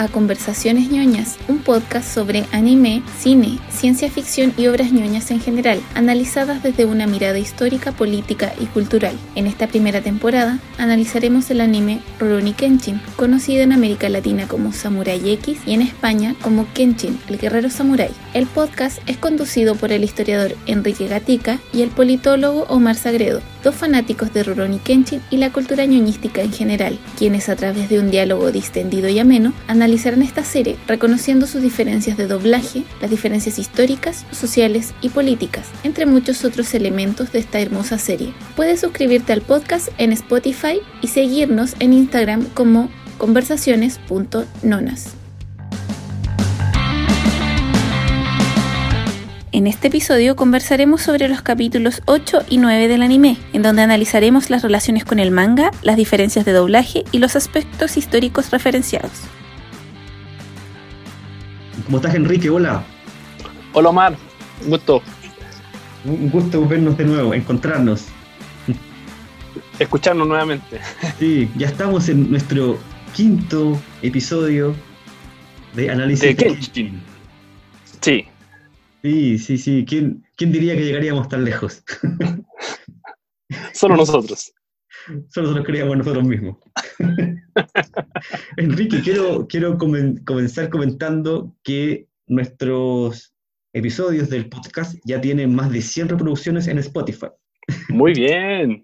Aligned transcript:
A 0.00 0.08
Conversaciones 0.08 0.90
ñoñas, 0.90 1.36
un 1.46 1.58
podcast 1.58 2.10
sobre 2.10 2.46
anime, 2.52 3.02
cine, 3.18 3.58
ciencia 3.68 4.10
ficción 4.10 4.54
y 4.56 4.66
obras 4.66 4.92
ñoñas 4.92 5.30
en 5.30 5.40
general, 5.40 5.78
analizadas 5.94 6.62
desde 6.62 6.86
una 6.86 7.06
mirada 7.06 7.38
histórica, 7.38 7.92
política 7.92 8.54
y 8.58 8.64
cultural. 8.64 9.14
En 9.34 9.46
esta 9.46 9.66
primera 9.66 10.00
temporada 10.00 10.58
analizaremos 10.78 11.50
el 11.50 11.60
anime 11.60 12.00
Rurouni 12.18 12.54
Kenshin, 12.54 12.98
conocido 13.16 13.62
en 13.62 13.72
América 13.72 14.08
Latina 14.08 14.48
como 14.48 14.72
Samurai 14.72 15.20
X 15.32 15.58
y 15.66 15.74
en 15.74 15.82
España 15.82 16.34
como 16.40 16.66
Kenshin, 16.72 17.20
el 17.28 17.36
guerrero 17.36 17.68
samurai. 17.68 18.08
El 18.32 18.46
podcast 18.46 19.00
es 19.06 19.18
conducido 19.18 19.74
por 19.74 19.92
el 19.92 20.02
historiador 20.02 20.56
Enrique 20.64 21.08
Gatica 21.08 21.58
y 21.74 21.82
el 21.82 21.90
politólogo 21.90 22.62
Omar 22.70 22.96
Sagredo, 22.96 23.42
dos 23.62 23.74
fanáticos 23.74 24.32
de 24.32 24.42
Rurouni 24.42 24.78
Kenshin 24.78 25.22
y 25.30 25.36
la 25.36 25.52
cultura 25.52 25.86
ñoñística 25.86 26.42
en 26.42 26.52
general, 26.52 26.98
quienes 27.18 27.48
a 27.48 27.56
través 27.56 27.88
de 27.88 27.98
un 27.98 28.10
diálogo 28.10 28.50
distendido 28.52 29.08
y 29.08 29.18
ameno, 29.18 29.52
analizarán 29.68 30.22
esta 30.22 30.44
serie 30.44 30.76
reconociendo 30.86 31.46
sus 31.46 31.62
diferencias 31.62 32.16
de 32.16 32.26
doblaje, 32.26 32.84
las 33.00 33.10
diferencias 33.10 33.58
históricas, 33.58 34.26
sociales 34.30 34.94
y 35.00 35.10
políticas, 35.10 35.66
entre 35.84 36.06
muchos 36.06 36.44
otros 36.44 36.74
elementos 36.74 37.32
de 37.32 37.40
esta 37.40 37.60
hermosa 37.60 37.98
serie. 37.98 38.32
Puedes 38.56 38.80
suscribirte 38.80 39.32
al 39.32 39.42
podcast 39.42 39.88
en 39.98 40.12
Spotify 40.12 40.80
y 41.02 41.08
seguirnos 41.08 41.74
en 41.80 41.92
Instagram 41.92 42.44
como 42.54 42.90
conversaciones.nonas. 43.18 45.19
En 49.52 49.66
este 49.66 49.88
episodio 49.88 50.36
conversaremos 50.36 51.02
sobre 51.02 51.26
los 51.26 51.42
capítulos 51.42 52.02
8 52.06 52.44
y 52.48 52.58
9 52.58 52.86
del 52.86 53.02
anime, 53.02 53.36
en 53.52 53.62
donde 53.62 53.82
analizaremos 53.82 54.48
las 54.48 54.62
relaciones 54.62 55.04
con 55.04 55.18
el 55.18 55.32
manga, 55.32 55.72
las 55.82 55.96
diferencias 55.96 56.44
de 56.44 56.52
doblaje 56.52 57.02
y 57.10 57.18
los 57.18 57.34
aspectos 57.34 57.96
históricos 57.96 58.50
referenciados. 58.52 59.10
¿Cómo 61.84 61.96
estás, 61.96 62.14
Enrique? 62.14 62.48
Hola. 62.48 62.84
Hola, 63.72 63.88
Omar. 63.88 64.16
Un 64.62 64.70
gusto. 64.70 65.02
Un 66.04 66.30
gusto 66.30 66.64
vernos 66.68 66.96
de 66.96 67.06
nuevo, 67.06 67.34
encontrarnos. 67.34 68.06
Escucharnos 69.80 70.28
nuevamente. 70.28 70.80
Sí, 71.18 71.50
ya 71.56 71.66
estamos 71.66 72.08
en 72.08 72.30
nuestro 72.30 72.78
quinto 73.16 73.76
episodio 74.00 74.76
de 75.74 75.90
análisis 75.90 76.20
de 76.20 76.36
Kenshin. 76.36 77.02
Sí, 78.00 78.29
Sí, 79.02 79.38
sí, 79.38 79.58
sí. 79.58 79.84
¿Quién, 79.88 80.24
quién 80.36 80.52
diría 80.52 80.76
que 80.76 80.84
llegaríamos 80.84 81.28
tan 81.28 81.44
lejos? 81.44 81.82
Solo 83.72 83.96
nosotros. 83.96 84.52
Solo 85.28 85.48
nosotros 85.48 85.66
creíamos 85.66 85.96
nosotros 85.96 86.24
mismos. 86.24 86.58
Enrique, 88.56 89.00
quiero, 89.02 89.46
quiero 89.48 89.78
comenzar 89.78 90.68
comentando 90.68 91.56
que 91.62 92.06
nuestros 92.26 93.32
episodios 93.72 94.28
del 94.28 94.48
podcast 94.48 94.96
ya 95.04 95.20
tienen 95.20 95.54
más 95.54 95.70
de 95.70 95.82
100 95.82 96.10
reproducciones 96.10 96.66
en 96.66 96.78
Spotify. 96.78 97.28
Muy 97.88 98.12
bien. 98.12 98.82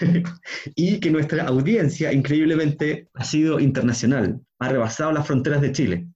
y 0.74 1.00
que 1.00 1.10
nuestra 1.10 1.44
audiencia, 1.44 2.12
increíblemente, 2.12 3.08
ha 3.14 3.24
sido 3.24 3.60
internacional, 3.60 4.40
ha 4.58 4.68
rebasado 4.68 5.12
las 5.12 5.26
fronteras 5.26 5.60
de 5.60 5.72
Chile. 5.72 6.08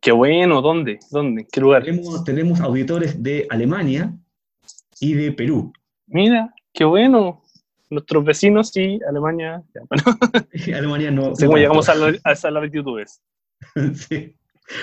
Qué 0.00 0.12
bueno, 0.12 0.62
¿dónde? 0.62 0.98
¿Dónde? 1.10 1.46
¿Qué 1.50 1.60
lugar? 1.60 1.84
Tenemos, 2.24 2.60
auditores 2.60 3.22
de 3.22 3.46
Alemania 3.50 4.16
y 5.00 5.14
de 5.14 5.32
Perú. 5.32 5.72
Mira, 6.06 6.54
qué 6.72 6.84
bueno. 6.84 7.42
Nuestros 7.90 8.24
vecinos 8.24 8.74
y 8.76 9.00
Alemania. 9.08 9.62
Alemania 10.74 11.10
no. 11.10 11.30
No 11.30 11.34
sé 11.34 11.46
cómo 11.46 11.58
llegamos 11.58 11.88
a, 11.88 11.94
la, 11.94 12.18
a 12.24 12.50
latitudes. 12.50 13.22
sí. 13.94 14.34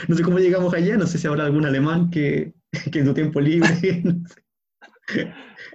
No 0.07 0.15
sé 0.15 0.23
cómo 0.23 0.37
llegamos 0.39 0.73
allá, 0.73 0.97
no 0.97 1.07
sé 1.07 1.17
si 1.17 1.25
habrá 1.25 1.45
algún 1.45 1.65
alemán 1.65 2.11
que, 2.11 2.53
que 2.91 2.99
en 2.99 3.05
su 3.05 3.13
tiempo 3.13 3.39
libre. 3.39 3.69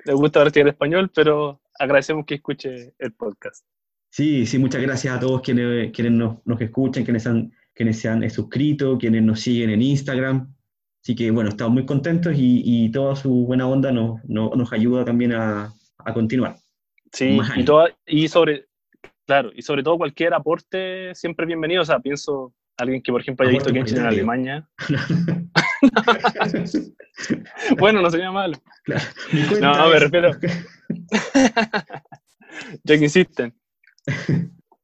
Le 0.04 0.12
gusta 0.12 0.44
en 0.54 0.69
español, 0.69 1.10
pero 1.12 1.60
agradecemos 1.78 2.26
que 2.26 2.34
escuche 2.34 2.94
el 2.99 3.12
podcast. 3.15 3.65
Sí, 4.10 4.47
sí, 4.47 4.59
muchas 4.59 4.82
gracias 4.82 5.16
a 5.16 5.19
todos 5.19 5.41
quienes, 5.41 5.91
quienes 5.93 6.12
nos, 6.12 6.37
nos 6.44 6.60
escuchan, 6.60 7.03
quienes 7.03 7.26
han 7.26 7.53
quienes 7.75 8.01
se 8.01 8.09
han 8.09 8.29
suscrito, 8.31 8.99
quienes 8.99 9.23
nos 9.23 9.41
siguen 9.41 9.71
en 9.71 9.83
Instagram. 9.83 10.55
Así 11.03 11.15
que 11.15 11.31
bueno, 11.31 11.51
estamos 11.51 11.75
muy 11.75 11.85
contentos 11.85 12.33
y, 12.37 12.91
toda 12.91 13.15
su 13.15 13.31
buena 13.47 13.69
onda 13.69 13.93
nos, 13.93 14.25
nos, 14.25 14.73
ayuda 14.73 15.05
también 15.05 15.33
a, 15.33 15.73
a 15.99 16.15
continuar. 16.15 16.57
Sí, 17.12 17.39
y, 17.57 17.65
toda, 17.65 17.91
y 18.07 18.27
sobre, 18.29 18.67
claro, 19.27 19.51
y 19.55 19.62
sobre 19.62 19.83
todo 19.83 19.99
cualquier 19.99 20.33
aporte 20.33 21.15
siempre 21.15 21.47
bienvenido. 21.47 21.83
O 21.83 21.85
sea, 21.85 22.01
pienso 22.01 22.55
alguien 22.77 23.03
que 23.03 23.12
por 23.12 23.21
ejemplo 23.21 23.47
haya 23.47 23.59
visto 23.59 23.73
Genshin 23.73 23.99
en 23.99 24.06
Alemania. 24.06 24.69
bueno, 27.79 28.03
no 28.03 28.11
sería 28.11 28.33
malo. 28.33 28.55
No, 29.61 29.91
me 29.91 29.99
refiero. 29.99 30.31
ya 32.85 32.99
que 32.99 33.05
insisten. 33.05 33.55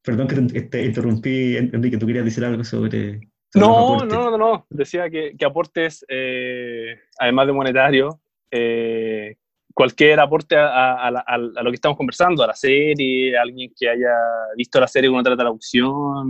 Perdón 0.03 0.29
que 0.29 0.63
te 0.63 0.85
interrumpí, 0.85 1.57
Enrique, 1.57 1.99
tú 1.99 2.07
querías 2.07 2.25
decir 2.25 2.45
algo 2.45 2.65
sobre... 2.65 3.21
no, 3.55 4.05
no, 4.05 4.31
no, 4.31 4.39
no, 4.39 4.67
decía 4.71 5.11
que, 5.11 5.35
que 5.39 5.45
aportes, 5.45 6.05
eh, 6.09 6.99
además 7.19 7.47
de 7.47 7.53
monetario, 7.53 8.21
eh, 8.51 9.37
cualquier 9.75 10.21
aporte 10.21 10.57
a, 10.57 11.09
a, 11.09 11.39
lo 11.39 11.71
que 11.71 11.75
estamos 11.75 11.99
conversando, 11.99 12.43
a 12.43 12.49
la 12.49 12.55
serie, 12.55 13.37
a 13.37 13.43
alguien 13.43 13.73
que 13.79 13.89
haya 13.89 14.15
visto 14.57 14.81
la 14.81 14.89
serie 14.89 15.11
con 15.11 15.21
otra 15.21 15.37
traducción, 15.37 16.29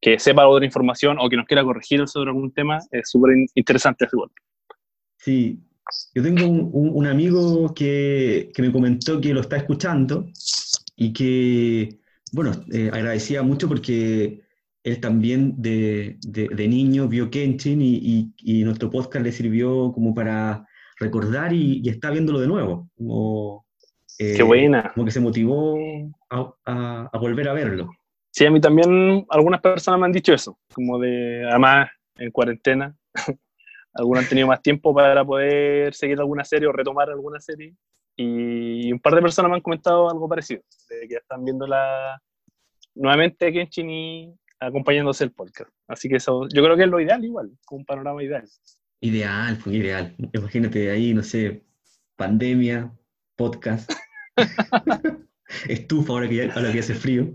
que 0.00 0.18
sepa 0.18 0.46
otra 0.46 0.64
información 0.64 1.16
o 1.20 1.28
que 1.28 1.36
nos 1.36 1.46
quiera 1.46 1.64
corregir 1.64 2.06
sobre 2.08 2.30
algún 2.30 2.52
tema, 2.52 2.78
es 2.90 3.08
súper 3.10 3.36
interesante 3.54 4.04
ese 4.04 4.16
golpe. 4.16 4.40
Sí, 5.16 5.60
yo 6.14 6.22
tengo 6.22 6.46
un, 6.46 6.70
un, 6.72 7.06
amigo 7.06 7.72
que, 7.74 8.50
que, 8.54 8.62
me 8.62 8.72
comentó 8.72 9.20
que 9.20 9.34
lo 9.34 9.40
está 9.40 9.56
escuchando 9.56 10.26
y 10.96 11.12
que 11.12 12.00
bueno, 12.32 12.52
eh, 12.72 12.90
agradecía 12.92 13.42
mucho 13.42 13.68
porque 13.68 14.42
él 14.82 15.00
también 15.00 15.54
de, 15.60 16.16
de, 16.22 16.68
niño 16.68 17.06
vio 17.06 17.30
Kenshin 17.30 17.80
y, 17.80 18.32
y, 18.38 18.64
nuestro 18.64 18.90
podcast 18.90 19.24
le 19.24 19.30
sirvió 19.30 19.92
como 19.92 20.14
para 20.14 20.66
recordar 20.98 21.52
y, 21.52 21.88
está 21.88 22.10
viéndolo 22.10 22.40
de 22.40 22.48
nuevo. 22.48 22.88
Como, 22.96 23.66
eh, 24.18 24.34
Qué 24.36 24.42
buena. 24.42 24.90
Como 24.94 25.04
que 25.04 25.12
se 25.12 25.20
motivó 25.20 25.76
a, 26.30 26.52
a, 27.12 27.18
volver 27.18 27.48
a 27.48 27.52
verlo. 27.52 27.90
Sí, 28.30 28.46
a 28.46 28.50
mí 28.50 28.60
también 28.60 29.26
algunas 29.28 29.60
personas 29.60 30.00
me 30.00 30.06
han 30.06 30.12
dicho 30.12 30.32
eso, 30.32 30.58
como 30.74 30.98
de, 30.98 31.44
además, 31.48 31.90
en 32.16 32.30
cuarentena, 32.30 32.96
algunos 33.94 34.24
han 34.24 34.28
tenido 34.28 34.48
más 34.48 34.62
tiempo 34.62 34.94
para 34.94 35.22
poder 35.24 35.92
seguir 35.94 36.18
alguna 36.18 36.44
serie 36.44 36.66
o 36.66 36.72
retomar 36.72 37.10
alguna 37.10 37.38
serie 37.40 37.74
y 38.22 38.92
un 38.92 39.00
par 39.00 39.14
de 39.14 39.22
personas 39.22 39.50
me 39.50 39.56
han 39.56 39.62
comentado 39.62 40.10
algo 40.10 40.28
parecido, 40.28 40.62
de 40.88 41.08
que 41.08 41.16
están 41.16 41.44
viendo 41.44 41.66
la 41.66 42.20
nuevamente 42.94 43.52
Kenshin 43.52 43.90
y 43.90 44.34
acompañándose 44.60 45.24
el 45.24 45.32
podcast. 45.32 45.70
Así 45.88 46.08
que 46.08 46.16
eso, 46.16 46.46
yo 46.48 46.62
creo 46.62 46.76
que 46.76 46.84
es 46.84 46.88
lo 46.88 47.00
ideal 47.00 47.24
igual, 47.24 47.50
un 47.70 47.84
panorama 47.84 48.22
ideal. 48.22 48.44
Ideal, 49.00 49.58
pues 49.62 49.76
ideal. 49.76 50.14
Imagínate 50.32 50.90
ahí, 50.90 51.12
no 51.14 51.22
sé, 51.22 51.64
pandemia, 52.16 52.92
podcast, 53.36 53.92
estufa 55.68 56.12
ahora 56.12 56.28
que, 56.28 56.36
ya, 56.36 56.52
ahora 56.54 56.72
que 56.72 56.78
hace 56.78 56.94
frío. 56.94 57.34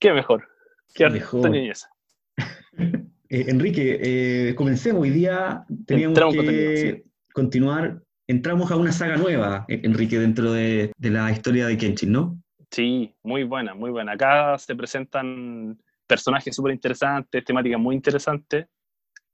Qué 0.00 0.12
mejor. 0.12 0.48
Qué 0.94 1.08
mejor. 1.08 1.50
Eh, 3.34 3.46
Enrique, 3.48 3.98
eh, 4.02 4.54
comencemos. 4.54 5.00
Hoy 5.00 5.08
día 5.08 5.64
teníamos 5.86 6.18
que 6.34 7.06
continuar 7.32 8.02
entramos 8.26 8.70
a 8.70 8.76
una 8.76 8.92
saga 8.92 9.16
nueva, 9.16 9.64
e-, 9.68 9.80
Enrique, 9.84 10.18
dentro 10.18 10.52
de, 10.52 10.92
la 10.98 11.30
historia 11.30 11.66
de 11.66 11.76
Kenshin, 11.76 12.12
¿no? 12.12 12.38
Sí, 12.70 13.14
muy 13.22 13.44
buena, 13.44 13.74
muy 13.74 13.90
buena. 13.90 14.12
Acá 14.12 14.56
se 14.58 14.74
presentan 14.74 15.78
personajes 16.06 16.54
súper 16.54 16.72
interesantes, 16.72 17.44
temáticas 17.44 17.78
muy 17.78 17.94
interesantes. 17.94 18.66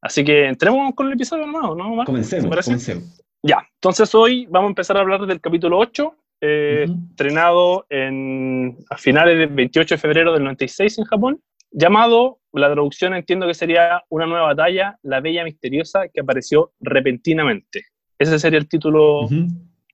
Así 0.00 0.24
que 0.24 0.46
entremos 0.46 0.94
con 0.94 1.06
el 1.06 1.14
episodio 1.14 1.46
nomás, 1.46 1.76
¿no? 1.76 2.04
Comencemos, 2.04 2.66
comencemos. 2.66 3.22
Ya, 3.42 3.64
entonces 3.74 4.12
hoy 4.14 4.46
vamos 4.46 4.68
a 4.68 4.70
empezar 4.70 4.96
a 4.96 5.00
hablar 5.00 5.24
del 5.26 5.40
capítulo 5.40 5.78
8, 5.78 6.14
eh, 6.40 6.86
estrenado 7.10 7.86
en, 7.88 8.76
a 8.90 8.96
finales 8.96 9.38
del 9.38 9.48
28 9.48 9.94
de 9.94 9.98
febrero 9.98 10.32
del 10.32 10.42
96 10.42 10.98
en 10.98 11.04
Japón, 11.04 11.42
llamado, 11.70 12.40
la 12.52 12.72
traducción 12.72 13.14
entiendo 13.14 13.46
que 13.46 13.54
sería 13.54 14.02
Una 14.08 14.26
nueva 14.26 14.46
batalla, 14.46 14.98
la 15.02 15.20
bella 15.20 15.44
misteriosa 15.44 16.08
que 16.08 16.20
apareció 16.20 16.72
repentinamente. 16.80 17.84
Ese 18.18 18.38
sería 18.38 18.58
el 18.58 18.68
título, 18.68 19.28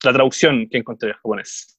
la 0.03 0.12
traducción 0.12 0.69
que 0.71 0.79
encontré 0.79 1.11
en 1.11 1.15
japonés. 1.17 1.76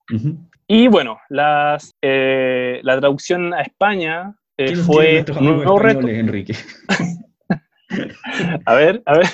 Y 0.67 0.87
bueno, 0.87 1.19
las, 1.29 1.95
eh, 2.01 2.79
la 2.83 2.99
traducción 2.99 3.53
a 3.53 3.61
España 3.61 4.35
eh, 4.57 4.75
fue 4.75 5.25
un 5.39 5.45
nuevo 5.45 5.79
reto. 5.79 6.07
Enrique? 6.07 6.55
a 8.65 8.73
ver, 8.75 9.01
a 9.05 9.17
ver, 9.17 9.27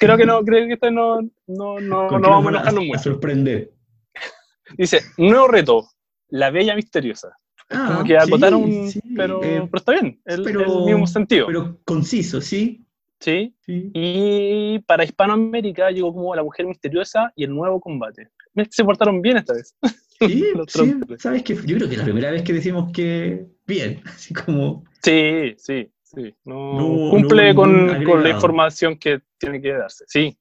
creo 0.00 0.16
que 0.16 0.26
no, 0.26 0.42
creo 0.42 0.66
que 0.66 0.74
esto 0.74 0.90
no, 0.90 1.20
no, 1.46 1.80
no, 1.80 2.10
no 2.10 2.30
vamos 2.30 2.46
a 2.46 2.50
enojarnos 2.50 2.84
mucho. 2.84 2.98
sorprender. 3.00 3.72
Dice, 4.76 5.00
nuevo 5.16 5.48
reto, 5.48 5.88
la 6.28 6.50
bella 6.50 6.74
misteriosa. 6.74 7.36
Ah, 7.70 7.86
como 7.88 8.04
que 8.04 8.16
acotaron, 8.16 8.64
pero, 9.16 9.42
eh, 9.42 9.66
pero, 9.70 9.76
está 9.76 9.92
bien, 9.92 10.20
el, 10.24 10.46
el 10.46 10.84
mismo 10.84 11.06
sentido. 11.06 11.46
Pero 11.48 11.78
conciso, 11.84 12.40
¿sí? 12.40 12.85
¿Sí? 13.26 13.54
Y 13.66 14.78
para 14.80 15.04
Hispanoamérica 15.04 15.90
llegó 15.90 16.14
como 16.14 16.34
La 16.34 16.44
Mujer 16.44 16.66
Misteriosa 16.66 17.32
y 17.34 17.44
El 17.44 17.54
Nuevo 17.54 17.80
Combate. 17.80 18.28
Se 18.70 18.84
portaron 18.84 19.20
bien 19.20 19.38
esta 19.38 19.54
vez. 19.54 19.74
Sí, 20.18 20.44
sí, 20.68 20.94
sabes 21.18 21.42
que 21.42 21.54
yo 21.54 21.76
creo 21.76 21.88
que 21.88 21.92
es 21.92 21.98
la 21.98 22.04
primera 22.04 22.30
vez 22.30 22.40
que 22.40 22.54
decimos 22.54 22.90
que 22.90 23.48
bien, 23.66 24.00
así 24.06 24.32
como... 24.32 24.82
Sí, 25.02 25.54
sí, 25.58 25.92
sí. 26.02 26.34
No, 26.46 27.08
cumple 27.10 27.54
con, 27.54 28.02
con, 28.02 28.22
la 28.22 28.30
información 28.30 28.96
que 28.96 29.20
tiene 29.36 29.60
que 29.60 29.74
darse, 29.74 30.06
sí. 30.08 30.34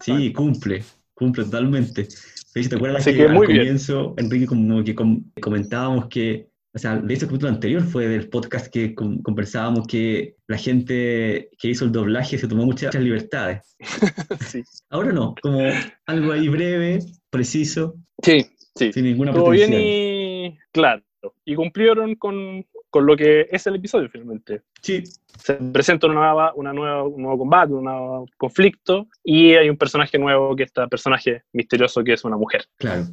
Sí, 0.00 0.32
cumple, 0.32 0.82
cumple 1.12 1.44
totalmente. 1.44 2.08
¿Te 2.54 2.74
acuerdas 2.74 3.04
que, 3.04 3.22
al 3.22 3.34
comienzo, 3.34 4.14
Enrique, 4.16 4.46
como 4.46 4.82
que 4.82 4.94
comentábamos 4.94 6.06
que 6.08 6.48
o 6.74 6.78
sea, 6.78 6.96
de 6.96 7.14
hecho 7.14 7.26
el 7.26 7.30
capítulo 7.30 7.52
anterior 7.52 7.82
fue 7.82 8.08
del 8.08 8.30
podcast 8.30 8.72
que 8.72 8.94
conversábamos 8.94 9.86
que 9.86 10.36
la 10.46 10.56
gente 10.56 11.50
que 11.58 11.68
hizo 11.68 11.84
el 11.84 11.92
doblaje 11.92 12.38
se 12.38 12.48
tomó 12.48 12.64
muchas, 12.64 12.94
libertades. 12.94 13.76
sí. 14.46 14.62
Ahora 14.88 15.12
no, 15.12 15.34
como 15.42 15.60
algo 16.06 16.32
ahí 16.32 16.48
breve, 16.48 17.00
preciso. 17.28 17.96
Sí, 18.22 18.46
sí. 18.74 18.90
Sin 18.92 19.04
ninguna 19.04 19.32
Todo 19.32 19.50
bien 19.50 19.70
y 19.74 20.58
claro. 20.72 21.02
Y 21.44 21.54
cumplieron 21.54 22.14
con, 22.14 22.66
con, 22.88 23.06
lo 23.06 23.16
que 23.16 23.46
es 23.50 23.66
el 23.66 23.76
episodio 23.76 24.08
finalmente. 24.08 24.62
Sí. 24.80 25.04
Se 25.38 25.54
presenta 25.54 26.06
una 26.06 26.16
nueva, 26.16 26.52
una 26.54 26.72
nueva, 26.72 27.04
un 27.04 27.22
nuevo 27.22 27.38
combate, 27.38 27.72
un 27.74 27.84
nuevo 27.84 28.26
conflicto 28.38 29.08
y 29.22 29.54
hay 29.54 29.68
un 29.68 29.76
personaje 29.76 30.18
nuevo 30.18 30.56
que 30.56 30.62
está 30.62 30.88
personaje 30.88 31.42
misterioso 31.52 32.02
que 32.02 32.14
es 32.14 32.24
una 32.24 32.38
mujer. 32.38 32.64
Claro. 32.78 33.04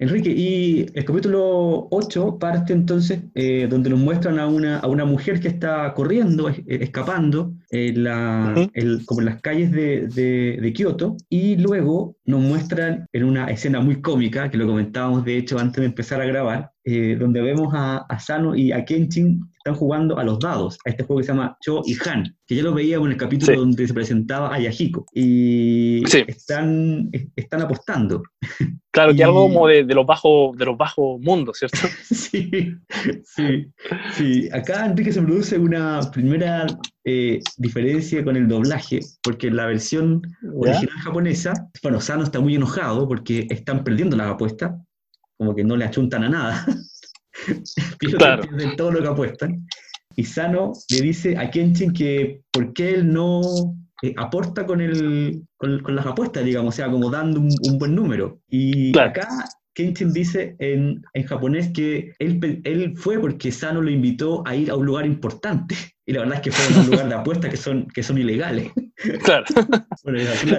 Enrique, 0.00 0.30
y 0.30 0.86
el 0.94 1.04
capítulo 1.04 1.86
8 1.90 2.38
parte 2.38 2.72
entonces 2.72 3.20
eh, 3.34 3.66
donde 3.68 3.90
nos 3.90 3.98
muestran 3.98 4.38
a 4.38 4.46
una, 4.46 4.78
a 4.78 4.86
una 4.86 5.04
mujer 5.04 5.40
que 5.40 5.48
está 5.48 5.92
corriendo, 5.92 6.48
escapando, 6.66 7.52
en 7.68 8.04
la, 8.04 8.54
como 9.04 9.20
en 9.20 9.26
las 9.26 9.42
calles 9.42 9.70
de, 9.70 10.08
de, 10.08 10.72
Kioto, 10.72 11.18
y 11.28 11.56
luego 11.56 12.16
nos 12.24 12.40
muestran 12.40 13.06
en 13.12 13.24
una 13.24 13.50
escena 13.50 13.82
muy 13.82 14.00
cómica, 14.00 14.50
que 14.50 14.56
lo 14.56 14.66
comentábamos 14.66 15.22
de 15.26 15.36
hecho 15.36 15.58
antes 15.58 15.82
de 15.82 15.86
empezar 15.88 16.22
a 16.22 16.24
grabar, 16.24 16.70
eh, 16.84 17.16
donde 17.20 17.42
vemos 17.42 17.68
a, 17.74 17.98
a, 17.98 18.18
Sano 18.18 18.56
y 18.56 18.72
a 18.72 18.86
Kenshin 18.86 19.42
están 19.70 19.78
jugando 19.78 20.18
a 20.18 20.24
los 20.24 20.38
dados, 20.38 20.78
a 20.84 20.90
este 20.90 21.04
juego 21.04 21.20
que 21.20 21.26
se 21.26 21.32
llama 21.32 21.56
Cho 21.60 21.82
y 21.84 21.96
Han, 22.06 22.36
que 22.46 22.56
ya 22.56 22.62
lo 22.62 22.74
veíamos 22.74 23.06
en 23.06 23.12
el 23.12 23.18
capítulo 23.18 23.60
donde 23.60 23.86
se 23.86 23.94
presentaba 23.94 24.52
a 24.52 24.58
Yahiko. 24.58 25.06
Y 25.14 26.02
están, 26.26 27.10
están 27.36 27.62
apostando. 27.62 28.22
Claro, 28.92 29.14
que 29.14 29.22
algo 29.22 29.42
como 29.46 29.68
de, 29.68 29.84
de, 29.84 29.94
los 29.94 30.04
bajos 30.04 30.56
de 30.58 30.64
los 30.64 30.76
bajos 30.76 31.20
mundos, 31.20 31.58
¿cierto? 31.58 31.78
sí, 32.10 32.74
sí, 33.22 33.72
sí. 34.16 34.48
Acá, 34.52 34.84
Enrique, 34.84 35.12
se 35.12 35.22
produce 35.22 35.56
una 35.56 36.00
primera 36.10 36.66
eh, 37.04 37.38
diferencia 37.56 38.24
con 38.24 38.36
el 38.36 38.48
doblaje, 38.48 38.98
porque 39.22 39.48
la 39.48 39.66
versión 39.66 40.20
original 40.56 40.98
japonesa, 41.04 41.70
bueno, 41.84 42.00
Sano 42.00 42.24
está 42.24 42.40
muy 42.40 42.56
enojado 42.56 43.06
porque 43.06 43.46
están 43.48 43.84
perdiendo 43.84 44.16
las 44.16 44.32
apuestas, 44.32 44.72
como 45.36 45.54
que 45.54 45.62
no 45.62 45.76
le 45.76 45.84
achuntan 45.84 46.24
a 46.24 46.28
nada. 46.28 46.66
claro. 48.18 48.42
todo 48.76 48.92
lo 48.92 49.02
que 49.02 49.08
apuestan. 49.08 49.66
Y 50.16 50.24
Sano 50.24 50.72
le 50.90 51.00
dice 51.00 51.36
a 51.38 51.50
Kenshin 51.50 51.92
que 51.92 52.42
por 52.50 52.72
qué 52.72 52.94
él 52.94 53.12
no 53.12 53.40
eh, 54.02 54.14
aporta 54.16 54.66
con, 54.66 54.80
el, 54.80 55.42
con, 55.56 55.94
las 55.94 56.06
apuestas, 56.06 56.44
digamos, 56.44 56.74
o 56.74 56.76
sea, 56.76 56.90
como 56.90 57.10
dando 57.10 57.40
un, 57.40 57.78
buen 57.78 57.94
número. 57.94 58.40
Y 58.48 58.96
acá 58.98 59.28
Kenshin 59.74 60.12
dice 60.12 60.56
en, 60.58 61.02
en, 61.14 61.24
japonés 61.24 61.70
que 61.72 62.12
él, 62.18 62.60
él 62.64 62.94
fue 62.96 63.18
porque 63.18 63.52
Sano 63.52 63.80
lo 63.80 63.90
invitó 63.90 64.42
a 64.46 64.56
ir 64.56 64.70
a 64.70 64.76
un 64.76 64.86
lugar 64.86 65.06
importante. 65.06 65.74
Y 66.06 66.12
la 66.12 66.22
verdad 66.22 66.38
es 66.38 66.42
que 66.42 66.50
fue 66.50 66.74
a 66.74 66.80
un 66.80 66.90
lugar 66.90 67.08
de 67.08 67.14
apuestas 67.14 67.50
que 67.52 67.56
son, 67.56 67.86
que 67.86 68.02
son 68.02 68.18
ilegales. 68.18 68.72
Claro. 69.22 69.44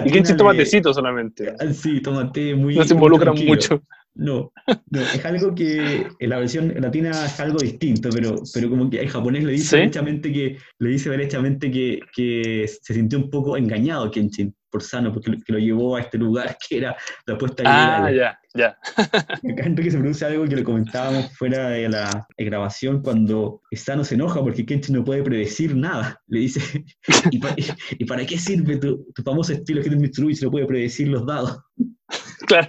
y 0.04 0.10
Kenshin 0.10 0.36
toma 0.36 0.52
tecito 0.54 0.92
solamente. 0.94 1.54
Ah, 1.60 1.72
sí, 1.72 2.00
toma 2.00 2.32
té 2.32 2.56
muy. 2.56 2.74
No 2.74 2.82
se 2.82 2.94
involucran 2.94 3.36
mucho. 3.46 3.82
No, 4.14 4.52
no, 4.90 5.00
es 5.00 5.24
algo 5.24 5.54
que 5.54 6.06
en 6.18 6.28
la 6.28 6.38
versión 6.38 6.74
latina 6.78 7.10
es 7.24 7.40
algo 7.40 7.58
distinto, 7.58 8.10
pero, 8.12 8.34
pero 8.52 8.68
como 8.68 8.90
que 8.90 9.00
el 9.00 9.08
japonés 9.08 9.42
le 9.42 9.52
dice 9.52 9.76
derechamente 9.76 10.30
que 10.30 10.58
le 10.78 10.90
dice 10.90 11.08
derechamente 11.08 11.70
que, 11.70 12.00
que, 12.14 12.68
se 12.68 12.92
sintió 12.92 13.18
un 13.18 13.30
poco 13.30 13.56
engañado 13.56 14.10
Kenshin 14.10 14.54
por 14.70 14.82
Sano, 14.82 15.12
porque 15.12 15.32
lo, 15.46 15.58
llevó 15.58 15.96
a 15.96 16.00
este 16.00 16.18
lugar 16.18 16.56
que 16.68 16.78
era 16.78 16.96
la 17.26 17.34
apuesta 17.34 17.62
Ah, 17.64 18.10
ya, 18.12 18.38
ya. 18.54 18.76
Acá 18.96 19.64
Enrique 19.64 19.90
se 19.90 19.98
produce 19.98 20.26
algo 20.26 20.44
que 20.44 20.56
le 20.56 20.64
comentábamos 20.64 21.34
fuera 21.38 21.70
de 21.70 21.88
la 21.88 22.26
grabación 22.36 23.00
cuando 23.02 23.62
Sano 23.72 24.04
se 24.04 24.14
enoja 24.14 24.42
porque 24.42 24.66
Kenshin 24.66 24.94
no 24.94 25.04
puede 25.04 25.22
predecir 25.22 25.74
nada. 25.74 26.20
Le 26.26 26.40
dice, 26.40 26.84
¿y, 27.30 27.38
para, 28.06 28.26
qué 28.26 28.36
sirve 28.36 28.76
tu, 28.76 29.06
tu 29.14 29.22
famoso 29.22 29.54
estilo 29.54 29.82
que 29.82 29.88
Mitsurugi 29.90 30.34
si 30.34 30.44
no 30.44 30.50
puede 30.50 30.66
predecir 30.66 31.08
los 31.08 31.24
dados? 31.24 31.58
Claro. 32.44 32.68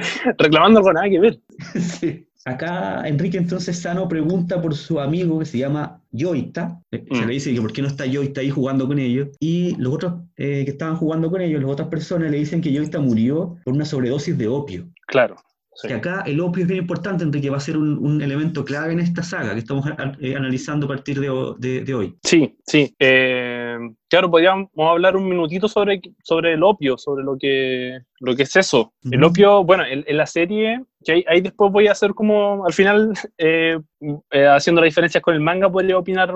Reclamando 0.38 0.80
con 0.82 0.94
nada 0.94 1.08
que 1.08 1.20
ver. 1.20 1.40
Acá 2.46 3.08
Enrique 3.08 3.38
entonces 3.38 3.78
Sano 3.78 4.06
pregunta 4.06 4.60
por 4.60 4.74
su 4.74 5.00
amigo 5.00 5.38
que 5.38 5.46
se 5.46 5.58
llama 5.58 6.02
Yoita. 6.10 6.78
Eh, 6.90 7.04
se 7.10 7.22
mm. 7.22 7.26
le 7.26 7.32
dice 7.32 7.54
que 7.54 7.60
por 7.60 7.72
qué 7.72 7.80
no 7.80 7.88
está 7.88 8.04
Yoita 8.04 8.42
ahí 8.42 8.50
jugando 8.50 8.86
con 8.86 8.98
ellos. 8.98 9.28
Y 9.40 9.74
los 9.76 9.94
otros 9.94 10.14
eh, 10.36 10.62
que 10.64 10.72
estaban 10.72 10.96
jugando 10.96 11.30
con 11.30 11.40
ellos, 11.40 11.62
las 11.62 11.70
otras 11.70 11.88
personas, 11.88 12.30
le 12.30 12.38
dicen 12.38 12.60
que 12.60 12.70
Yoita 12.70 13.00
murió 13.00 13.56
por 13.64 13.72
una 13.72 13.86
sobredosis 13.86 14.36
de 14.36 14.48
opio. 14.48 14.86
Claro. 15.06 15.36
Que 15.82 15.94
acá 15.94 16.22
el 16.26 16.40
opio 16.40 16.62
es 16.62 16.68
bien 16.68 16.80
importante, 16.80 17.24
Enrique, 17.24 17.50
va 17.50 17.56
a 17.56 17.60
ser 17.60 17.76
un, 17.76 18.22
elemento 18.22 18.64
clave 18.64 18.92
en 18.92 19.00
esta 19.00 19.22
saga 19.22 19.52
que 19.52 19.58
estamos 19.58 19.84
eh, 20.20 20.34
analizando 20.36 20.86
a 20.86 20.88
partir 20.88 21.20
de, 21.20 21.94
hoy. 21.94 22.16
Sí, 22.22 22.56
sí. 22.66 22.94
Eh, 22.98 23.76
claro, 24.08 24.30
podríamos 24.30 24.70
hablar 24.76 25.16
un 25.16 25.28
minutito 25.28 25.68
sobre, 25.68 26.00
sobre 26.22 26.54
el 26.54 26.62
opio, 26.62 26.96
sobre 26.96 27.24
lo 27.24 27.36
que, 27.36 27.98
lo 28.20 28.34
que 28.34 28.44
es 28.44 28.56
eso. 28.56 28.94
El 29.10 29.24
opio, 29.24 29.64
bueno, 29.64 29.84
en, 29.84 30.16
la 30.16 30.26
serie, 30.26 30.82
que 31.04 31.24
ahí, 31.26 31.40
después 31.40 31.72
voy 31.72 31.88
a 31.88 31.92
hacer 31.92 32.14
como, 32.14 32.64
al 32.64 32.72
final, 32.72 33.12
eh, 33.38 33.78
haciendo 34.30 34.80
las 34.80 34.88
diferencias 34.88 35.22
con 35.22 35.34
el 35.34 35.40
manga, 35.40 35.70
podría 35.70 35.98
opinar 35.98 36.32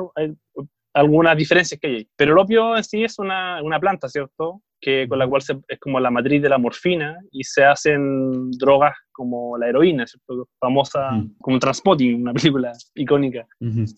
algunas 0.99 1.37
diferencias 1.37 1.81
que 1.81 1.87
hay. 1.87 2.09
Pero 2.17 2.33
el 2.33 2.39
opio 2.39 2.77
en 2.77 2.85
sí 2.85 3.05
es 3.05 3.19
una, 3.19 3.63
una 3.63 3.79
planta, 3.79 4.09
¿cierto? 4.09 4.63
que, 4.81 5.09
con 5.09 5.19
la 5.19 5.27
cual 5.27 5.43
es 5.69 5.79
como 5.79 6.01
la 6.01 6.11
matriz 6.11 6.43
de 6.43 6.49
la 6.49 6.59
morfina 6.59 7.19
y 7.31 7.45
se 7.45 7.65
hacen 7.65 8.51
drogas 8.53 8.95
como 9.13 9.59
la 9.59 9.69
heroína, 9.69 10.07
¿cierto? 10.07 10.49
famosa 10.61 11.11
como 11.41 11.59
Transpotting, 11.59 12.23
una 12.23 12.33
película 12.33 12.73
icónica 12.95 13.47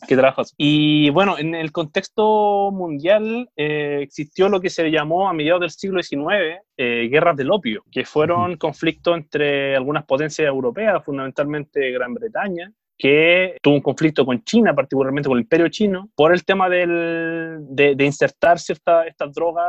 que 0.08 0.16
trabaja. 0.16 0.42
Y 0.56 1.10
bueno, 1.10 1.38
en 1.38 1.54
el 1.54 1.72
contexto 1.72 2.70
mundial 2.72 3.50
eh, 3.56 3.98
existió 4.00 4.48
lo 4.48 4.60
que 4.60 4.70
se 4.70 4.90
llamó 4.90 5.28
a 5.28 5.34
mediados 5.34 5.60
del 5.60 5.70
siglo 5.70 6.02
XIX 6.02 6.60
eh, 6.76 7.08
guerras 7.10 7.36
del 7.36 7.50
opio, 7.50 7.84
que 7.90 8.04
fueron 8.04 8.56
conflictos 8.56 9.16
entre 9.16 9.76
algunas 9.76 10.04
potencias 10.06 10.48
europeas, 10.48 11.04
fundamentalmente 11.04 11.90
Gran 11.90 12.14
Bretaña, 12.14 12.72
que 13.00 13.56
tuvo 13.62 13.76
un 13.76 13.80
conflicto 13.80 14.26
con 14.26 14.44
China, 14.44 14.74
particularmente 14.74 15.28
con 15.28 15.38
el 15.38 15.44
imperio 15.44 15.68
chino, 15.68 16.10
por 16.14 16.34
el 16.34 16.44
tema 16.44 16.68
del, 16.68 17.56
de, 17.70 17.94
de 17.94 18.04
insertar 18.04 18.58
ciertas 18.58 19.06
estas 19.06 19.32
drogas 19.32 19.66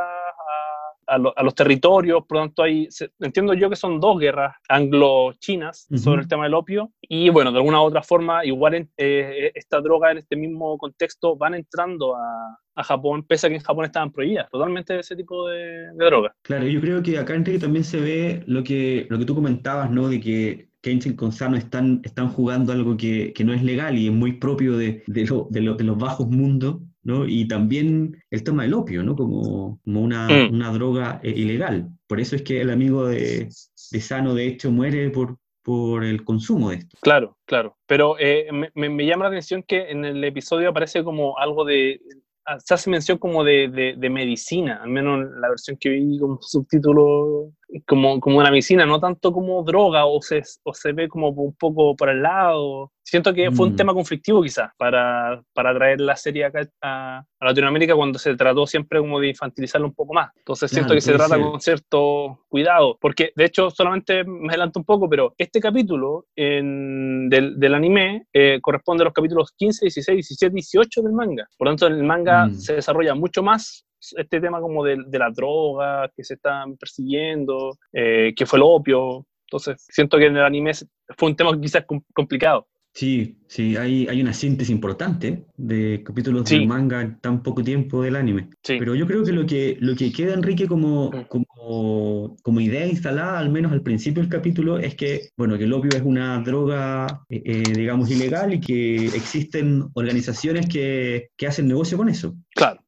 a, 1.06 1.18
los 1.18 1.54
territorios, 1.54 2.24
por 2.26 2.38
lo 2.38 2.44
tanto 2.44 2.62
hay, 2.62 2.88
entiendo 3.20 3.54
yo 3.54 3.68
que 3.68 3.76
son 3.76 4.00
dos 4.00 4.18
guerras 4.18 4.54
anglo-chinas 4.68 5.86
sobre 5.96 6.22
el 6.22 6.28
tema 6.28 6.44
del 6.44 6.54
opio, 6.54 6.90
y 7.00 7.28
bueno, 7.30 7.52
de 7.52 7.58
alguna 7.58 7.80
u 7.80 7.84
otra 7.84 8.02
forma, 8.02 8.44
igual 8.44 8.88
eh, 8.96 9.50
esta 9.54 9.80
droga 9.80 10.12
en 10.12 10.18
este 10.18 10.36
mismo 10.36 10.78
contexto 10.78 11.36
van 11.36 11.54
entrando 11.54 12.14
a, 12.16 12.58
a 12.74 12.84
Japón, 12.84 13.24
pese 13.26 13.46
a 13.46 13.50
que 13.50 13.56
en 13.56 13.62
Japón 13.62 13.84
estaban 13.86 14.12
prohibidas 14.12 14.48
totalmente 14.50 14.98
ese 14.98 15.16
tipo 15.16 15.48
de, 15.48 15.92
de 15.92 16.04
drogas. 16.04 16.32
Claro, 16.42 16.66
yo 16.66 16.80
creo 16.80 17.02
que 17.02 17.18
acá 17.18 17.34
en 17.34 17.44
también 17.58 17.84
se 17.84 18.00
ve 18.00 18.42
lo 18.46 18.62
que, 18.62 19.06
lo 19.10 19.18
que 19.18 19.24
tú 19.24 19.34
comentabas, 19.34 19.90
¿no? 19.90 20.08
De 20.08 20.20
que 20.20 20.71
Kenshin 20.82 21.16
con 21.16 21.32
Sano 21.32 21.56
están, 21.56 22.00
están 22.04 22.28
jugando 22.28 22.72
algo 22.72 22.96
que, 22.96 23.32
que, 23.32 23.44
no 23.44 23.54
es 23.54 23.62
legal 23.62 23.96
y 23.96 24.08
es 24.08 24.12
muy 24.12 24.34
propio 24.34 24.76
de, 24.76 25.02
de, 25.06 25.46
de, 25.50 25.74
de 25.74 25.84
los 25.84 25.98
bajos 25.98 26.28
mundos 26.28 26.80
¿no? 27.02 27.26
Y 27.26 27.48
también 27.48 28.22
el 28.30 28.44
tema 28.44 28.62
del 28.62 28.74
opio, 28.74 29.02
¿no? 29.02 29.16
Como, 29.16 29.80
como 29.84 30.00
una, 30.00 30.28
mm. 30.28 30.54
una, 30.54 30.72
droga 30.72 31.20
eh, 31.22 31.30
ilegal. 31.30 31.88
Por 32.06 32.20
eso 32.20 32.36
es 32.36 32.42
que 32.42 32.60
el 32.60 32.70
amigo 32.70 33.06
de, 33.06 33.48
de 33.90 34.00
Sano, 34.00 34.34
de 34.34 34.46
hecho, 34.46 34.70
muere 34.70 35.10
por, 35.10 35.36
por 35.62 36.04
el 36.04 36.24
consumo 36.24 36.70
de 36.70 36.76
esto. 36.76 36.96
Claro, 37.00 37.36
claro. 37.44 37.76
Pero 37.86 38.16
eh, 38.18 38.48
me, 38.74 38.88
me, 38.88 39.06
llama 39.06 39.24
la 39.24 39.30
atención 39.30 39.62
que 39.62 39.90
en 39.90 40.04
el 40.04 40.22
episodio 40.24 40.70
aparece 40.70 41.02
como 41.02 41.38
algo 41.38 41.64
de... 41.64 42.00
Ah, 42.44 42.58
se 42.58 42.74
hace 42.74 42.90
mención 42.90 43.18
como 43.18 43.44
de, 43.44 43.94
de, 43.96 44.10
medicina, 44.10 44.80
al 44.82 44.90
menos 44.90 45.20
en 45.20 45.40
la 45.40 45.48
versión 45.48 45.76
que 45.76 45.90
vi 45.90 46.18
con 46.18 46.38
subtítulo 46.40 47.52
como, 47.86 48.20
como 48.20 48.38
una 48.38 48.50
medicina, 48.50 48.86
no 48.86 49.00
tanto 49.00 49.32
como 49.32 49.62
droga 49.62 50.04
o 50.06 50.20
se, 50.20 50.42
o 50.62 50.74
se 50.74 50.92
ve 50.92 51.08
como 51.08 51.28
un 51.28 51.54
poco 51.54 51.96
por 51.96 52.08
el 52.08 52.22
lado. 52.22 52.92
Siento 53.02 53.34
que 53.34 53.50
fue 53.50 53.66
un 53.66 53.72
mm. 53.72 53.76
tema 53.76 53.94
conflictivo 53.94 54.42
quizás 54.42 54.70
para, 54.78 55.42
para 55.52 55.74
traer 55.74 56.00
la 56.00 56.16
serie 56.16 56.44
acá 56.44 56.66
a, 56.82 57.24
Latinoamérica 57.40 57.96
cuando 57.96 58.18
se 58.18 58.36
trató 58.36 58.66
siempre 58.66 59.00
como 59.00 59.18
de 59.18 59.30
infantilizarlo 59.30 59.88
un 59.88 59.94
poco 59.94 60.14
más. 60.14 60.30
Entonces 60.36 60.70
siento 60.70 60.94
que 60.94 61.00
se 61.00 61.12
trata 61.12 61.38
con 61.38 61.60
cierto 61.60 62.38
cuidado, 62.48 62.96
porque 63.00 63.32
de 63.34 63.46
hecho 63.46 63.70
solamente 63.70 64.22
me 64.24 64.50
adelanto 64.50 64.78
un 64.78 64.84
poco, 64.84 65.08
pero 65.08 65.34
este 65.36 65.58
capítulo 65.60 66.26
en, 66.36 67.28
del, 67.28 67.58
del, 67.58 67.74
anime 67.74 68.26
eh, 68.32 68.60
corresponde 68.62 69.02
a 69.02 69.06
los 69.06 69.14
capítulos 69.14 69.52
15, 69.56 69.86
16, 69.86 70.16
17, 70.16 70.54
18 70.54 71.02
del 71.02 71.12
manga. 71.12 71.48
Por 71.58 71.66
lo 71.66 71.72
tanto, 71.72 71.86
el 71.88 72.04
manga 72.04 72.46
mm. 72.46 72.54
se 72.54 72.74
desarrolla 72.74 73.14
mucho 73.16 73.42
más 73.42 73.84
este 74.16 74.40
tema 74.40 74.60
como 74.60 74.84
de, 74.84 74.96
de 75.06 75.18
las 75.18 75.34
drogas 75.34 76.10
que 76.16 76.24
se 76.24 76.34
están 76.34 76.76
persiguiendo, 76.76 77.78
eh, 77.92 78.32
que 78.36 78.46
fue 78.46 78.58
el 78.58 78.64
opio. 78.64 79.26
Entonces, 79.46 79.84
siento 79.88 80.18
que 80.18 80.26
en 80.26 80.36
el 80.36 80.44
anime 80.44 80.72
fue 81.16 81.28
un 81.28 81.36
tema 81.36 81.58
quizás 81.60 81.84
complicado. 82.14 82.66
Sí, 82.94 83.38
sí, 83.48 83.74
hay, 83.76 84.06
hay 84.06 84.20
una 84.20 84.34
síntesis 84.34 84.70
importante 84.70 85.46
de 85.56 86.02
capítulos 86.04 86.44
del 86.44 86.66
manga 86.66 87.00
en 87.00 87.18
tan 87.20 87.42
poco 87.42 87.64
tiempo 87.64 88.02
del 88.02 88.16
anime. 88.16 88.50
Pero 88.62 88.94
yo 88.94 89.06
creo 89.06 89.24
que 89.24 89.32
lo 89.32 89.46
que, 89.46 89.78
lo 89.80 89.96
que 89.96 90.12
queda, 90.12 90.34
Enrique, 90.34 90.66
como, 90.66 91.10
mm. 91.10 91.24
como, 91.28 92.36
como, 92.42 92.60
idea 92.60 92.86
instalada, 92.86 93.38
al 93.38 93.50
menos 93.50 93.72
al 93.72 93.82
principio 93.82 94.22
del 94.22 94.30
capítulo, 94.30 94.78
es 94.78 94.94
que, 94.94 95.30
bueno, 95.38 95.56
que 95.56 95.64
el 95.64 95.72
opio 95.72 95.90
es 95.96 96.02
una 96.02 96.38
droga, 96.42 97.24
eh, 97.30 97.42
eh, 97.44 97.62
digamos, 97.74 98.10
ilegal 98.10 98.52
y 98.52 98.60
que 98.60 99.06
existen 99.06 99.88
organizaciones 99.94 100.68
que, 100.68 101.30
que 101.36 101.46
hacen 101.46 101.68
negocio 101.68 101.96
con 101.96 102.10
eso. 102.10 102.34
Claro. 102.54 102.81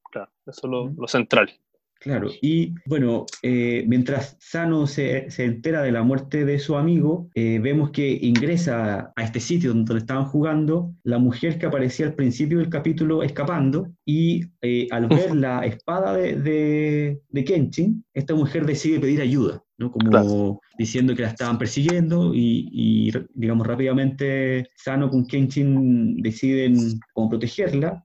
Eso 0.46 0.66
es 0.66 0.96
lo, 0.96 1.08
central. 1.08 1.50
Claro, 2.00 2.28
y 2.42 2.74
bueno, 2.84 3.24
eh, 3.42 3.82
mientras 3.88 4.36
Sano 4.38 4.86
se, 4.86 5.30
se, 5.30 5.44
entera 5.44 5.80
de 5.80 5.90
la 5.90 6.02
muerte 6.02 6.44
de 6.44 6.58
su 6.58 6.76
amigo, 6.76 7.30
eh, 7.34 7.58
vemos 7.62 7.92
que 7.92 8.18
ingresa 8.20 9.10
a 9.16 9.22
este 9.24 9.40
sitio 9.40 9.72
donde 9.72 9.96
estaban 9.96 10.26
jugando 10.26 10.92
la 11.02 11.16
mujer 11.16 11.58
que 11.58 11.64
aparecía 11.64 12.04
al 12.04 12.14
principio 12.14 12.58
del 12.58 12.68
capítulo 12.68 13.22
escapando, 13.22 13.88
y 14.04 14.42
eh, 14.60 14.86
al 14.90 15.06
ver 15.06 15.34
la 15.34 15.64
espada 15.64 16.14
de, 16.14 17.20
de, 17.26 17.44
Kenshin, 17.44 18.04
esta 18.12 18.34
mujer 18.34 18.66
decide 18.66 19.00
pedir 19.00 19.22
ayuda, 19.22 19.62
¿no? 19.78 19.90
como 19.90 20.60
diciendo 20.76 21.14
que 21.14 21.22
la 21.22 21.28
estaban 21.28 21.56
persiguiendo, 21.56 22.34
y, 22.34 22.68
y, 22.70 23.12
digamos 23.32 23.66
rápidamente 23.66 24.68
Sano 24.76 25.08
con 25.08 25.26
Kenshin 25.26 26.20
deciden 26.20 27.00
como 27.14 27.30
protegerla, 27.30 28.04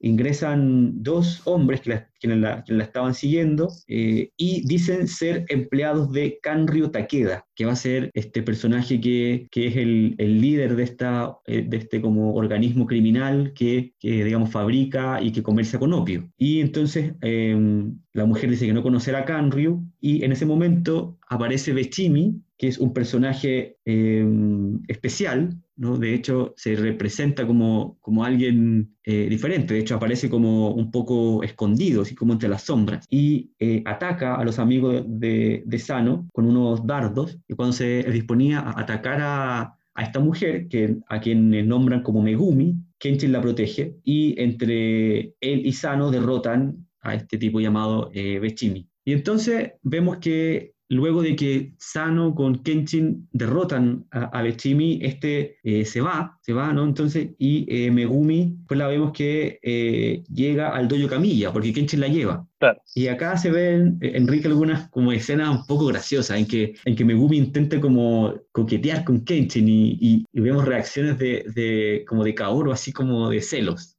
ingresan 0.00 1.02
dos 1.02 1.42
hombres 1.44 1.82
que 1.82 1.90
la, 1.90 2.36
la, 2.36 2.64
la 2.66 2.84
estaban 2.84 3.14
siguiendo 3.14 3.68
eh, 3.86 4.30
y 4.36 4.66
dicen 4.66 5.06
ser 5.06 5.44
empleados 5.48 6.10
de 6.12 6.38
Kanryo 6.42 6.90
Takeda, 6.90 7.46
que 7.54 7.66
va 7.66 7.72
a 7.72 7.76
ser 7.76 8.10
este 8.14 8.42
personaje 8.42 9.00
que, 9.00 9.46
que 9.50 9.66
es 9.68 9.76
el, 9.76 10.14
el, 10.18 10.40
líder 10.40 10.76
de, 10.76 10.82
esta, 10.82 11.36
eh, 11.46 11.64
de 11.66 11.76
este 11.76 12.00
como 12.00 12.34
organismo 12.34 12.86
criminal 12.86 13.52
que, 13.54 13.92
que, 13.98 14.24
digamos, 14.24 14.50
fabrica 14.50 15.20
y 15.22 15.32
que 15.32 15.42
comercia 15.42 15.78
con 15.78 15.92
opio. 15.92 16.30
Y 16.38 16.60
entonces 16.60 17.14
em, 17.20 17.98
la 18.12 18.24
mujer 18.24 18.50
dice 18.50 18.66
que 18.66 18.72
no 18.72 18.82
conocerá 18.82 19.20
a 19.20 19.24
Kanryu 19.24 19.84
y 20.00 20.24
en 20.24 20.32
ese 20.32 20.46
momento 20.46 21.18
aparece 21.28 21.72
Bechimi, 21.72 22.40
que 22.60 22.68
es 22.68 22.76
un 22.76 22.92
personaje 22.92 23.78
em, 23.86 24.82
especial, 24.86 25.56
¿no? 25.76 25.96
De 25.96 26.12
hecho, 26.12 26.52
se 26.58 26.76
representa 26.76 27.46
como, 27.46 27.96
como 28.02 28.22
alguien 28.22 28.96
eh, 29.02 29.28
diferente, 29.30 29.72
de 29.72 29.80
hecho 29.80 29.94
aparece 29.94 30.28
como 30.28 30.74
un 30.74 30.90
poco 30.90 31.42
escondido, 31.42 32.02
así 32.02 32.14
como 32.14 32.34
entre 32.34 32.50
las 32.50 32.64
sombras, 32.64 33.06
y 33.08 33.52
eh, 33.58 33.82
ataca 33.86 34.34
a 34.34 34.44
los 34.44 34.58
amigos 34.58 35.02
de, 35.06 35.62
de, 35.64 35.78
Sano 35.78 36.28
con 36.34 36.44
unos 36.44 36.86
dardos, 36.86 37.38
y 37.48 37.54
cuando 37.54 37.72
se 37.72 38.02
disponía 38.12 38.60
a 38.60 38.78
atacar 38.78 39.22
a, 39.22 39.60
a 39.94 40.02
esta 40.02 40.20
mujer, 40.20 40.68
que, 40.68 40.98
a 41.08 41.18
quien 41.18 41.66
nombran 41.66 42.02
como 42.02 42.20
Megumi, 42.20 42.76
Kenshin 42.98 43.32
la 43.32 43.40
protege, 43.40 43.96
y 44.04 44.38
entre 44.38 45.34
él 45.40 45.64
y 45.64 45.72
Sano 45.72 46.10
derrotan 46.10 46.86
a 47.00 47.14
este 47.14 47.38
tipo 47.38 47.58
llamado 47.58 48.10
eh, 48.12 48.38
Bechimi. 48.38 48.86
Y 49.02 49.14
entonces 49.14 49.72
vemos 49.82 50.18
que 50.18 50.74
luego 50.90 51.22
de 51.22 51.36
que 51.36 51.72
Sano 51.78 52.34
con 52.34 52.62
Kenshin 52.62 53.28
derrotan 53.32 54.06
a, 54.10 54.24
a 54.24 54.42
Bechimi, 54.42 54.98
este 55.02 55.56
eh, 55.62 55.84
se 55.84 56.00
va, 56.00 56.38
se 56.42 56.52
va, 56.52 56.72
¿no? 56.72 56.84
Entonces, 56.84 57.28
y 57.38 57.64
eh, 57.68 57.90
Megumi, 57.90 58.58
pues 58.66 58.76
la 58.76 58.88
vemos 58.88 59.12
que 59.12 59.60
eh, 59.62 60.24
llega 60.32 60.74
al 60.74 60.88
dojo 60.88 61.08
Camilla, 61.08 61.52
porque 61.52 61.72
Kenshin 61.72 62.00
la 62.00 62.08
lleva. 62.08 62.46
Y 62.94 63.06
acá 63.06 63.36
se 63.38 63.50
ven, 63.50 63.98
Enrique, 64.02 64.48
algunas 64.48 64.90
como 64.90 65.12
escenas 65.12 65.48
un 65.48 65.64
poco 65.66 65.86
graciosas, 65.86 66.36
en 66.38 66.46
que, 66.46 66.74
en 66.84 66.96
que 66.96 67.04
Megumi 67.04 67.38
intenta 67.38 67.80
como 67.80 68.34
coquetear 68.52 69.04
con 69.04 69.24
Kenshin 69.24 69.68
y, 69.68 69.96
y, 70.00 70.40
vemos 70.40 70.66
reacciones 70.66 71.18
de, 71.18 71.44
de, 71.54 72.04
como 72.06 72.24
de 72.24 72.34
Kaoru, 72.34 72.72
así 72.72 72.92
como 72.92 73.30
de 73.30 73.40
celos. 73.40 73.96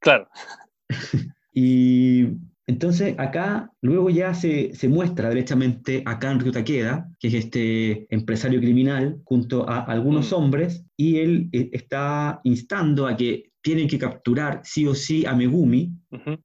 Claro. 0.00 0.28
y 1.54 2.26
entonces 2.68 3.14
acá 3.16 3.72
luego 3.80 4.10
ya 4.10 4.34
se, 4.34 4.74
se 4.74 4.88
muestra 4.88 5.30
derechamente 5.30 6.02
a 6.04 6.18
Kanryu 6.18 6.52
Takeda, 6.52 7.08
que 7.18 7.28
es 7.28 7.34
este 7.34 8.06
empresario 8.14 8.60
criminal, 8.60 9.20
junto 9.24 9.68
a 9.68 9.80
algunos 9.80 10.30
mm. 10.30 10.34
hombres, 10.34 10.84
y 10.94 11.16
él 11.16 11.48
eh, 11.52 11.70
está 11.72 12.40
instando 12.44 13.06
a 13.06 13.16
que 13.16 13.50
tienen 13.62 13.88
que 13.88 13.98
capturar 13.98 14.60
sí 14.64 14.86
o 14.86 14.94
sí 14.94 15.24
a 15.24 15.34
Megumi. 15.34 15.92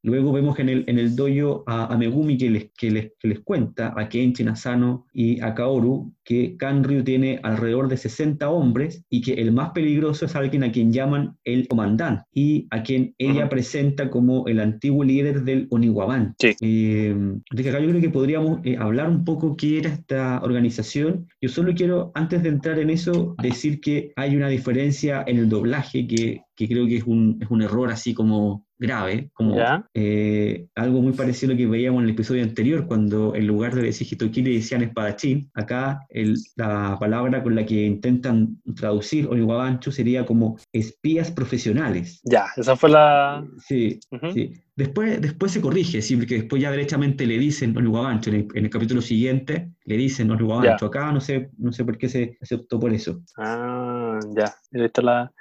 Luego 0.02 0.32
vemos 0.32 0.58
en 0.60 0.70
el, 0.70 0.84
en 0.88 0.98
el 0.98 1.16
dojo 1.16 1.64
a, 1.68 1.96
Megumi 1.98 2.38
que 2.38 2.50
les, 2.50 2.72
que, 2.72 2.90
les, 2.90 3.12
que 3.20 3.28
les 3.28 3.40
cuenta 3.42 3.94
a 3.96 4.08
Kenshin, 4.08 4.48
Asano 4.48 5.06
y 5.14 5.42
a 5.42 5.54
Kaoru 5.54 6.14
que 6.24 6.56
Kanryu 6.58 7.04
tiene 7.04 7.40
alrededor 7.44 7.88
de 7.88 7.98
60 7.98 8.50
hombres 8.50 9.04
y 9.10 9.22
que 9.22 9.34
el 9.34 9.52
más 9.52 9.72
peligroso 9.72 10.26
es 10.26 10.36
alguien 10.36 10.64
a 10.64 10.72
quien 10.72 10.92
llaman 10.92 11.38
el 11.44 11.68
comandante 11.68 12.24
y 12.34 12.68
a 12.72 12.84
quien 12.84 13.14
ella 13.18 13.50
presenta 13.50 14.10
como 14.10 14.48
el 14.48 14.60
antiguo 14.60 15.04
líder 15.04 15.44
del 15.44 15.68
Oniwaban. 15.70 16.36
Sí. 16.40 16.56
Eh, 16.62 17.16
acá 17.52 17.80
yo 17.80 17.90
creo 17.90 18.02
que 18.02 18.10
podríamos 18.10 18.60
eh, 18.64 18.78
hablar 18.78 19.10
un 19.10 19.24
poco 19.26 19.56
qué 19.56 19.80
era 19.80 19.90
esta 19.90 20.42
organización. 20.42 21.28
Yo 21.42 21.50
solo 21.50 21.74
quiero, 21.74 22.12
antes 22.16 22.44
de 22.44 22.50
entrar 22.50 22.80
en 22.80 22.90
eso, 22.90 23.36
decir 23.42 23.80
que 23.82 24.12
hay 24.16 24.36
una 24.36 24.48
diferencia 24.48 25.24
en 25.26 25.38
el 25.38 25.50
doblaje 25.50 26.08
que, 26.08 26.42
que 26.56 26.68
creo 26.68 26.88
que 26.88 26.98
es 26.98 27.04
un, 27.04 27.38
es 27.42 27.50
un 27.50 27.62
error 27.62 27.92
así 27.92 28.14
como 28.14 28.66
grave, 28.84 29.30
como 29.34 29.56
eh, 29.94 30.68
algo 30.76 31.02
muy 31.02 31.14
parecido 31.14 31.52
a 31.52 31.54
lo 31.54 31.58
que 31.58 31.68
veíamos 31.68 32.02
en 32.02 32.10
el 32.10 32.14
episodio 32.14 32.44
anterior, 32.44 32.86
cuando 32.86 33.34
en 33.34 33.48
lugar 33.48 33.74
de 33.74 33.82
decir 33.82 34.06
Hitokiri 34.06 34.56
decían 34.56 34.84
espadachín, 34.84 35.50
acá 35.54 36.06
el, 36.10 36.36
la 36.58 36.98
palabra 37.00 37.42
con 37.42 37.56
la 37.56 37.66
que 37.66 37.86
intentan 37.86 38.58
traducir 38.76 39.28
Oniwabanchu 39.28 39.90
sería 39.92 40.26
como 40.26 40.58
espías 40.74 41.32
profesionales. 41.32 42.20
Ya, 42.26 42.48
esa 42.58 42.76
fue 42.76 42.90
la... 42.90 43.48
Sí, 43.66 44.02
sí. 44.34 44.54
Después, 44.76 45.22
después 45.22 45.52
se 45.54 45.62
corrige, 45.62 46.02
sí, 46.02 46.18
porque 46.18 46.40
después 46.40 46.62
ya 46.62 46.72
derechamente 46.72 47.26
le 47.26 47.38
dicen 47.38 47.78
Oniwabanchu, 47.78 48.32
en, 48.32 48.48
en 48.54 48.66
el, 48.66 48.70
capítulo 48.70 49.02
siguiente 49.02 49.70
le 49.86 49.96
dicen 49.96 50.30
Oniwabanchu, 50.30 50.86
acá 50.86 51.10
no 51.12 51.22
sé, 51.22 51.52
no 51.58 51.72
sé 51.72 51.86
por 51.86 51.98
qué 51.98 52.10
se, 52.10 52.38
se 52.42 52.56
optó 52.56 52.80
por 52.80 52.92
eso. 52.92 53.22
Ah, 53.38 54.20
ya, 54.36 54.54
esta 54.72 55.02
la 55.02 55.32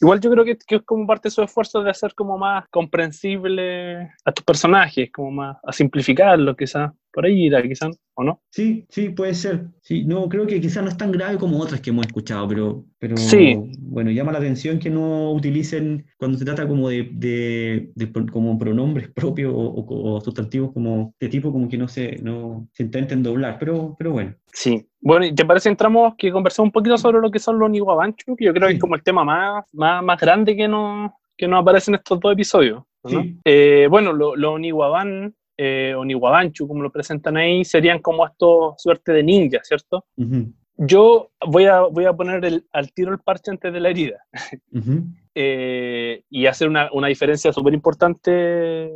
Igual 0.00 0.20
yo 0.20 0.30
creo 0.30 0.44
que, 0.44 0.56
es 0.66 0.82
como 0.84 1.06
parte 1.06 1.28
de 1.28 1.32
su 1.32 1.42
esfuerzo 1.42 1.82
de 1.82 1.90
hacer 1.90 2.14
como 2.14 2.38
más 2.38 2.66
comprensible 2.70 4.10
a 4.24 4.32
tus 4.32 4.44
personajes, 4.44 5.10
como 5.12 5.30
más 5.30 5.58
a 5.62 5.72
simplificarlo 5.72 6.56
quizás. 6.56 6.92
Por 7.12 7.26
ahí 7.26 7.46
irá 7.46 7.62
quizás, 7.62 7.98
¿o 8.14 8.22
no? 8.22 8.40
Sí, 8.50 8.86
sí, 8.88 9.08
puede 9.08 9.34
ser. 9.34 9.66
Sí, 9.80 10.04
no, 10.04 10.28
creo 10.28 10.46
que 10.46 10.60
quizás 10.60 10.82
no 10.82 10.88
es 10.88 10.96
tan 10.96 11.10
grave 11.10 11.38
como 11.38 11.58
otras 11.58 11.80
que 11.80 11.90
hemos 11.90 12.06
escuchado, 12.06 12.46
pero, 12.48 12.84
pero 12.98 13.16
bueno, 13.80 14.10
llama 14.10 14.32
la 14.32 14.38
atención 14.38 14.78
que 14.78 14.90
no 14.90 15.32
utilicen 15.32 16.06
cuando 16.16 16.38
se 16.38 16.44
trata 16.44 16.68
como 16.68 16.88
de, 16.88 17.08
de, 17.12 17.92
como 18.30 18.58
pronombres 18.58 19.08
propios 19.14 19.52
o, 19.54 20.20
sustantivos 20.20 20.72
como 20.72 21.14
de 21.18 21.28
tipo 21.28 21.52
como 21.52 21.68
que 21.68 21.78
no 21.78 21.88
se, 21.88 22.18
no 22.22 22.68
se 22.72 22.84
intenten 22.84 23.22
doblar, 23.22 23.58
pero, 23.58 23.96
pero 23.98 24.12
bueno. 24.12 24.34
Sí, 24.52 24.86
bueno, 25.00 25.26
¿y 25.26 25.34
te 25.34 25.44
parece 25.44 25.68
entramos 25.68 26.14
que 26.16 26.30
conversamos 26.30 26.68
un 26.68 26.72
poquito 26.72 26.98
sobre 26.98 27.20
lo 27.20 27.30
que 27.30 27.38
son 27.38 27.58
los 27.58 27.70
Niwabanchu? 27.70 28.36
Que 28.36 28.44
yo 28.44 28.52
creo 28.52 28.68
que 28.68 28.74
es 28.74 28.80
como 28.80 28.94
el 28.94 29.02
tema 29.02 29.24
más, 29.24 29.64
más, 29.72 30.02
más 30.02 30.20
grande 30.20 30.56
que 30.56 30.68
nos, 30.68 31.10
que 31.36 31.48
nos 31.48 31.62
aparece 31.62 31.90
en 31.90 31.96
estos 31.96 32.20
dos 32.20 32.32
episodios. 32.32 32.82
Eh, 33.44 33.86
bueno, 33.88 34.12
los 34.12 34.36
lo 34.36 34.58
eh, 35.62 35.94
Oniwabanchu, 35.94 36.66
como 36.66 36.82
lo 36.82 36.90
presentan 36.90 37.36
ahí, 37.36 37.66
serían 37.66 37.98
como 37.98 38.26
estos 38.26 38.80
suerte 38.80 39.12
de 39.12 39.22
ninjas, 39.22 39.68
¿cierto? 39.68 40.06
Yo 40.78 41.32
voy 41.46 41.66
a, 41.66 41.80
voy 41.80 42.06
a 42.06 42.14
poner 42.14 42.42
el, 42.46 42.66
al 42.72 42.90
tiro 42.94 43.12
el 43.12 43.18
parche 43.18 43.50
antes 43.50 43.70
de 43.70 43.78
la 43.78 43.90
herida 43.90 44.24
eh, 45.34 46.22
y 46.30 46.46
hacer 46.46 46.66
una, 46.66 46.88
una 46.94 47.08
diferencia 47.08 47.52
súper 47.52 47.74
importante 47.74 48.90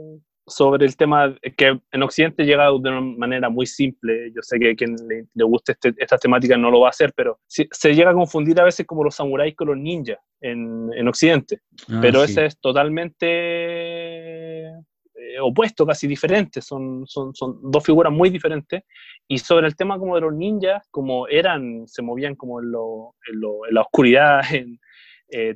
sobre 0.46 0.86
el 0.86 0.96
tema 0.96 1.36
que 1.54 1.78
en 1.92 2.02
Occidente 2.02 2.46
llega 2.46 2.64
de 2.64 2.70
una 2.70 3.02
manera 3.02 3.50
muy 3.50 3.66
simple. 3.66 4.32
Yo 4.34 4.40
sé 4.40 4.58
que 4.58 4.70
a 4.70 4.74
quien 4.74 4.96
le, 5.06 5.26
le 5.34 5.44
guste 5.44 5.72
este, 5.72 5.92
esta 5.98 6.16
temática 6.16 6.56
no 6.56 6.70
lo 6.70 6.80
va 6.80 6.86
a 6.86 6.90
hacer, 6.90 7.12
pero 7.14 7.40
se 7.46 7.94
llega 7.94 8.12
a 8.12 8.14
confundir 8.14 8.58
a 8.58 8.64
veces 8.64 8.86
como 8.86 9.04
los 9.04 9.16
samuráis 9.16 9.54
con 9.54 9.68
los 9.68 9.76
ninjas 9.76 10.16
en, 10.40 10.90
en 10.94 11.08
Occidente. 11.08 11.60
Ah, 11.90 11.98
pero 12.00 12.24
ese 12.24 12.46
es 12.46 12.58
totalmente 12.58 14.72
opuestos, 15.40 15.86
casi 15.86 16.06
diferentes, 16.06 16.64
son, 16.64 17.06
son, 17.06 17.34
son, 17.34 17.58
dos 17.62 17.84
figuras 17.84 18.12
muy 18.12 18.30
diferentes. 18.30 18.82
Y 19.28 19.38
sobre 19.38 19.66
el 19.66 19.76
tema 19.76 19.98
como 19.98 20.14
de 20.14 20.22
los 20.22 20.34
ninjas, 20.34 20.86
como 20.90 21.28
eran, 21.28 21.86
se 21.86 22.02
movían 22.02 22.34
como 22.34 22.60
en, 22.60 22.72
lo, 22.72 23.14
en, 23.26 23.74
la 23.74 23.80
oscuridad, 23.82 24.40
en, 24.52 24.78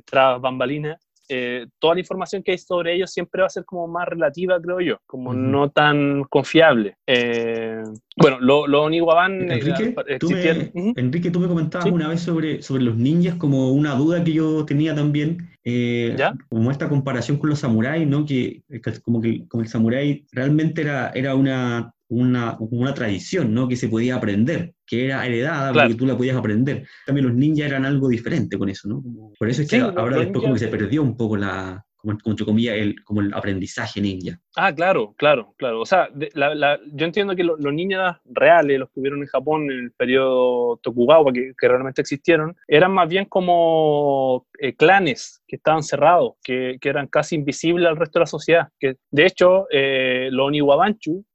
tras 0.05 0.41
bambalinas, 0.41 0.99
eh, 1.29 1.67
toda 1.79 1.93
la 1.93 1.99
información 1.99 2.41
que 2.41 2.51
hay 2.51 2.57
sobre 2.57 2.95
ellos 2.95 3.11
siempre 3.11 3.41
va 3.41 3.47
a 3.47 3.51
ser 3.51 3.63
como 3.63 3.87
más 3.87 4.07
relativa, 4.07 4.59
creo 4.59 4.81
yo, 4.81 4.97
como 5.05 5.33
no 5.33 5.69
tan 5.69 6.23
confiable. 6.23 6.97
Eh, 7.05 7.83
bueno, 8.17 8.39
lo, 8.39 8.67
lo 8.67 8.83
Oniwaban... 8.83 9.49
Eh, 9.51 9.59
Enrique, 9.59 9.95
tú 10.19 10.31
me, 10.31 10.71
Enrique, 10.95 11.31
tú 11.31 11.39
me 11.39 11.47
comentabas 11.47 11.89
una 11.89 12.07
vez 12.07 12.21
sobre, 12.21 12.61
sobre 12.61 12.83
los 12.83 12.97
ninjas 12.97 13.35
como 13.35 13.71
una 13.71 13.95
duda 13.95 14.23
que 14.23 14.33
yo 14.33 14.65
tenía 14.65 14.95
también, 14.95 15.49
¿Ya? 15.63 16.33
como 16.49 16.71
esta 16.71 16.89
comparación 16.89 17.37
con 17.37 17.51
los 17.51 17.59
samuráis, 17.59 18.07
¿no? 18.07 18.25
Que, 18.25 18.63
como 19.03 19.21
que 19.21 19.47
como 19.47 19.61
el 19.61 19.69
samurái 19.69 20.25
realmente 20.31 20.81
era, 20.81 21.11
era 21.13 21.35
una 21.35 21.93
una, 22.09 22.57
una 22.59 22.93
tradición, 22.93 23.53
¿no? 23.53 23.67
Que 23.67 23.75
se 23.75 23.87
podía 23.87 24.15
aprender, 24.15 24.73
que 24.85 25.05
era 25.05 25.25
heredada 25.25 25.71
porque 25.71 25.95
tú 25.95 26.05
la 26.05 26.17
podías 26.17 26.35
aprender. 26.35 26.87
También 27.05 27.27
los 27.27 27.35
ninjas 27.35 27.67
eran 27.67 27.85
algo 27.85 28.09
diferente 28.09 28.57
con 28.57 28.69
eso, 28.69 28.87
¿no? 28.87 29.03
por 29.37 29.49
eso 29.49 29.61
es 29.61 29.69
que 29.69 29.77
ahora 29.77 30.17
después 30.17 30.41
como 30.41 30.53
que 30.53 30.59
se 30.59 30.67
perdió 30.67 31.01
un 31.01 31.15
poco 31.15 31.37
la, 31.37 31.85
como, 31.99 32.17
como 32.17 32.35
comillas, 32.45 32.75
el, 32.77 33.03
como 33.03 33.21
el 33.21 33.33
aprendizaje 33.33 34.01
ninja. 34.01 34.39
Ah, 34.55 34.73
claro, 34.73 35.13
claro, 35.17 35.53
claro. 35.57 35.81
O 35.81 35.85
sea, 35.85 36.09
yo 36.13 37.05
entiendo 37.05 37.35
que 37.35 37.43
los 37.43 37.73
ninjas 37.73 38.17
reales, 38.25 38.79
los 38.79 38.89
que 38.89 39.01
hubieron 39.01 39.19
en 39.19 39.27
Japón 39.27 39.69
en 39.69 39.79
el 39.79 39.91
periodo 39.91 40.77
Tokugawa, 40.81 41.33
que, 41.33 41.53
que 41.57 41.67
realmente 41.67 42.01
existieron, 42.01 42.55
eran 42.67 42.91
más 42.91 43.09
bien 43.09 43.25
como 43.25 44.47
eh, 44.59 44.75
clanes 44.75 45.43
que 45.47 45.57
estaban 45.57 45.83
cerrados, 45.83 46.33
que, 46.41 46.77
que, 46.79 46.89
eran 46.89 47.07
casi 47.07 47.35
invisibles 47.35 47.87
al 47.87 47.97
resto 47.97 48.19
de 48.19 48.23
la 48.23 48.27
sociedad. 48.27 48.67
Que, 48.79 48.95
de 49.11 49.25
hecho, 49.25 49.67
eh, 49.71 50.29
los 50.31 50.47
Oniwabanchu 50.47 51.25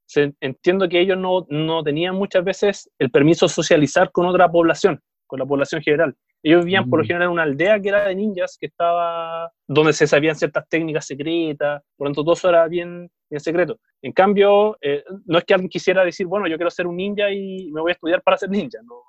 entiendo 0.40 0.88
que 0.88 1.00
ellos 1.00 1.18
no, 1.18 1.46
no, 1.48 1.82
tenían 1.82 2.14
muchas 2.14 2.44
veces 2.44 2.90
el 2.98 3.10
permiso 3.10 3.46
de 3.46 3.52
socializar 3.52 4.10
con 4.12 4.26
otra 4.26 4.50
población, 4.50 5.00
con 5.26 5.38
la 5.38 5.46
población 5.46 5.82
general. 5.82 6.14
Ellos 6.42 6.64
vivían 6.64 6.90
por 6.90 6.98
lo 6.98 7.04
mm. 7.04 7.06
general 7.06 7.26
en 7.28 7.32
una 7.32 7.42
aldea 7.44 7.80
que 7.80 7.88
era 7.88 8.06
de 8.06 8.14
ninjas, 8.14 8.58
que 8.60 8.66
estaba 8.66 9.50
donde 9.66 9.94
se 9.94 10.06
sabían 10.06 10.36
ciertas 10.36 10.68
técnicas 10.68 11.06
secretas, 11.06 11.82
por 11.96 12.06
lo 12.06 12.10
tanto 12.10 12.22
todo 12.22 12.34
eso 12.34 12.48
era 12.50 12.68
bien, 12.68 13.10
bien 13.30 13.40
secreto. 13.40 13.78
En 14.02 14.12
cambio, 14.12 14.76
eh, 14.82 15.02
no 15.24 15.38
es 15.38 15.44
que 15.44 15.54
alguien 15.54 15.70
quisiera 15.70 16.04
decir, 16.04 16.26
bueno, 16.26 16.46
yo 16.46 16.56
quiero 16.56 16.70
ser 16.70 16.86
un 16.86 16.96
ninja 16.96 17.30
y 17.30 17.70
me 17.72 17.80
voy 17.80 17.92
a 17.92 17.94
estudiar 17.94 18.22
para 18.22 18.36
ser 18.36 18.50
ninja, 18.50 18.78
no 18.84 19.02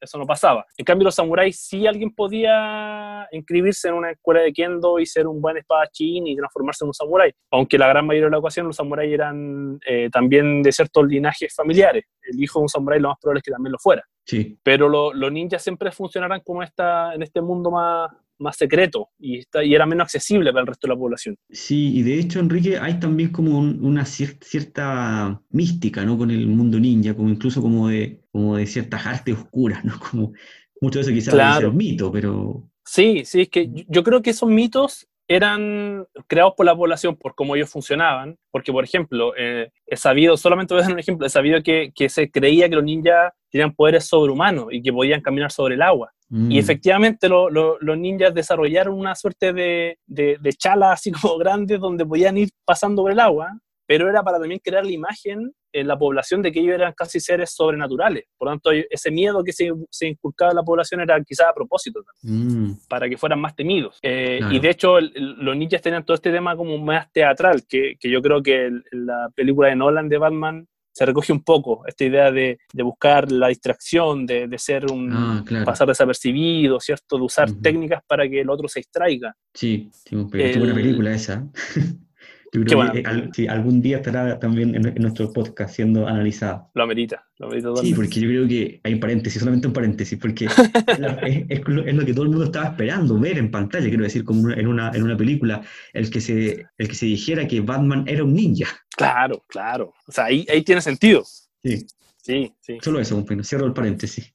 eso 0.00 0.18
no 0.18 0.26
pasaba. 0.26 0.64
En 0.76 0.84
cambio, 0.84 1.04
los 1.06 1.14
samuráis 1.14 1.60
sí 1.60 1.86
alguien 1.86 2.14
podía 2.14 3.28
inscribirse 3.32 3.88
en 3.88 3.94
una 3.94 4.10
escuela 4.10 4.40
de 4.40 4.52
kendo 4.52 4.98
y 4.98 5.06
ser 5.06 5.26
un 5.26 5.40
buen 5.40 5.56
espadachín 5.56 6.26
y 6.26 6.36
transformarse 6.36 6.84
en 6.84 6.88
un 6.88 6.94
samurái. 6.94 7.32
Aunque 7.50 7.78
la 7.78 7.88
gran 7.88 8.06
mayoría 8.06 8.26
de 8.26 8.32
la 8.32 8.38
ocasión 8.38 8.66
los 8.66 8.76
samuráis 8.76 9.12
eran 9.12 9.78
eh, 9.86 10.08
también 10.10 10.62
de 10.62 10.72
ciertos 10.72 11.06
linajes 11.06 11.54
familiares. 11.54 12.04
El 12.22 12.42
hijo 12.42 12.58
de 12.58 12.62
un 12.64 12.68
samurái 12.68 13.00
lo 13.00 13.08
más 13.08 13.18
probable 13.20 13.38
es 13.38 13.44
que 13.44 13.52
también 13.52 13.72
lo 13.72 13.78
fuera. 13.78 14.04
Sí. 14.24 14.58
Pero 14.62 14.88
los 14.88 15.32
ninjas 15.32 15.62
siempre 15.62 15.90
funcionarán 15.90 16.40
como 16.40 16.62
esta, 16.62 17.14
en 17.14 17.22
este 17.22 17.40
mundo 17.40 17.70
más, 17.70 18.10
más 18.38 18.56
secreto 18.56 19.10
y, 19.18 19.38
está, 19.38 19.64
y 19.64 19.74
era 19.74 19.86
menos 19.86 20.04
accesible 20.04 20.50
para 20.50 20.62
el 20.62 20.66
resto 20.66 20.86
de 20.86 20.94
la 20.94 20.98
población. 20.98 21.36
Sí, 21.50 21.96
y 21.96 22.02
de 22.02 22.18
hecho, 22.18 22.40
Enrique, 22.40 22.78
hay 22.78 22.98
también 23.00 23.30
como 23.30 23.58
una 23.58 24.04
cierta 24.04 25.40
mística, 25.50 26.04
¿no? 26.04 26.16
Con 26.16 26.30
el 26.30 26.46
mundo 26.46 26.78
ninja, 26.78 27.14
como 27.14 27.28
incluso 27.28 27.60
como 27.60 27.88
de, 27.88 28.22
como 28.30 28.56
de 28.56 28.66
ciertas 28.66 29.06
artes 29.06 29.36
oscuras, 29.36 29.84
¿no? 29.84 29.98
Como 30.10 30.32
mucho 30.80 31.00
de 31.00 31.02
eso 31.02 31.12
quizás 31.12 31.34
claro. 31.34 31.72
mito, 31.72 32.10
pero... 32.12 32.68
Sí, 32.84 33.22
sí, 33.24 33.42
es 33.42 33.48
que 33.48 33.68
yo 33.88 34.02
creo 34.02 34.22
que 34.22 34.30
esos 34.30 34.48
mitos 34.48 35.08
eran 35.28 36.06
creados 36.26 36.54
por 36.56 36.64
la 36.64 36.74
población 36.74 37.14
por 37.14 37.34
cómo 37.34 37.54
ellos 37.54 37.70
funcionaban, 37.70 38.36
porque 38.50 38.72
por 38.72 38.82
ejemplo, 38.82 39.34
eh, 39.36 39.70
he 39.86 39.96
sabido, 39.96 40.36
solamente 40.38 40.72
voy 40.72 40.80
a 40.80 40.84
dar 40.84 40.94
un 40.94 40.98
ejemplo, 40.98 41.26
he 41.26 41.30
sabido 41.30 41.62
que, 41.62 41.92
que, 41.94 42.08
se 42.08 42.30
creía 42.30 42.68
que 42.68 42.76
los 42.76 42.84
ninjas 42.84 43.32
tenían 43.50 43.74
poderes 43.74 44.06
sobrehumanos 44.06 44.68
y 44.70 44.82
que 44.82 44.92
podían 44.92 45.20
caminar 45.20 45.52
sobre 45.52 45.74
el 45.74 45.82
agua. 45.82 46.12
Y 46.30 46.34
mm. 46.34 46.52
efectivamente 46.52 47.28
los 47.28 47.98
ninjas 47.98 48.34
desarrollaron 48.34 48.98
una 48.98 49.14
suerte 49.14 49.52
de, 49.52 49.98
de, 50.06 50.38
de 50.40 50.52
chalas 50.52 50.94
así 50.94 51.12
como 51.12 51.36
grandes 51.38 51.78
donde 51.78 52.04
podían 52.04 52.36
ir 52.38 52.48
pasando 52.64 53.02
por 53.02 53.12
el 53.12 53.20
agua, 53.20 53.58
pero 53.88 54.06
era 54.08 54.22
para 54.22 54.38
también 54.38 54.60
crear 54.62 54.84
la 54.84 54.92
imagen 54.92 55.50
en 55.72 55.88
la 55.88 55.98
población 55.98 56.42
de 56.42 56.52
que 56.52 56.60
ellos 56.60 56.74
eran 56.74 56.92
casi 56.92 57.20
seres 57.20 57.52
sobrenaturales. 57.54 58.24
Por 58.36 58.48
lo 58.48 58.52
tanto, 58.52 58.70
ese 58.70 59.10
miedo 59.10 59.42
que 59.42 59.52
se, 59.52 59.72
se 59.90 60.08
inculcaba 60.08 60.50
en 60.50 60.56
la 60.56 60.62
población 60.62 61.00
era 61.00 61.18
quizás 61.24 61.46
a 61.48 61.54
propósito, 61.54 62.04
mm. 62.22 62.72
para 62.86 63.08
que 63.08 63.16
fueran 63.16 63.40
más 63.40 63.56
temidos. 63.56 63.98
Eh, 64.02 64.40
y 64.50 64.58
de 64.58 64.68
hecho, 64.68 65.00
los 65.00 65.56
ninjas 65.56 65.80
tenían 65.80 66.04
todo 66.04 66.16
este 66.16 66.30
tema 66.30 66.54
como 66.54 66.76
más 66.76 67.10
teatral, 67.12 67.62
que, 67.66 67.94
que 67.98 68.10
yo 68.10 68.20
creo 68.20 68.42
que 68.42 68.70
la 68.92 69.30
película 69.34 69.68
de 69.68 69.76
Nolan 69.76 70.10
de 70.10 70.18
Batman 70.18 70.66
se 70.92 71.06
recoge 71.06 71.32
un 71.32 71.42
poco 71.42 71.86
esta 71.86 72.04
idea 72.04 72.30
de, 72.30 72.58
de 72.70 72.82
buscar 72.82 73.32
la 73.32 73.48
distracción, 73.48 74.26
de, 74.26 74.48
de 74.48 74.58
ser 74.58 74.90
un 74.90 75.10
ah, 75.14 75.44
pasar 75.64 75.88
desapercibido, 75.88 76.78
¿cierto? 76.78 77.16
De 77.16 77.22
usar 77.22 77.50
técnicas 77.62 78.02
para 78.06 78.28
que 78.28 78.40
el 78.40 78.50
otro 78.50 78.68
se 78.68 78.80
distraiga. 78.80 79.34
Sí, 79.54 79.88
sí 79.92 80.14
una 80.14 80.74
película 80.74 81.14
esa. 81.14 81.46
Yo 82.52 82.64
creo 82.64 83.30
que 83.32 83.48
algún 83.48 83.82
día 83.82 83.98
estará 83.98 84.38
también 84.38 84.74
en, 84.74 84.94
nuestro 85.02 85.32
podcast 85.32 85.74
siendo 85.74 86.06
analizada. 86.06 86.68
Lo 86.74 86.82
amerita, 86.82 87.26
lo 87.38 87.46
amerita 87.46 87.76
Sí, 87.76 87.92
porque 87.94 88.20
yo 88.20 88.28
creo 88.28 88.48
que 88.48 88.80
hay 88.84 88.94
un 88.94 89.00
paréntesis, 89.00 89.40
solamente 89.40 89.66
un 89.66 89.74
paréntesis, 89.74 90.18
porque 90.18 90.46
es, 91.48 91.60
lo, 91.66 92.04
que 92.06 92.14
todo 92.14 92.24
el 92.24 92.30
mundo 92.30 92.44
estaba 92.44 92.68
esperando 92.68 93.18
ver 93.18 93.38
en 93.38 93.50
pantalla, 93.50 93.88
quiero 93.88 94.04
decir, 94.04 94.24
como 94.24 94.50
en 94.50 94.66
una, 94.66 94.90
en 94.94 95.02
una 95.02 95.16
película, 95.16 95.62
el 95.92 96.10
que, 96.10 96.20
se, 96.20 96.66
el 96.78 96.88
que 96.88 96.94
se 96.94 97.06
dijera 97.06 97.46
que 97.46 97.60
Batman 97.60 98.04
era 98.06 98.24
un 98.24 98.34
ninja. 98.34 98.68
Claro, 98.96 99.44
claro. 99.46 99.92
O 100.06 100.12
sea, 100.12 100.24
ahí, 100.24 100.46
ahí 100.50 100.62
tiene 100.62 100.80
sentido. 100.80 101.24
Sí. 101.62 101.86
Sí, 102.16 102.54
sí. 102.60 102.78
Solo 102.82 103.00
eso, 103.00 103.16
un 103.16 103.44
cierro 103.44 103.64
el 103.64 103.72
paréntesis. 103.72 104.34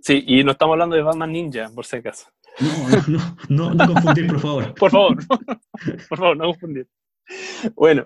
Sí, 0.00 0.24
y 0.26 0.44
no 0.44 0.52
estamos 0.52 0.74
hablando 0.74 0.96
de 0.96 1.02
Batman 1.02 1.32
Ninja, 1.32 1.70
por 1.74 1.84
si 1.84 1.96
acaso. 1.96 2.26
No, 2.60 2.68
no, 3.08 3.36
no, 3.48 3.74
no 3.74 3.86
confundir, 3.92 4.26
por 4.28 4.40
favor. 4.40 4.74
por 4.78 4.90
favor, 4.90 5.16
por 6.08 6.18
favor, 6.18 6.36
no 6.36 6.44
confundir. 6.44 6.88
Bueno, 7.74 8.04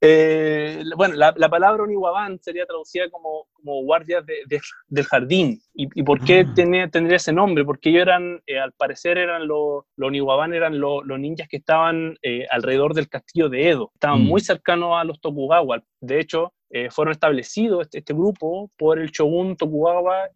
eh, 0.00 0.82
bueno 0.96 1.14
la, 1.14 1.32
la, 1.36 1.48
palabra 1.48 1.84
Oniwaban 1.84 2.38
sería 2.40 2.66
traducida 2.66 3.08
como, 3.10 3.46
como 3.52 3.82
guardias 3.82 4.24
de, 4.26 4.60
del 4.88 5.04
jardín. 5.04 5.60
¿Y, 5.74 6.02
por 6.02 6.22
qué 6.24 6.44
ah. 6.46 6.52
tenía, 6.54 6.88
tendría 6.88 7.16
ese 7.16 7.32
nombre? 7.32 7.64
Porque 7.64 7.90
ellos 7.90 8.02
eran, 8.02 8.42
eh, 8.46 8.58
al 8.58 8.72
parecer, 8.72 9.18
eran 9.18 9.46
los 9.46 9.84
lo 9.96 10.06
Oniwaban 10.06 10.54
eran 10.54 10.80
los 10.80 11.04
ninjas 11.18 11.48
que 11.48 11.58
estaban 11.58 12.16
eh, 12.22 12.46
alrededor 12.50 12.94
del 12.94 13.08
castillo 13.08 13.48
de 13.48 13.68
Edo. 13.68 13.90
Estaban 13.94 14.22
mm. 14.22 14.26
muy 14.26 14.40
cercanos 14.40 14.96
a 14.96 15.04
los 15.04 15.20
Tokugawa. 15.20 15.82
De 16.00 16.20
hecho, 16.20 16.52
fueron 16.90 17.12
establecidos 17.12 17.82
este, 17.82 17.98
este, 17.98 18.14
grupo 18.14 18.70
por 18.78 18.98
el 18.98 19.10
shogun 19.10 19.56
Tokugawa 19.56 20.30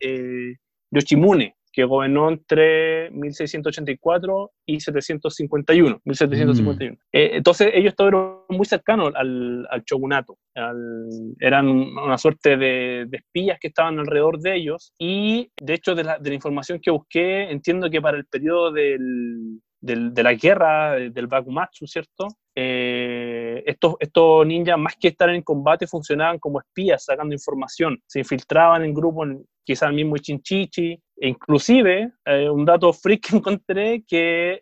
Yoshimune 0.90 1.55
que 1.76 1.84
gobernó 1.84 2.30
entre 2.30 3.10
1684 3.10 4.50
y 4.64 4.80
751, 4.80 6.00
1751. 6.04 6.94
Mm. 6.94 6.98
Eh, 7.12 7.30
entonces 7.34 7.70
ellos 7.74 7.90
estuvieron 7.90 8.38
muy 8.48 8.64
cercanos 8.64 9.12
al, 9.14 9.68
al 9.70 9.82
shogunato, 9.84 10.38
eran 11.38 11.68
una 11.68 12.16
suerte 12.16 12.56
de, 12.56 13.06
espías 13.12 13.58
que 13.60 13.68
estaban 13.68 13.98
alrededor 13.98 14.40
de 14.40 14.56
ellos 14.56 14.94
y 14.98 15.50
de 15.60 15.74
hecho 15.74 15.94
de 15.94 16.04
la, 16.04 16.18
de 16.18 16.30
la 16.30 16.34
información 16.34 16.80
que 16.80 16.90
busqué 16.90 17.50
entiendo 17.50 17.90
que 17.90 18.00
para 18.00 18.16
el 18.16 18.24
periodo 18.24 18.72
del, 18.72 19.60
del, 19.78 20.14
de 20.14 20.22
la 20.22 20.32
guerra, 20.32 20.92
del 20.94 21.26
Bakumatsu, 21.26 21.86
¿cierto? 21.86 22.28
Eh, 22.54 23.62
estos, 23.66 23.96
estos 24.00 24.46
ninjas, 24.46 24.78
más 24.78 24.96
que 24.98 25.08
estar 25.08 25.28
en 25.28 25.42
combate, 25.42 25.86
funcionaban 25.86 26.38
como 26.38 26.60
espías, 26.60 27.04
sacando 27.04 27.34
información. 27.34 28.00
Se 28.06 28.20
infiltraban 28.20 28.82
en 28.82 28.94
grupos, 28.94 29.28
quizás 29.66 29.88
el 29.88 29.96
mismo 29.96 30.16
Chinchichi, 30.16 30.92
e 31.18 31.28
inclusive, 31.28 32.12
eh, 32.24 32.48
un 32.48 32.64
dato 32.64 32.92
freak 32.92 33.28
que 33.28 33.36
encontré, 33.36 34.04
que 34.06 34.60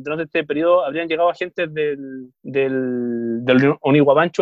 durante 0.00 0.24
este 0.24 0.44
periodo 0.44 0.84
habrían 0.84 1.08
llegado 1.08 1.28
agentes 1.28 1.72
del, 1.74 2.30
del, 2.42 3.40
del 3.42 3.74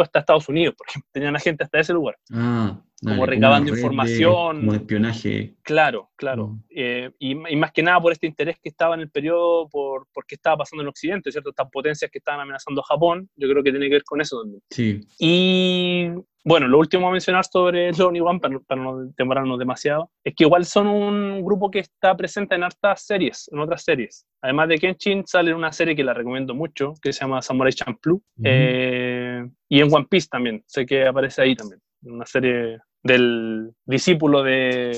hasta 0.01 0.19
Estados 0.19 0.49
Unidos, 0.49 0.75
porque 0.77 0.95
tenían 1.13 1.35
agentes 1.35 1.65
hasta 1.65 1.81
ese 1.81 1.93
lugar. 1.95 2.17
Ah, 2.33 2.79
como 3.03 3.27
recabando 3.27 3.71
información. 3.75 4.61
como 4.61 4.75
espionaje. 4.75 5.55
Claro, 5.63 6.11
claro. 6.17 6.49
Mm. 6.49 6.65
Eh, 6.71 7.11
y, 7.19 7.35
más 7.35 7.73
que 7.73 7.83
nada 7.83 8.01
por 8.01 8.13
este 8.13 8.27
interés 8.27 8.59
que 8.63 8.69
estaba 8.69 8.95
en 8.95 9.01
el 9.01 9.11
periodo, 9.11 9.69
por, 9.69 10.07
por 10.13 10.25
qué 10.25 10.37
estaba 10.37 10.59
pasando 10.59 10.83
en 10.83 10.89
Occidente, 10.89 11.33
¿cierto? 11.33 11.51
Estas 11.51 11.69
potencias 11.71 12.11
que 12.11 12.19
estaban 12.19 12.41
amenazando 12.41 12.81
a 12.81 12.85
Japón, 12.85 13.29
yo 13.37 13.49
creo 13.49 13.63
que 13.63 13.71
tiene 13.71 13.87
que 13.89 13.95
ver 13.95 14.05
con 14.05 14.21
eso 14.21 14.41
también. 14.41 14.63
Sí. 14.71 15.01
Y 15.19 16.11
bueno, 16.45 16.67
lo 16.67 16.79
último 16.79 17.09
a 17.09 17.13
mencionar 17.13 17.45
sobre 17.45 17.89
los 17.93 18.01
One, 18.01 18.41
para, 18.41 18.59
para, 18.61 18.83
no 18.83 19.07
demorarnos 19.17 19.59
demasiado, 19.59 20.11
es 20.25 20.35
que 20.35 20.45
igual 20.45 20.65
son 20.65 20.87
un 20.87 21.45
grupo 21.45 21.71
que 21.71 21.81
está 21.81 22.17
presente 22.17 22.55
en 22.55 22.65
hartas 22.65 23.07
series, 23.07 23.49
en 23.53 23.61
otras 23.61 23.85
series. 23.85 24.27
Además 24.41 24.69
de 24.69 24.79
Kenshin, 24.79 25.25
sale 25.27 25.55
una 25.55 25.73
serie 25.73 25.95
que 25.95 26.05
la 26.05 26.15
recomiendo 26.15 26.55
mucho, 26.55 26.95
que 27.01 27.13
se 27.13 27.21
llama 27.21 27.43
Samurai 27.43 27.73
Champloo, 27.73 28.23
eh, 28.43 29.47
y 29.69 29.81
en 29.81 29.95
One 29.95 30.07
Piece 30.11 30.29
también, 30.31 30.63
sé 30.67 30.85
que 30.85 31.07
aparece 31.07 31.43
ahí 31.43 31.55
también, 31.55 31.81
una 32.03 32.27
serie 32.27 32.79
del 33.03 33.73
discípulo 33.85 34.43
de 34.43 34.93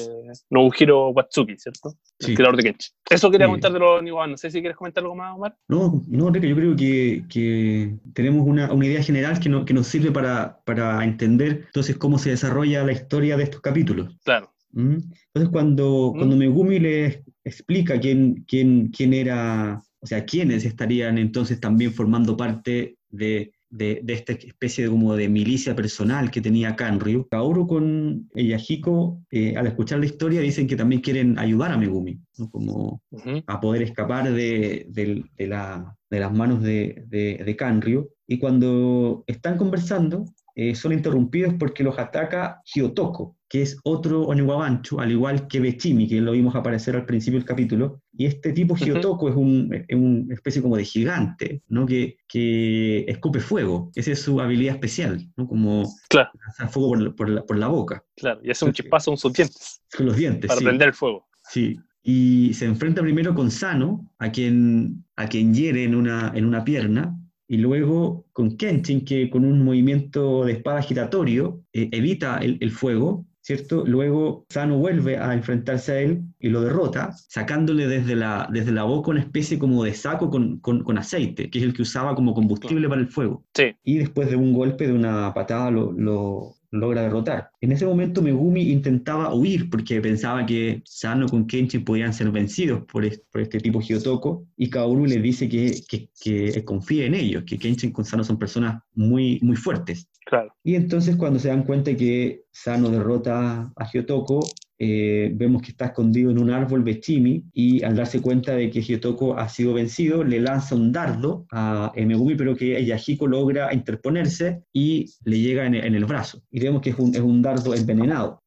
Nobuhiro 0.50 1.08
Watsuki, 1.10 1.56
¿cierto? 1.56 1.94
El 2.18 2.34
creador 2.34 2.56
de 2.56 2.62
Kenchi. 2.64 2.88
Eso 3.08 3.30
quería 3.30 3.46
comentar 3.46 3.72
de 3.72 3.78
los 3.78 4.02
Niwa. 4.02 4.26
No 4.26 4.36
sé 4.36 4.50
si 4.50 4.60
quieres 4.60 4.76
comentar 4.76 5.02
algo 5.02 5.14
más, 5.14 5.34
Omar. 5.34 5.56
No, 5.68 6.02
no, 6.08 6.28
Enrique, 6.28 6.48
yo 6.48 6.56
creo 6.56 6.76
que, 6.76 7.24
que 7.28 7.96
tenemos 8.12 8.46
una, 8.46 8.72
una, 8.72 8.86
idea 8.86 9.02
general 9.02 9.40
que, 9.40 9.48
no, 9.48 9.64
que 9.64 9.74
nos 9.74 9.86
sirve 9.86 10.10
para, 10.10 10.60
para 10.64 11.02
entender 11.04 11.64
entonces 11.66 11.96
cómo 11.96 12.18
se 12.18 12.30
desarrolla 12.30 12.84
la 12.84 12.92
historia 12.92 13.36
de 13.36 13.44
estos 13.44 13.60
capítulos. 13.60 14.16
Claro. 14.24 14.52
¿Mm? 14.72 14.96
Entonces, 15.32 15.50
cuando, 15.50 16.12
¿Mm? 16.14 16.18
cuando 16.18 16.36
Megumi 16.36 16.78
les 16.78 17.20
explica 17.44 17.98
quién, 17.98 18.44
quién, 18.46 18.88
quién 18.88 19.14
era, 19.14 19.80
o 20.00 20.06
sea, 20.06 20.24
quiénes 20.24 20.64
estarían 20.64 21.16
entonces 21.16 21.60
también 21.60 21.92
formando 21.92 22.36
parte 22.36 22.96
de 23.08 23.52
de, 23.74 24.02
esta 24.06 24.32
especie 24.32 24.84
de, 24.84 24.90
como 24.90 25.16
de 25.16 25.28
milicia 25.28 25.74
personal 25.74 26.30
que 26.30 26.40
tenía 26.40 26.76
Kanryu. 26.76 27.26
Kaoru 27.28 27.66
con 27.66 28.30
Yahiko, 28.34 29.20
eh, 29.30 29.54
al 29.56 29.66
escuchar 29.66 29.98
la 29.98 30.06
historia, 30.06 30.40
dicen 30.40 30.66
que 30.66 30.76
también 30.76 31.00
quieren 31.00 31.38
ayudar 31.38 31.72
a 31.72 31.76
Megumi, 31.76 32.20
como 32.50 33.02
a 33.46 33.60
poder 33.60 33.82
escapar 33.82 34.32
de, 34.32 34.86
de, 34.88 35.46
la, 35.46 35.96
de 36.08 36.20
las 36.20 36.32
manos 36.32 36.62
de, 36.62 37.04
de, 37.08 37.56
Kanryu. 37.56 38.10
Y 38.28 38.38
cuando 38.38 39.24
están 39.26 39.58
conversando, 39.58 40.24
eh, 40.54 40.74
son 40.74 40.92
interrumpidos 40.92 41.54
porque 41.58 41.82
los 41.82 41.98
ataca 41.98 42.62
Hyotoko, 42.64 43.36
que 43.54 43.62
es 43.62 43.78
otro 43.84 44.22
Oniwabanchu, 44.22 44.98
al 44.98 45.12
igual 45.12 45.46
que 45.46 45.60
Bechimi, 45.60 46.08
que 46.08 46.20
lo 46.20 46.32
vimos 46.32 46.56
aparecer 46.56 46.96
al 46.96 47.06
principio 47.06 47.38
del 47.38 47.46
capítulo. 47.46 48.02
Y 48.12 48.26
este 48.26 48.52
tipo 48.52 48.74
Hyotoko 48.74 49.28
es, 49.28 49.36
un, 49.36 49.70
una 49.92 50.34
especie 50.34 50.60
como 50.60 50.76
de 50.76 50.84
gigante, 50.84 51.62
¿no? 51.68 51.86
Que, 51.86 52.16
que, 52.26 53.04
escupe 53.06 53.38
fuego. 53.38 53.92
Esa 53.94 54.10
es 54.10 54.22
su 54.22 54.40
habilidad 54.40 54.74
especial, 54.74 55.24
¿no? 55.36 55.46
Como 55.46 55.88
claro. 56.08 56.30
lanzar 56.44 56.68
fuego 56.68 56.88
por, 56.88 57.14
por, 57.14 57.28
la, 57.28 57.46
por, 57.46 57.56
la, 57.56 57.68
boca. 57.68 58.04
Claro, 58.16 58.40
y 58.42 58.50
hace 58.50 58.64
un 58.64 58.72
chispazo 58.72 59.12
con 59.12 59.18
sus 59.18 59.32
dientes. 59.32 59.80
Con 59.96 60.06
los 60.06 60.16
dientes, 60.16 60.48
Para 60.48 60.60
prender 60.60 60.88
el 60.88 60.94
fuego. 60.94 61.28
Sí. 61.48 61.78
Y 62.02 62.52
se 62.54 62.64
enfrenta 62.64 63.02
primero 63.02 63.36
con 63.36 63.52
Sano, 63.52 64.10
a 64.18 64.32
quien, 64.32 65.04
a 65.14 65.28
quien 65.28 65.54
hiere 65.54 65.84
en 65.84 65.94
una, 65.94 66.32
en 66.34 66.44
una 66.44 66.64
pierna, 66.64 67.16
y 67.46 67.58
luego 67.58 68.26
con 68.32 68.56
Kenshin, 68.56 69.04
que 69.04 69.30
con 69.30 69.44
un 69.44 69.64
movimiento 69.64 70.44
de 70.44 70.54
espada 70.54 70.82
giratorio 70.82 71.62
eh, 71.72 71.88
evita 71.92 72.38
el, 72.38 72.58
el, 72.60 72.72
fuego, 72.72 73.28
¿cierto? 73.44 73.84
Luego 73.86 74.46
Sano 74.48 74.78
vuelve 74.78 75.18
a 75.18 75.34
enfrentarse 75.34 75.92
a 75.92 76.00
él 76.00 76.22
y 76.40 76.48
lo 76.48 76.62
derrota, 76.62 77.12
sacándole 77.28 77.86
desde 77.86 78.16
la, 78.16 78.48
desde 78.50 78.72
la 78.72 78.84
boca 78.84 79.10
una 79.10 79.20
especie 79.20 79.58
como 79.58 79.84
de 79.84 79.92
saco 79.92 80.30
con, 80.30 80.60
con, 80.60 80.82
con 80.82 80.96
aceite, 80.96 81.50
que 81.50 81.58
es 81.58 81.64
el 81.64 81.74
que 81.74 81.82
usaba 81.82 82.14
como 82.14 82.32
combustible 82.32 82.88
para 82.88 83.02
el 83.02 83.08
fuego. 83.08 83.44
Sí. 83.52 83.76
Y 83.84 83.98
después 83.98 84.30
de 84.30 84.36
un 84.36 84.54
golpe, 84.54 84.86
de 84.86 84.94
una 84.94 85.34
patada, 85.34 85.70
lo, 85.70 85.92
lo, 85.92 86.54
logra 86.74 87.02
derrotar. 87.02 87.50
En 87.60 87.72
ese 87.72 87.86
momento 87.86 88.22
Megumi 88.22 88.70
intentaba 88.70 89.34
huir 89.34 89.70
porque 89.70 90.00
pensaba 90.00 90.44
que 90.44 90.82
Sano 90.84 91.26
con 91.26 91.46
Kenshin 91.46 91.84
podían 91.84 92.12
ser 92.12 92.30
vencidos 92.30 92.82
por, 92.90 93.04
por 93.30 93.40
este 93.40 93.58
tipo 93.58 93.80
Hyotoko 93.80 94.46
y 94.56 94.68
Kaoru 94.68 95.06
le 95.06 95.20
dice 95.20 95.48
que, 95.48 95.80
que, 95.88 96.10
que 96.20 96.64
confíe 96.64 97.06
en 97.06 97.14
ellos, 97.14 97.44
que 97.46 97.58
Kenshin 97.58 97.92
con 97.92 98.04
Sano 98.04 98.24
son 98.24 98.38
personas 98.38 98.82
muy, 98.94 99.38
muy 99.42 99.56
fuertes. 99.56 100.08
Claro. 100.26 100.54
Y 100.64 100.74
entonces 100.74 101.16
cuando 101.16 101.38
se 101.38 101.48
dan 101.48 101.64
cuenta 101.64 101.94
que 101.94 102.44
Sano 102.50 102.90
derrota 102.90 103.72
a 103.76 103.90
Hyotoko, 103.92 104.40
eh, 104.78 105.30
vemos 105.34 105.62
que 105.62 105.70
está 105.70 105.86
escondido 105.86 106.30
en 106.30 106.38
un 106.38 106.50
árbol 106.50 106.82
Bechimi 106.82 107.44
y 107.52 107.82
al 107.84 107.96
darse 107.96 108.20
cuenta 108.20 108.54
de 108.54 108.70
que 108.70 108.82
Hyotoko 108.82 109.38
ha 109.38 109.48
sido 109.48 109.74
vencido, 109.74 110.24
le 110.24 110.40
lanza 110.40 110.74
un 110.74 110.92
dardo 110.92 111.46
a 111.52 111.92
Megumi, 111.96 112.34
pero 112.34 112.56
que 112.56 112.84
Yahiko 112.84 113.26
logra 113.26 113.72
interponerse 113.72 114.62
y 114.72 115.06
le 115.24 115.38
llega 115.38 115.66
en, 115.66 115.74
el 115.74 116.04
brazo. 116.04 116.42
Y 116.50 116.60
vemos 116.60 116.82
que 116.82 116.90
es 116.90 116.98
un, 116.98 117.14
es 117.14 117.20
un 117.20 117.40
dardo 117.42 117.74
envenenado. 117.74 118.42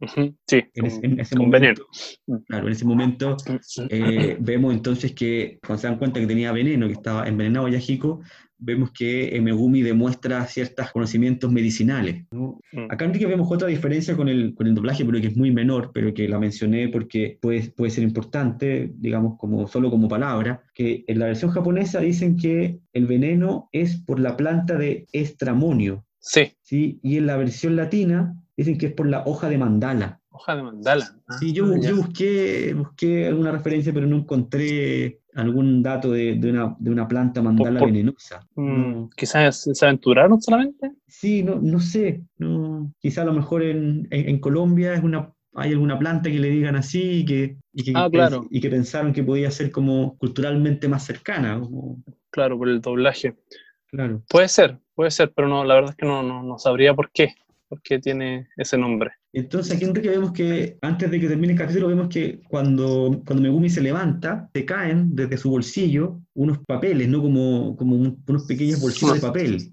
Sí, 0.47 0.63
en, 0.75 1.19
ese 1.19 1.35
momento, 1.35 1.85
Claro, 2.47 2.67
en 2.67 2.73
ese 2.73 2.85
momento 2.85 3.37
eh, 3.89 4.37
vemos 4.39 4.73
entonces 4.73 5.13
que 5.13 5.59
cuando 5.65 5.81
se 5.81 5.87
dan 5.87 5.97
cuenta 5.97 6.19
que 6.19 6.27
tenía 6.27 6.51
veneno, 6.51 6.87
que 6.87 6.93
estaba 6.93 7.27
envenenado 7.27 7.67
Yahiko, 7.67 8.21
vemos 8.59 8.91
que 8.91 9.39
Megumi 9.41 9.81
demuestra 9.81 10.45
ciertos 10.45 10.91
conocimientos 10.91 11.51
medicinales. 11.51 12.25
¿no? 12.31 12.59
Mm. 12.71 12.91
Acá 12.91 13.05
Enrique 13.05 13.25
vemos 13.25 13.51
otra 13.51 13.67
diferencia 13.67 14.15
con 14.15 14.27
el, 14.27 14.53
con 14.55 14.67
el 14.67 14.75
doblaje, 14.75 15.05
pero 15.05 15.21
que 15.21 15.27
es 15.27 15.37
muy 15.37 15.51
menor, 15.51 15.91
pero 15.93 16.13
que 16.13 16.27
la 16.27 16.39
mencioné 16.39 16.89
porque 16.89 17.37
puede, 17.41 17.71
puede 17.71 17.91
ser 17.91 18.03
importante, 18.03 18.91
digamos, 18.95 19.37
como, 19.37 19.67
solo 19.67 19.89
como 19.89 20.07
palabra, 20.07 20.63
que 20.73 21.03
en 21.07 21.19
la 21.19 21.25
versión 21.25 21.51
japonesa 21.51 21.99
dicen 21.99 22.37
que 22.37 22.79
el 22.93 23.05
veneno 23.05 23.69
es 23.71 23.97
por 23.97 24.19
la 24.19 24.35
planta 24.37 24.77
de 24.77 25.07
estramonio. 25.11 26.05
Sí. 26.19 26.51
¿sí? 26.61 26.99
Y 27.03 27.17
en 27.17 27.27
la 27.27 27.37
versión 27.37 27.75
latina 27.75 28.35
dicen 28.55 28.77
que 28.77 28.87
es 28.87 28.93
por 28.93 29.07
la 29.07 29.23
hoja 29.25 29.49
de 29.49 29.57
mandala. 29.57 30.19
Hoja 30.29 30.55
de 30.55 30.63
mandala. 30.63 31.15
sí, 31.39 31.53
yo, 31.53 31.65
ah, 31.73 31.79
yo 31.81 31.95
busqué, 31.95 32.73
busqué 32.73 33.27
alguna 33.27 33.51
referencia, 33.51 33.93
pero 33.93 34.07
no 34.07 34.17
encontré 34.17 35.19
algún 35.37 35.83
dato 35.83 36.11
de, 36.11 36.35
de, 36.35 36.49
una, 36.49 36.75
de 36.79 36.91
una, 36.91 37.07
planta 37.07 37.41
mandala 37.41 37.85
venenosa. 37.85 38.39
Mm, 38.55 39.09
quizás 39.15 39.69
se 39.71 39.85
aventuraron 39.85 40.41
solamente. 40.41 40.91
Sí, 41.07 41.43
no, 41.43 41.55
no 41.61 41.79
sé. 41.79 42.23
No, 42.37 42.91
quizás 42.99 43.19
a 43.19 43.25
lo 43.25 43.33
mejor 43.33 43.63
en, 43.63 44.07
en, 44.09 44.39
Colombia 44.39 44.95
es 44.95 45.03
una, 45.03 45.31
hay 45.53 45.73
alguna 45.73 45.99
planta 45.99 46.31
que 46.31 46.39
le 46.39 46.49
digan 46.49 46.75
así 46.75 47.19
y 47.19 47.25
que, 47.25 47.57
y 47.73 47.83
que, 47.83 47.93
ah, 47.95 48.09
claro. 48.11 48.47
y 48.49 48.59
que 48.59 48.69
pensaron 48.69 49.13
que 49.13 49.23
podía 49.23 49.51
ser 49.51 49.71
como 49.71 50.17
culturalmente 50.17 50.87
más 50.87 51.05
cercana. 51.05 51.61
Claro, 52.31 52.57
por 52.57 52.69
el 52.69 52.81
doblaje. 52.81 53.35
Claro. 53.87 54.23
Puede 54.29 54.47
ser, 54.47 54.79
puede 54.95 55.11
ser, 55.11 55.31
pero 55.35 55.47
no, 55.47 55.63
la 55.63 55.75
verdad 55.75 55.91
es 55.91 55.97
que 55.97 56.05
no, 56.05 56.23
no, 56.23 56.41
no 56.41 56.57
sabría 56.57 56.93
por 56.95 57.11
qué, 57.11 57.35
por 57.69 57.81
qué 57.81 57.99
tiene 57.99 58.47
ese 58.57 58.77
nombre. 58.77 59.11
Entonces 59.37 59.75
aquí 59.75 59.85
Enrique 59.85 60.09
vemos 60.09 60.31
que 60.31 60.77
antes 60.81 61.11
de 61.11 61.19
que 61.19 61.27
termine 61.27 61.53
el 61.53 61.59
capítulo 61.59 61.87
vemos 61.87 62.07
que 62.07 62.41
cuando, 62.49 63.21
cuando 63.23 63.43
Megumi 63.43 63.69
se 63.69 63.81
levanta, 63.81 64.49
se 64.51 64.65
caen 64.65 65.15
desde 65.15 65.37
su 65.37 65.51
bolsillo 65.51 66.19
unos 66.33 66.57
papeles, 66.65 67.07
¿no? 67.07 67.21
Como, 67.21 67.75
como 67.75 67.95
unos 67.95 68.43
pequeños 68.47 68.81
bolsillos 68.81 69.13
de 69.13 69.21
papel. 69.21 69.71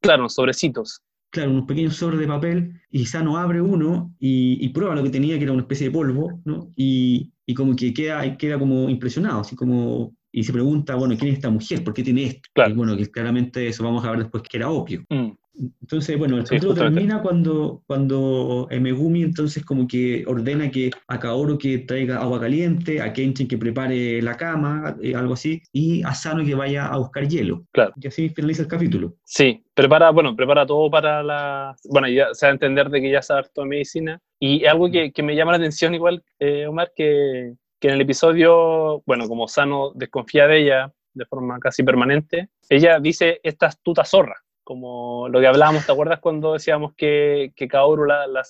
Claro, 0.00 0.28
sobrecitos. 0.28 1.00
Claro, 1.30 1.52
unos 1.52 1.64
pequeños 1.64 1.96
sobres 1.96 2.20
de 2.20 2.26
papel, 2.26 2.82
y 2.90 3.06
Sano 3.06 3.38
abre 3.38 3.62
uno 3.62 4.14
y, 4.18 4.58
y, 4.62 4.68
prueba 4.68 4.94
lo 4.94 5.02
que 5.02 5.08
tenía, 5.08 5.38
que 5.38 5.44
era 5.44 5.52
una 5.52 5.62
especie 5.62 5.86
de 5.86 5.92
polvo, 5.92 6.42
¿no? 6.44 6.70
Y, 6.76 7.32
y 7.46 7.54
como 7.54 7.74
que 7.74 7.94
queda, 7.94 8.36
queda 8.36 8.58
como 8.58 8.90
impresionado, 8.90 9.40
así 9.40 9.56
como, 9.56 10.14
y 10.30 10.44
se 10.44 10.52
pregunta, 10.52 10.96
bueno, 10.96 11.16
¿quién 11.16 11.30
es 11.30 11.36
esta 11.36 11.48
mujer? 11.48 11.82
¿Por 11.82 11.94
qué 11.94 12.02
tiene 12.02 12.24
esto? 12.24 12.48
Claro. 12.52 12.72
Y 12.72 12.74
bueno, 12.74 12.94
que 12.94 13.10
claramente 13.10 13.66
eso 13.66 13.84
vamos 13.84 14.04
a 14.04 14.10
ver 14.10 14.20
después 14.20 14.42
que 14.42 14.58
era 14.58 14.68
opio. 14.68 15.02
Mm. 15.08 15.30
Entonces, 15.54 16.18
bueno, 16.18 16.38
el 16.38 16.44
capítulo 16.44 16.74
termina 16.74 17.20
cuando, 17.20 17.82
cuando 17.86 18.68
Megumi 18.70 19.22
entonces 19.22 19.64
como 19.64 19.86
que 19.86 20.24
ordena 20.26 20.70
que 20.70 20.90
a 21.08 21.18
Kaoru 21.18 21.58
que 21.58 21.78
traiga 21.78 22.20
agua 22.20 22.40
caliente, 22.40 23.00
a 23.00 23.12
Kenshin 23.12 23.46
que 23.46 23.58
prepare 23.58 24.22
la 24.22 24.36
cama, 24.36 24.96
eh, 25.02 25.14
algo 25.14 25.34
así, 25.34 25.62
y 25.72 26.02
a 26.04 26.14
Sano 26.14 26.44
que 26.44 26.54
vaya 26.54 26.86
a 26.86 26.96
buscar 26.96 27.28
hielo. 27.28 27.64
Claro. 27.72 27.92
Y 28.00 28.06
así 28.06 28.30
finaliza 28.30 28.62
el 28.62 28.68
capítulo. 28.68 29.14
Sí, 29.24 29.64
prepara, 29.74 30.10
bueno, 30.10 30.34
prepara 30.34 30.66
todo 30.66 30.90
para 30.90 31.22
la... 31.22 31.76
Bueno, 31.90 32.08
ya 32.08 32.28
se 32.32 32.46
va 32.46 32.50
a 32.50 32.54
entender 32.54 32.88
de 32.88 33.00
que 33.00 33.10
ya 33.10 33.22
sabe 33.22 33.48
toda 33.52 33.66
medicina. 33.66 34.18
Y 34.40 34.64
algo 34.64 34.90
que, 34.90 35.12
que, 35.12 35.22
me 35.22 35.36
llama 35.36 35.52
la 35.52 35.58
atención 35.58 35.94
igual, 35.94 36.24
eh, 36.38 36.66
Omar, 36.66 36.92
que, 36.96 37.54
que 37.78 37.88
en 37.88 37.94
el 37.94 38.00
episodio, 38.00 39.02
bueno, 39.06 39.28
como 39.28 39.46
Sano 39.46 39.92
desconfía 39.94 40.46
de 40.46 40.62
ella 40.62 40.92
de 41.14 41.26
forma 41.26 41.58
casi 41.58 41.82
permanente, 41.82 42.48
ella 42.70 42.98
dice 42.98 43.38
esta 43.42 43.66
astuta 43.66 44.04
zorra 44.04 44.42
como 44.64 45.28
lo 45.28 45.40
que 45.40 45.46
hablábamos, 45.46 45.84
¿te 45.86 45.92
acuerdas 45.92 46.20
cuando 46.20 46.52
decíamos 46.52 46.94
que, 46.94 47.52
que 47.56 47.68
Kaoru 47.68 48.04
la, 48.04 48.26
la 48.26 48.42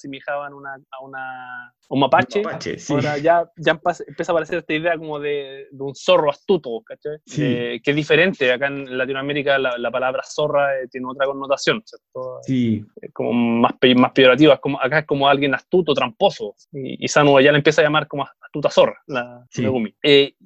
una, 0.54 0.74
a 0.90 1.02
una, 1.02 1.74
un 1.88 2.00
mapache? 2.00 2.40
Un 2.40 2.44
mapache 2.44 2.78
sí. 2.78 2.92
Ahora 2.92 3.18
ya, 3.18 3.50
ya 3.56 3.72
empieza 4.06 4.32
a 4.32 4.34
aparecer 4.34 4.58
esta 4.58 4.74
idea 4.74 4.96
como 4.98 5.18
de, 5.18 5.68
de 5.70 5.82
un 5.82 5.94
zorro 5.94 6.30
astuto, 6.30 6.82
¿cachai? 6.84 7.18
Sí. 7.24 7.42
Eh, 7.44 7.80
que 7.82 7.90
es 7.90 7.96
diferente. 7.96 8.52
Acá 8.52 8.66
en 8.66 8.96
Latinoamérica 8.96 9.58
la, 9.58 9.78
la 9.78 9.90
palabra 9.90 10.22
zorra 10.24 10.78
eh, 10.78 10.88
tiene 10.90 11.06
otra 11.08 11.26
connotación, 11.26 11.82
¿cierto? 11.84 12.38
Sí. 12.42 12.84
Eh, 13.00 13.08
como 13.12 13.32
más, 13.32 13.72
más 13.96 14.12
peyorativa. 14.12 14.54
Es 14.54 14.60
como, 14.60 14.80
acá 14.80 15.00
es 15.00 15.06
como 15.06 15.28
alguien 15.28 15.54
astuto, 15.54 15.94
tramposo. 15.94 16.54
Y, 16.72 17.04
y 17.04 17.08
Sanu 17.08 17.40
ya 17.40 17.52
le 17.52 17.58
empieza 17.58 17.80
a 17.80 17.84
llamar 17.84 18.06
como 18.06 18.24
astuta 18.24 18.70
zorra, 18.70 19.00
la 19.06 19.46
Sí. 19.50 19.62
Megumi. 19.62 19.94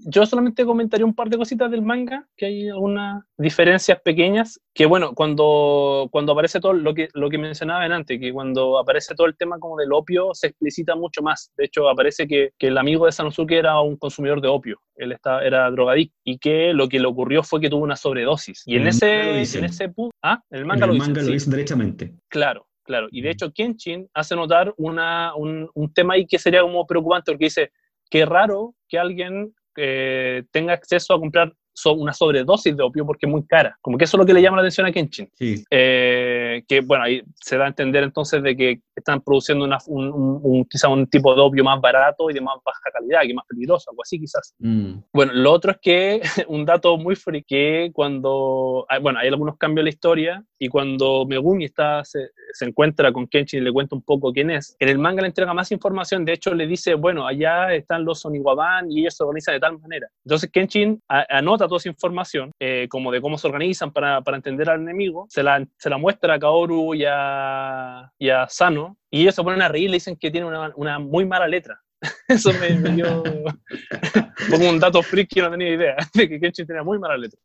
Yo 0.08 0.24
solamente 0.24 0.64
comentaría 0.64 1.04
un 1.04 1.14
par 1.16 1.28
de 1.28 1.36
cositas 1.36 1.68
del 1.68 1.82
manga, 1.82 2.28
que 2.36 2.46
hay 2.46 2.68
algunas 2.68 3.24
diferencias 3.36 4.00
pequeñas, 4.02 4.60
que 4.72 4.86
bueno, 4.86 5.14
cuando, 5.14 6.08
cuando 6.12 6.30
aparece 6.32 6.60
todo 6.60 6.74
lo 6.74 6.94
que, 6.94 7.08
lo 7.14 7.28
que 7.28 7.38
mencionaba 7.38 7.84
antes, 7.84 8.20
que 8.20 8.32
cuando 8.32 8.78
aparece 8.78 9.16
todo 9.16 9.26
el 9.26 9.36
tema 9.36 9.58
como 9.58 9.76
del 9.76 9.92
opio, 9.92 10.30
se 10.32 10.46
explicita 10.46 10.94
mucho 10.94 11.22
más. 11.22 11.52
De 11.56 11.64
hecho, 11.64 11.88
aparece 11.88 12.28
que, 12.28 12.50
que 12.56 12.68
el 12.68 12.78
amigo 12.78 13.06
de 13.06 13.12
Sanosuke 13.12 13.52
era 13.58 13.80
un 13.80 13.96
consumidor 13.96 14.40
de 14.40 14.46
opio, 14.48 14.78
él 14.94 15.10
está, 15.10 15.44
era 15.44 15.68
drogadicto, 15.72 16.16
y 16.24 16.38
que 16.38 16.72
lo 16.72 16.88
que 16.88 17.00
le 17.00 17.06
ocurrió 17.08 17.42
fue 17.42 17.60
que 17.60 17.68
tuvo 17.68 17.82
una 17.82 17.96
sobredosis. 17.96 18.62
Y 18.64 18.76
en 18.76 18.82
En 18.82 18.82
el 18.82 18.88
ese, 18.90 19.58
en 19.58 19.64
ese 19.64 19.92
ah, 20.22 20.40
en 20.50 20.56
el 20.56 20.60
En 20.62 20.66
manga 20.68 20.84
el 20.86 20.92
lo 20.92 20.98
manga 20.98 21.20
lo 21.20 21.26
sí. 21.26 21.32
dicen 21.32 21.50
derechamente. 21.50 22.14
Claro, 22.28 22.68
claro. 22.84 23.08
Y 23.10 23.22
de 23.22 23.30
Mm. 23.30 23.32
hecho, 23.32 23.52
Kenshin 23.52 24.08
hace 24.14 24.36
notar 24.36 24.72
una, 24.76 25.34
un, 25.34 25.68
un 25.74 25.92
tema 25.92 26.14
ahí 26.14 26.26
que 26.28 26.38
sería 26.38 26.62
como 26.62 26.86
preocupante, 26.86 27.32
porque 27.32 27.46
dice, 27.46 27.72
qué 28.08 28.24
raro 28.24 28.74
que 28.88 29.00
alguien 29.00 29.52
eh, 29.76 30.44
tenga 30.50 30.72
acceso 30.72 31.12
a 31.12 31.20
comprar 31.20 31.52
una 31.84 32.12
sobredosis 32.12 32.76
de 32.76 32.82
opio 32.82 33.04
porque 33.04 33.26
es 33.26 33.30
muy 33.30 33.44
cara. 33.46 33.76
Como 33.80 33.98
que 33.98 34.04
eso 34.04 34.16
es 34.16 34.18
lo 34.20 34.26
que 34.26 34.34
le 34.34 34.42
llama 34.42 34.56
la 34.56 34.62
atención 34.62 34.86
a 34.86 34.92
Kenshin. 34.92 35.28
Eh, 35.38 36.64
que 36.66 36.80
bueno, 36.80 37.04
ahí 37.04 37.22
se 37.34 37.56
da 37.56 37.64
a 37.64 37.68
entender 37.68 38.02
entonces 38.02 38.42
de 38.42 38.56
que 38.56 38.80
están 38.94 39.20
produciendo 39.20 39.64
una, 39.64 39.78
un, 39.86 40.64
quizá 40.70 40.88
un 40.88 41.06
tipo 41.06 41.34
de 41.34 41.40
opio 41.42 41.64
más 41.64 41.80
barato 41.80 42.30
y 42.30 42.34
de 42.34 42.40
más 42.40 42.56
baja 42.64 42.80
calidad, 42.92 43.20
que 43.22 43.28
es 43.28 43.34
más 43.34 43.46
peligroso, 43.46 43.90
algo 43.90 44.02
así 44.02 44.18
quizás. 44.18 44.54
Mm. 44.58 45.00
Bueno, 45.12 45.32
lo 45.34 45.52
otro 45.52 45.72
es 45.72 45.78
que 45.80 46.22
un 46.48 46.64
dato 46.64 46.96
muy 46.96 47.14
free, 47.14 47.42
que 47.42 47.90
cuando, 47.92 48.86
bueno, 49.02 49.18
hay 49.18 49.28
algunos 49.28 49.56
cambios 49.58 49.82
en 49.82 49.84
la 49.84 49.90
historia 49.90 50.44
y 50.58 50.68
cuando 50.68 51.26
Megumi 51.26 51.66
está, 51.66 52.04
se, 52.04 52.30
se 52.52 52.64
encuentra 52.64 53.12
con 53.12 53.26
Kenshin 53.26 53.60
y 53.60 53.64
le 53.64 53.72
cuenta 53.72 53.94
un 53.94 54.02
poco 54.02 54.32
quién 54.32 54.50
es, 54.50 54.76
en 54.78 54.88
el 54.88 54.98
manga 54.98 55.22
le 55.22 55.28
entrega 55.28 55.52
más 55.52 55.70
información, 55.72 56.24
de 56.24 56.32
hecho 56.32 56.54
le 56.54 56.66
dice, 56.66 56.94
bueno, 56.94 57.26
allá 57.26 57.74
están 57.74 58.04
los 58.04 58.24
Oniwaban 58.24 58.90
y 58.90 59.00
ellos 59.00 59.14
se 59.14 59.24
organizan 59.24 59.54
de 59.54 59.60
tal 59.60 59.78
manera. 59.78 60.08
Entonces 60.24 60.50
Kenshin 60.50 61.00
anota 61.08 61.65
toda 61.66 61.78
esa 61.78 61.88
información, 61.88 62.52
eh, 62.60 62.86
como 62.88 63.10
de 63.12 63.20
cómo 63.20 63.38
se 63.38 63.46
organizan 63.46 63.92
para, 63.92 64.20
para 64.22 64.36
entender 64.36 64.70
al 64.70 64.80
enemigo, 64.80 65.26
se 65.28 65.42
la, 65.42 65.64
se 65.78 65.90
la, 65.90 65.98
muestra 65.98 66.34
a 66.34 66.38
Kaoru 66.38 66.94
y 66.94 67.04
a, 67.06 68.10
Sano, 68.48 68.96
y 69.10 69.22
ellos 69.22 69.34
se 69.34 69.42
ponen 69.42 69.62
a 69.62 69.68
reír 69.68 69.84
y 69.84 69.88
le 69.88 69.96
dicen 69.96 70.16
que 70.16 70.30
tiene 70.30 70.46
una, 70.46 70.72
una 70.76 70.98
muy 70.98 71.24
mala 71.24 71.48
letra. 71.48 71.80
Eso 72.28 72.52
me, 72.54 72.90
dio 72.92 73.22
como 74.50 74.70
un 74.70 74.78
dato 74.78 75.02
freak 75.02 75.28
que 75.28 75.42
no 75.42 75.50
tenía 75.50 75.74
idea, 75.74 75.96
de 76.14 76.28
que 76.28 76.40
Kenshin 76.40 76.66
tenía 76.66 76.82
muy 76.82 76.98
mala 76.98 77.16
letra. 77.16 77.40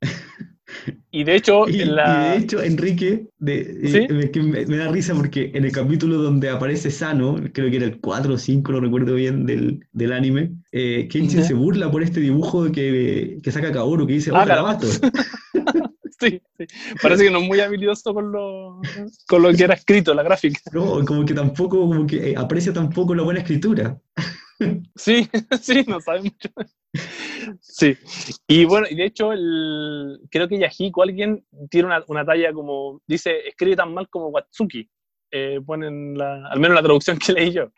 Y 1.12 1.24
de 1.24 1.36
hecho, 1.36 1.66
de 1.66 2.38
hecho 2.38 2.62
Enrique, 2.64 3.28
de, 3.40 3.80
eh, 3.84 4.66
me, 4.68 4.78
da 4.78 4.90
risa 4.90 5.14
porque 5.14 5.52
en 5.54 5.66
el 5.66 5.72
capítulo 5.72 6.18
donde 6.18 6.50
aparece 6.50 6.90
Sano, 6.90 7.36
creo 7.54 7.70
que 7.70 7.78
era 7.78 7.86
el 7.86 8.00
4 8.00 8.34
o 8.34 8.38
5, 8.38 8.72
no 8.72 8.80
recuerdo 8.80 9.16
bien, 9.16 9.46
del, 9.46 9.86
del 9.92 10.14
anime, 10.14 10.52
eh, 10.72 11.08
Kenshin 11.10 11.44
se 11.44 11.54
burla 11.54 11.92
por 11.92 12.04
este 12.04 12.22
dibujo 12.22 12.72
que, 12.72 13.40
que 13.44 13.52
saca 13.52 13.72
Kaoru, 13.72 14.08
que 14.08 14.14
dice, 14.14 14.32
¡oh, 14.32 14.38
ah, 14.38 14.80
sí, 16.20 16.42
sí, 16.58 16.68
parece 17.02 17.26
que 17.26 17.32
no 17.32 17.40
es 17.40 17.48
muy 17.48 17.60
habilidoso 17.60 18.14
con 18.14 18.32
lo, 18.32 18.80
con 19.28 19.42
lo 19.42 19.52
que 19.52 19.64
era 19.66 19.74
escrito, 19.74 20.14
la 20.14 20.24
gráfica. 20.24 20.60
No, 20.72 21.04
como 21.04 21.26
que 21.26 21.34
tampoco, 21.34 21.80
como 21.82 22.08
que 22.08 22.32
eh, 22.32 22.36
aprecia 22.38 22.72
tampoco 22.72 23.14
la 23.14 23.24
buena 23.24 23.42
escritura. 23.42 24.00
Sí, 24.96 25.28
sí, 25.62 25.84
no 25.88 26.00
sabe 26.00 26.22
mucho. 26.22 26.50
Sí, 27.62 27.98
y 28.48 28.66
bueno, 28.66 28.88
y 28.90 28.96
de 28.96 29.06
hecho, 29.06 29.32
el, 29.34 30.20
creo 30.30 30.48
que 30.48 30.60
Yahiko, 30.60 31.04
alguien 31.04 31.46
tiene 31.70 31.88
una, 31.88 32.04
una, 32.08 32.26
talla 32.26 32.54
como, 32.54 33.02
dice, 33.08 33.48
escribe 33.48 33.76
tan 33.76 33.94
mal 33.94 34.10
como 34.10 34.28
Watsuki. 34.28 34.90
Eh, 35.34 35.62
ponen 35.66 36.18
la, 36.18 36.46
al 36.48 36.60
menos 36.60 36.76
la 36.76 36.84
traducción 36.84 37.18
que 37.18 37.32
leí 37.32 37.52
yo. 37.52 37.72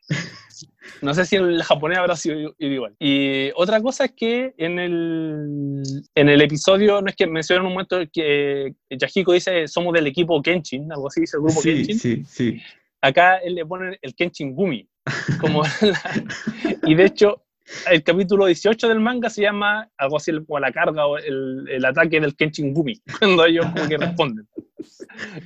No 1.04 1.14
sé 1.14 1.26
si 1.26 1.36
en 1.36 1.46
el 1.46 1.64
japonés 1.64 2.00
habrá 2.00 2.16
sido 2.16 2.56
igual. 2.58 2.96
Y 3.00 3.52
otra 3.56 3.80
cosa 3.80 4.06
es 4.06 4.14
que 4.14 4.56
en 4.58 4.80
el, 4.80 5.84
en 6.16 6.30
el 6.30 6.42
episodio, 6.42 7.02
no 7.02 7.10
es 7.10 7.16
que 7.16 7.28
mencionan 7.28 7.68
un 7.68 7.74
momento 7.74 7.98
que 8.12 8.74
Yahiko 8.90 9.34
dice, 9.34 9.68
somos 9.68 9.94
del 9.94 10.08
equipo 10.08 10.42
Kenshin, 10.42 10.92
algo 10.92 11.08
así 11.08 11.22
dice 11.22 11.38
el 11.38 11.44
grupo 11.44 11.62
Kenshin. 11.62 12.00
Sí, 12.00 12.24
sí. 12.26 12.62
Acá 13.04 13.36
él 13.40 13.56
le 13.56 13.66
pone 13.66 14.00
el 14.02 14.16
Kenshin 14.16 14.56
Gumi. 14.56 14.88
Como 15.42 15.64
y 16.86 16.96
de 16.96 17.06
hecho, 17.06 17.44
el 17.92 18.02
capítulo 18.02 18.46
18 18.46 18.88
del 18.88 19.02
manga 19.02 19.30
se 19.30 19.42
llama 19.42 19.90
algo 19.98 20.16
así 20.16 20.32
como 20.46 20.58
la 20.60 20.72
carga 20.72 21.06
o 21.06 21.18
el, 21.18 21.68
el 21.70 21.84
ataque 21.84 22.22
del 22.22 22.34
Kenshin 22.34 22.74
Gumi, 22.74 23.02
cuando 23.20 23.46
ellos 23.46 23.66
como 23.66 23.90
que 23.90 23.98
responden. 23.98 24.48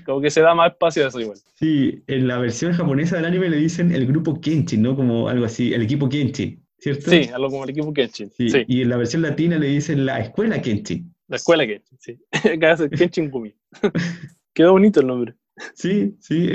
Como 0.06 0.22
que 0.22 0.30
se 0.30 0.42
da 0.42 0.54
más 0.54 0.72
espacio 0.72 1.06
a 1.06 1.08
eso 1.08 1.20
igual. 1.20 1.40
Sí, 1.56 2.04
en 2.06 2.28
la 2.28 2.38
versión 2.38 2.74
japonesa 2.74 3.16
del 3.16 3.26
anime 3.26 3.50
le 3.50 3.58
dicen 3.58 3.92
el 3.92 4.06
grupo 4.06 4.40
Kenshin, 4.40 4.84
¿no? 4.84 4.96
Como 4.96 5.28
algo 5.28 5.46
así, 5.46 5.74
el 5.74 5.82
equipo 5.82 6.08
Kenshin, 6.08 6.64
¿cierto? 6.78 7.10
Sí, 7.10 7.28
algo 7.34 7.50
como 7.50 7.64
el 7.64 7.72
equipo 7.72 7.92
Kenshin. 7.92 8.30
Sí. 8.38 8.50
Y 8.68 8.84
en 8.84 8.90
la 8.90 8.98
versión 8.98 9.24
latina 9.24 9.58
le 9.58 9.68
dicen 9.70 10.06
la 10.06 10.20
escuela 10.20 10.62
Kenshin. 10.62 11.12
La 11.28 11.38
escuela 11.38 11.66
Kenshin, 11.66 11.98
sí. 12.00 12.20
Kenshin 12.98 13.32
Gumi. 13.32 13.52
Quedó 14.54 14.74
bonito 14.74 15.00
el 15.00 15.08
nombre. 15.08 15.34
Sí, 15.74 16.16
sí, 16.20 16.50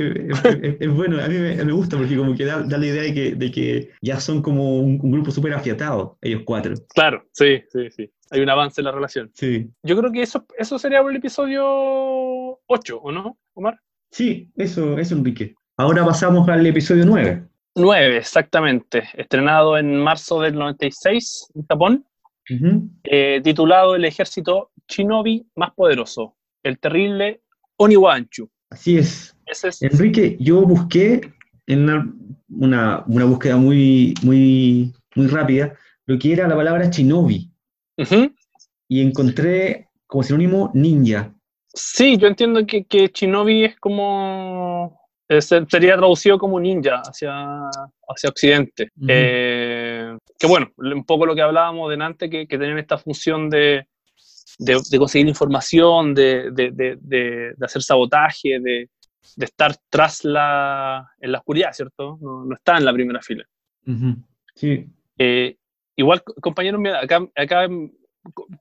es, 0.80 0.94
bueno, 0.94 1.22
a 1.22 1.28
mí 1.28 1.36
me, 1.36 1.72
gusta 1.72 1.96
porque 1.96 2.16
como 2.16 2.34
que 2.34 2.44
da, 2.44 2.64
la 2.64 2.86
idea 2.86 3.02
de 3.02 3.14
que, 3.14 3.34
de 3.34 3.50
que, 3.50 3.90
ya 4.00 4.20
son 4.20 4.42
como 4.42 4.80
un, 4.80 4.98
grupo 4.98 5.30
súper 5.30 5.54
afiatado, 5.54 6.18
ellos 6.20 6.42
cuatro. 6.44 6.74
Claro, 6.94 7.24
sí, 7.32 7.62
sí, 7.68 7.90
sí. 7.90 8.10
Hay 8.30 8.40
un 8.40 8.48
avance 8.48 8.80
en 8.80 8.86
la 8.86 8.92
relación. 8.92 9.30
Sí. 9.34 9.68
Yo 9.82 9.96
creo 9.96 10.12
que 10.12 10.22
eso, 10.22 10.46
eso 10.56 10.78
sería 10.78 11.00
el 11.00 11.16
episodio 11.16 11.62
8, 12.66 12.98
¿o 13.02 13.12
no, 13.12 13.38
Omar? 13.54 13.78
Sí, 14.10 14.50
eso, 14.56 14.98
eso, 14.98 15.14
Enrique. 15.16 15.54
Ahora 15.76 16.04
pasamos 16.04 16.48
al 16.48 16.66
episodio 16.66 17.04
9. 17.04 17.48
9, 17.74 18.16
exactamente. 18.18 19.08
Estrenado 19.14 19.78
en 19.78 19.96
marzo 19.96 20.40
del 20.40 20.54
96 20.54 21.52
en 21.54 21.66
Japón. 21.66 22.06
Eh, 23.04 23.40
titulado 23.42 23.94
El 23.94 24.04
ejército 24.04 24.72
Shinobi 24.88 25.46
más 25.56 25.72
poderoso. 25.72 26.36
El 26.62 26.78
terrible 26.78 27.42
Oniwanchu. 27.76 28.50
Así 28.72 28.96
es. 28.96 29.36
Enrique, 29.82 30.38
yo 30.40 30.62
busqué 30.62 31.20
en 31.66 31.90
una, 32.48 33.04
búsqueda 33.06 33.58
muy, 33.58 34.14
muy, 34.22 34.94
muy 35.14 35.26
rápida 35.26 35.74
lo 36.06 36.18
que 36.18 36.32
era 36.32 36.48
la 36.48 36.56
palabra 36.56 36.88
shinobi. 36.88 37.50
Y 38.88 39.02
encontré 39.02 39.88
como 40.06 40.22
sinónimo 40.22 40.70
ninja. 40.72 41.34
Sí, 41.74 42.16
yo 42.16 42.28
entiendo 42.28 42.66
que, 42.66 42.84
que 42.84 43.10
shinobi 43.12 43.64
es 43.64 43.78
como. 43.78 44.98
sería 45.28 45.96
traducido 45.96 46.38
como 46.38 46.58
ninja 46.58 47.02
hacia, 47.04 47.68
hacia 48.08 48.30
Occidente. 48.30 48.88
Eh, 49.06 50.16
que 50.38 50.46
bueno, 50.46 50.70
un 50.78 51.04
poco 51.04 51.26
lo 51.26 51.34
que 51.34 51.42
hablábamos 51.42 51.90
delante, 51.90 52.30
que, 52.30 52.46
que 52.46 52.56
tienen 52.58 52.78
esta 52.78 52.96
función 52.96 53.50
de, 53.50 53.86
de, 54.58 54.98
conseguir 54.98 55.28
información, 55.28 56.14
de, 56.14 56.50
de, 56.52 57.54
hacer 57.60 57.82
sabotaje, 57.82 58.60
de, 58.60 58.88
estar 59.38 59.76
tras 59.88 60.24
la, 60.24 61.08
en 61.20 61.32
la 61.32 61.38
oscuridad, 61.38 61.72
¿cierto? 61.72 62.18
No, 62.20 62.44
no 62.44 62.54
está 62.54 62.76
en 62.76 62.84
la 62.84 62.92
primera 62.92 63.20
fila. 63.22 63.44
Sí. 64.54 64.86
Eh, 65.18 65.56
igual, 65.96 66.22
compañeros, 66.40 66.80
acá, 67.00 67.26
acá 67.36 67.68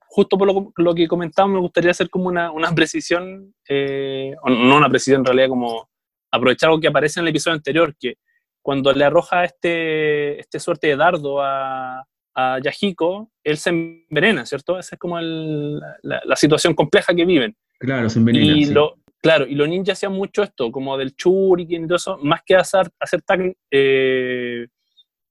justo 0.06 0.36
por 0.36 0.46
lo, 0.46 0.72
lo, 0.76 0.94
que 0.94 1.06
comentamos, 1.06 1.54
me 1.54 1.60
gustaría 1.60 1.90
hacer 1.90 2.10
como 2.10 2.28
una, 2.28 2.50
una 2.50 2.72
precisión, 2.74 3.54
eh, 3.68 4.34
no 4.44 4.76
una 4.76 4.88
precisión 4.88 5.20
en 5.20 5.26
realidad, 5.26 5.48
como 5.48 5.88
aprovechar 6.30 6.70
algo 6.70 6.80
que 6.80 6.88
aparece 6.88 7.20
en 7.20 7.26
el 7.26 7.30
episodio 7.30 7.56
anterior, 7.56 7.94
que 7.98 8.16
cuando 8.62 8.92
le 8.92 9.04
arroja 9.04 9.44
este, 9.44 10.40
este 10.40 10.60
suerte 10.60 10.88
de 10.88 10.96
dardo 10.96 11.42
a, 11.42 12.06
a 12.34 12.58
Yahiko, 12.60 13.30
él 13.44 13.56
se 13.56 13.70
envenena, 13.70 14.46
¿cierto? 14.46 14.78
Esa 14.78 14.94
es 14.94 14.98
como 14.98 15.20
la, 15.20 16.36
situación 16.36 16.74
compleja 16.74 17.14
que 17.14 17.24
viven. 17.24 17.56
Claro, 17.78 18.08
se 18.08 18.18
envenena. 18.18 18.44
Y 18.44 18.66
lo, 18.66 18.96
claro, 19.20 19.46
y 19.46 19.54
los 19.54 19.68
ninjas 19.68 19.98
hacían 19.98 20.12
mucho 20.12 20.42
esto, 20.42 20.70
como 20.70 20.96
del 20.96 21.14
shuriken 21.16 21.84
y 21.84 21.86
todo 21.86 21.96
eso, 21.96 22.18
más 22.22 22.40
que 22.44 22.56
hacer, 22.56 22.90
hacer 22.98 23.22
eh, 23.70 24.66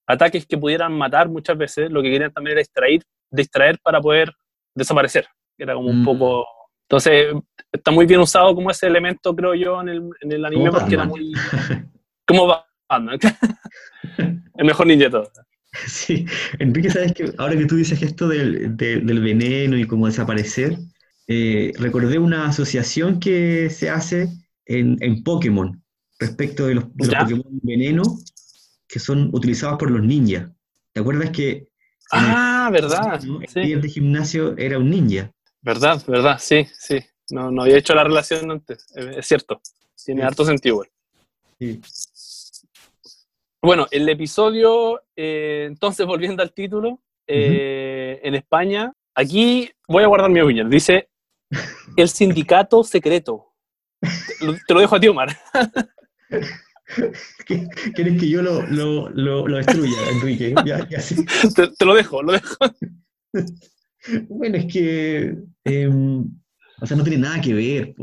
ataques 0.07 0.45
que 0.45 0.57
pudieran 0.57 0.93
matar 0.93 1.29
muchas 1.29 1.57
veces, 1.57 1.91
lo 1.91 2.01
que 2.01 2.11
querían 2.11 2.31
también 2.31 2.53
era 2.53 2.61
distraer, 2.61 3.01
distraer 3.31 3.79
para 3.81 3.99
poder 3.99 4.31
desaparecer. 4.75 5.25
Era 5.57 5.73
como 5.73 5.89
un 5.89 6.01
mm. 6.01 6.05
poco... 6.05 6.45
Entonces, 6.89 7.33
está 7.71 7.89
muy 7.91 8.05
bien 8.05 8.19
usado 8.19 8.53
como 8.53 8.69
ese 8.69 8.85
elemento, 8.85 9.33
creo 9.33 9.55
yo, 9.55 9.79
en 9.81 9.89
el, 9.89 10.09
en 10.19 10.31
el 10.31 10.45
anime, 10.45 10.71
porque 10.71 10.95
era 10.95 11.05
muy... 11.05 11.31
como 12.27 12.47
Batman. 12.89 13.17
el 14.57 14.65
mejor 14.65 14.87
ninja 14.87 15.05
de 15.05 15.09
todos. 15.09 15.31
Sí, 15.87 16.25
Enrique, 16.59 16.89
sabes 16.89 17.13
que 17.13 17.33
ahora 17.37 17.57
que 17.57 17.65
tú 17.65 17.75
dices 17.75 18.01
esto 18.01 18.27
del, 18.27 18.75
del 18.75 19.21
veneno 19.21 19.77
y 19.77 19.87
cómo 19.87 20.07
desaparecer, 20.07 20.77
eh, 21.27 21.71
recordé 21.77 22.19
una 22.19 22.47
asociación 22.47 23.19
que 23.19 23.69
se 23.69 23.89
hace 23.89 24.29
en, 24.65 24.97
en 25.01 25.23
Pokémon 25.23 25.81
respecto 26.19 26.67
de 26.67 26.75
los, 26.75 26.85
Pokémon 26.85 27.45
veneno 27.63 28.03
que 28.87 28.99
son 28.99 29.29
utilizados 29.33 29.77
por 29.77 29.89
los 29.89 30.03
ninjas. 30.03 30.51
¿Te 30.91 30.99
acuerdas 30.99 31.29
que... 31.29 31.69
Ah, 32.11 32.69
verdad. 32.71 33.21
El 33.55 33.81
de 33.81 33.87
gimnasio 33.87 34.57
era 34.57 34.77
un 34.77 34.89
ninja. 34.89 35.31
Verdad, 35.61 36.03
verdad, 36.05 36.37
sí, 36.39 36.67
sí. 36.77 36.99
No, 37.29 37.49
no 37.49 37.63
había 37.63 37.77
hecho 37.77 37.95
la 37.95 38.03
relación 38.03 38.51
antes, 38.51 38.87
es 38.93 39.25
cierto. 39.25 39.61
Tiene 40.03 40.23
harto 40.23 40.43
sentido. 40.43 40.83
Sí. 41.57 41.79
Bueno, 43.63 43.85
el 43.91 44.09
episodio, 44.09 45.03
eh, 45.15 45.65
entonces 45.67 46.05
volviendo 46.07 46.41
al 46.41 46.51
título, 46.51 46.99
eh, 47.27 48.19
en 48.23 48.35
España, 48.35 48.91
aquí 49.13 49.69
voy 49.87 50.03
a 50.03 50.07
guardar 50.07 50.31
mi 50.31 50.41
opinión. 50.41 50.69
Dice 50.69 51.09
el 51.95 52.09
sindicato 52.09 52.83
secreto. 52.83 53.47
Te 54.67 54.73
lo, 54.73 54.79
dejo 54.79 54.95
a 54.95 54.99
ti, 54.99 55.07
Omar. 55.07 55.29
¿Quieres 57.95 58.19
que 58.19 58.27
yo 58.27 58.41
lo, 58.41 58.65
lo, 58.67 59.09
lo, 59.09 59.57
destruya, 59.57 59.97
Enrique? 60.11 60.55
te, 61.77 61.85
lo 61.85 61.93
dejo, 61.93 62.23
lo 62.23 62.31
dejo. 62.33 62.55
Bueno, 64.27 64.57
es 64.57 64.65
que, 64.65 65.35
em, 65.63 66.25
o 66.81 66.85
sea, 66.85 66.97
no 66.97 67.03
tiene 67.03 67.19
nada 67.19 67.39
que 67.39 67.53
ver, 67.53 67.93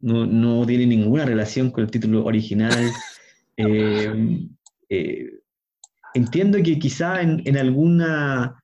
No, 0.00 0.24
no, 0.24 0.66
tiene 0.66 0.86
ninguna 0.86 1.26
relación 1.26 1.70
con 1.70 1.84
el 1.84 1.90
título 1.90 2.24
original. 2.24 2.90
Eh, 3.58 4.48
eh, 4.94 5.40
entiendo 6.12 6.58
que 6.62 6.78
quizá 6.78 7.22
en, 7.22 7.56
alguna, 7.56 8.62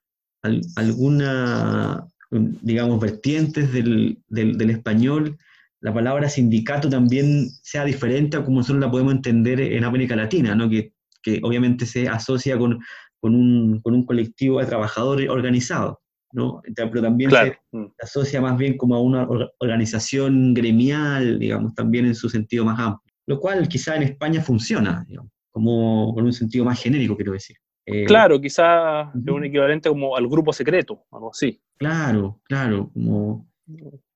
alguna 0.77 2.07
digamos, 2.31 3.01
vertientes 3.01 3.73
del, 3.73 4.19
del, 4.29 4.69
español, 4.69 5.39
la 5.81 5.95
palabra 5.95 6.29
sindicato 6.29 6.91
también 6.91 7.49
sea 7.63 7.87
diferente 7.87 8.37
a 8.37 8.45
como 8.45 8.59
nosotros 8.59 8.83
la 8.83 8.91
podemos 8.91 9.15
entender 9.15 9.59
en 9.59 9.85
América 9.85 10.17
Latina, 10.17 10.55
¿no? 10.55 10.69
que, 10.69 10.93
que 11.23 11.41
obviamente 11.43 11.87
se 11.87 12.07
asocia 12.09 12.59
con, 12.59 12.79
con, 13.21 13.35
un, 13.35 13.81
con, 13.81 13.95
un, 13.95 14.05
colectivo 14.05 14.61
de 14.61 14.67
trabajadores 14.67 15.31
organizados. 15.31 15.97
¿no? 16.33 16.61
Pero 16.77 17.01
también 17.01 17.31
se, 17.31 17.57
mm. 17.73 17.87
asocia 18.03 18.43
más 18.43 18.59
bien 18.59 18.77
como 18.77 18.97
a 18.97 19.01
una 19.01 19.27
organización 19.61 20.53
gremial, 20.53 21.39
digamos, 21.39 21.75
también 21.75 22.05
en 22.05 22.15
su 22.15 22.29
sentido 22.29 22.67
más 22.67 22.79
amplio. 22.79 23.15
Lo 23.27 23.41
cual 23.41 23.67
quizá 23.67 23.97
en 23.97 24.03
España 24.03 24.43
funciona, 24.43 25.07
digamos, 25.09 25.33
como 25.51 26.15
con 26.15 26.25
un 26.25 26.33
sentido 26.33 26.65
más 26.65 26.81
genérico, 26.81 27.17
quiero 27.17 27.33
decir. 27.33 27.57
Eh, 27.87 28.05
claro, 28.05 28.41
quizás 28.41 29.09
es 29.15 29.33
un 29.33 29.45
equivalente 29.45 29.89
como 29.89 30.15
al 30.15 30.29
grupo 30.29 30.53
secreto, 30.53 31.05
algo 31.11 31.31
así. 31.31 31.61
Claro, 31.79 32.41
claro, 32.45 32.91
como, 32.93 33.49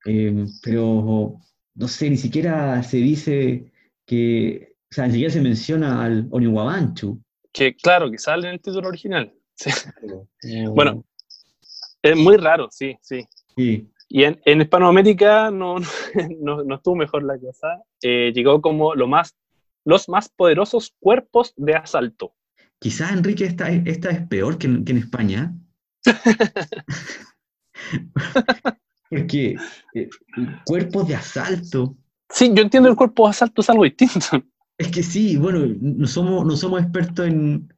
eh, 0.05 0.45
pero 0.61 1.39
no 1.75 1.87
sé, 1.87 2.09
ni 2.09 2.17
siquiera 2.17 2.83
se 2.83 2.97
dice 2.97 3.71
que, 4.05 4.75
o 4.91 4.93
sea, 4.93 5.07
ni 5.07 5.13
siquiera 5.13 5.33
se 5.33 5.41
menciona 5.41 6.03
al 6.03 6.27
Oniwabanchu. 6.29 7.19
Que 7.51 7.75
claro, 7.75 8.11
que 8.11 8.19
sale 8.19 8.47
en 8.47 8.53
el 8.53 8.61
título 8.61 8.89
original. 8.89 9.33
bueno, 10.75 11.03
es 12.03 12.17
muy 12.17 12.37
raro, 12.37 12.67
sí, 12.69 12.95
sí. 13.01 13.27
Y 13.55 14.25
en, 14.25 14.39
en 14.45 14.61
Hispanoamérica 14.61 15.49
no, 15.49 15.77
no, 16.39 16.63
no, 16.63 16.75
estuvo 16.75 16.95
mejor 16.95 17.23
la 17.23 17.39
cosa. 17.39 17.81
Eh, 18.01 18.31
llegó 18.35 18.61
como 18.61 18.93
lo 18.93 19.07
más, 19.07 19.35
los 19.85 20.09
más 20.09 20.29
poderosos 20.29 20.95
cuerpos 20.99 21.53
de 21.57 21.75
asalto. 21.75 22.33
Quizás, 22.79 23.13
Enrique, 23.13 23.45
esta, 23.45 23.69
esta 23.69 24.09
es 24.09 24.27
peor 24.27 24.57
que, 24.57 24.67
en 24.67 24.97
España. 24.97 25.55
Porque 29.09 29.55
eh, 29.93 30.09
cuerpos 30.65 31.07
de 31.07 31.15
asalto. 31.15 31.95
Sí, 32.29 32.51
yo 32.53 32.63
entiendo 32.63 32.89
el 32.89 32.95
cuerpo 32.95 33.25
de 33.25 33.29
asalto 33.29 33.61
es 33.61 33.69
algo 33.69 33.83
distinto. 33.83 34.43
Es 34.77 34.87
que 34.89 35.03
sí, 35.03 35.37
bueno, 35.37 35.65
no 35.79 36.07
somos, 36.07 36.45
no 36.45 36.57
somos 36.57 36.81
expertos 36.81 37.27
en, 37.27 37.69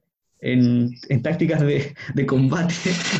tácticas 1.21 1.61
de, 1.61 2.25
combate, 2.25 2.73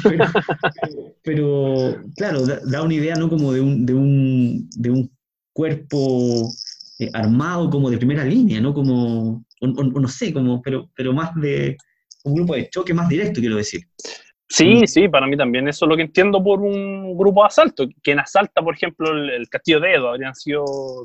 pero, 1.23 2.01
claro, 2.15 2.45
da, 2.45 2.83
una 2.83 2.93
idea, 2.93 3.15
¿no? 3.15 3.29
Como 3.29 3.51
de 3.51 3.61
un, 3.61 3.85
de 3.85 3.93
un, 3.93 4.69
de 4.77 4.91
un 4.91 5.11
cuerpo 5.53 6.49
eh, 6.99 7.09
armado 7.13 7.69
como 7.69 7.89
de 7.89 7.97
primera 7.97 8.23
línea, 8.23 8.61
¿no? 8.61 8.73
Como, 8.73 9.45
o, 9.61 9.67
no 9.67 10.07
sé, 10.07 10.33
como, 10.33 10.61
pero, 10.61 10.89
pero 10.95 11.13
más 11.13 11.35
de 11.35 11.77
un 12.23 12.35
grupo 12.35 12.55
de 12.55 12.69
choque 12.69 12.93
más 12.93 13.09
directo, 13.09 13.39
quiero 13.39 13.57
decir. 13.57 13.81
Sí, 14.47 14.75
mm. 14.75 14.87
sí, 14.87 15.07
para 15.09 15.27
mí 15.27 15.35
también 15.35 15.67
eso 15.67 15.85
es 15.85 15.89
lo 15.89 15.95
que 15.95 16.03
entiendo 16.03 16.43
por 16.43 16.61
un 16.61 17.17
grupo 17.17 17.41
de 17.41 17.47
asalto. 17.47 17.87
Quien 18.01 18.19
asalta, 18.19 18.61
por 18.61 18.75
ejemplo, 18.75 19.11
el, 19.11 19.49
castillo 19.49 19.79
de 19.79 19.95
Edo, 19.95 20.09
habrían 20.09 20.35
sido 20.35 20.63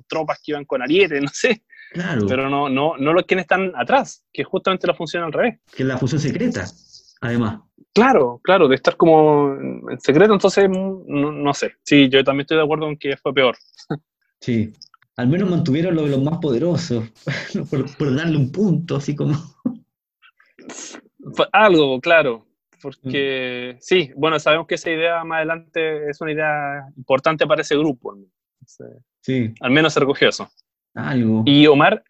tropas 0.08 0.40
que 0.42 0.52
iban 0.52 0.64
con 0.64 0.82
ariete, 0.82 1.20
no 1.20 1.28
sé. 1.32 1.62
Claro. 1.92 2.26
Pero 2.28 2.48
no, 2.48 2.68
no, 2.68 2.96
no 2.96 3.12
los 3.12 3.24
quienes 3.24 3.44
están 3.44 3.72
atrás, 3.74 4.24
que 4.32 4.44
justamente 4.44 4.86
la 4.86 4.94
función 4.94 5.24
al 5.24 5.32
revés. 5.32 5.58
Que 5.74 5.82
es 5.82 5.88
la 5.88 5.98
función 5.98 6.20
secreta, 6.20 6.64
además. 7.20 7.60
Claro, 7.92 8.40
claro, 8.44 8.68
de 8.68 8.76
estar 8.76 8.96
como 8.96 9.54
en 9.90 9.98
secreto, 10.00 10.32
entonces 10.32 10.68
no, 10.70 11.54
sé. 11.54 11.72
Sí, 11.82 12.08
yo 12.08 12.22
también 12.22 12.42
estoy 12.42 12.58
de 12.58 12.62
acuerdo 12.62 12.88
en 12.88 12.96
que 12.96 13.16
fue 13.16 13.34
peor. 13.34 13.56
Sí, 14.40 14.72
al 15.16 15.28
menos 15.28 15.50
mantuvieron 15.50 15.94
lo 15.94 16.04
de 16.04 16.10
los 16.10 16.22
más 16.22 16.38
poderosos, 16.38 17.04
por, 17.98 18.16
darle 18.16 18.36
un 18.36 18.50
punto, 18.52 18.96
así 18.96 19.14
como... 19.14 19.34
Algo, 21.52 22.00
claro, 22.00 22.46
porque 22.80 23.74
mm. 23.74 23.78
sí, 23.80 24.10
bueno, 24.16 24.38
sabemos 24.38 24.66
que 24.66 24.76
esa 24.76 24.90
idea 24.90 25.22
más 25.24 25.38
adelante 25.38 26.08
es 26.08 26.20
una 26.20 26.32
idea 26.32 26.86
importante 26.96 27.46
para 27.46 27.62
ese 27.62 27.76
grupo. 27.76 28.16
sí. 29.20 29.52
Al 29.60 29.70
menos 29.70 29.92
se 29.92 30.00
recogió 30.00 30.28
eso. 30.28 30.50
Algo. 30.94 31.42
Y 31.46 31.66
Omar, 31.66 32.02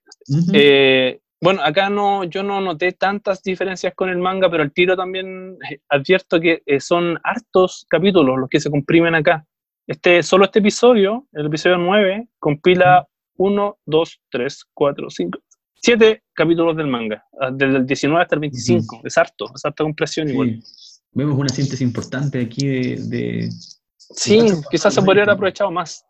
eh, 0.55 1.21
bueno, 1.41 1.63
acá 1.63 1.89
no, 1.89 2.25
yo 2.25 2.43
no 2.43 2.61
noté 2.61 2.93
tantas 2.93 3.43
diferencias 3.43 3.95
con 3.95 4.11
el 4.11 4.19
manga, 4.19 4.51
pero 4.51 4.63
el 4.63 4.73
tiro 4.73 4.97
también 4.97 5.57
eh, 5.71 5.81
advierto 5.89 6.39
que 6.41 6.63
eh, 6.67 6.81
son 6.81 7.19
hartos 7.23 7.87
capítulos 7.89 8.39
los 8.39 8.49
que 8.49 8.61
se 8.61 8.71
comprimen 8.71 9.15
acá. 9.15 9.47
Este, 9.91 10.23
solo 10.23 10.45
este 10.45 10.61
episodio, 10.61 11.27
el 11.33 11.47
episodio 11.47 11.77
9, 11.77 12.29
compila 12.39 13.09
1, 13.39 13.79
2, 13.87 14.21
3, 14.31 14.65
4, 14.73 15.11
5, 15.11 15.39
7 15.83 16.23
capítulos 16.33 16.77
del 16.77 16.87
manga, 16.87 17.25
ah, 17.41 17.51
desde 17.53 17.79
el 17.79 17.87
19 17.87 18.23
hasta 18.23 18.37
el 18.37 18.41
25. 18.41 19.01
Es 19.03 19.19
harto, 19.19 19.47
es 19.53 19.65
harta 19.65 19.83
compresión 19.83 20.29
igual. 20.29 20.63
Vemos 21.11 21.37
una 21.37 21.49
síntesis 21.49 21.81
importante 21.81 22.41
aquí 22.41 22.69
de... 22.69 23.51
sí, 23.97 24.39
quizás 24.71 24.95
se 24.95 25.03
podría 25.03 25.25
haber 25.25 25.35
aprovechado 25.35 25.73
más. 25.73 26.07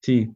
Sí. 0.00 0.34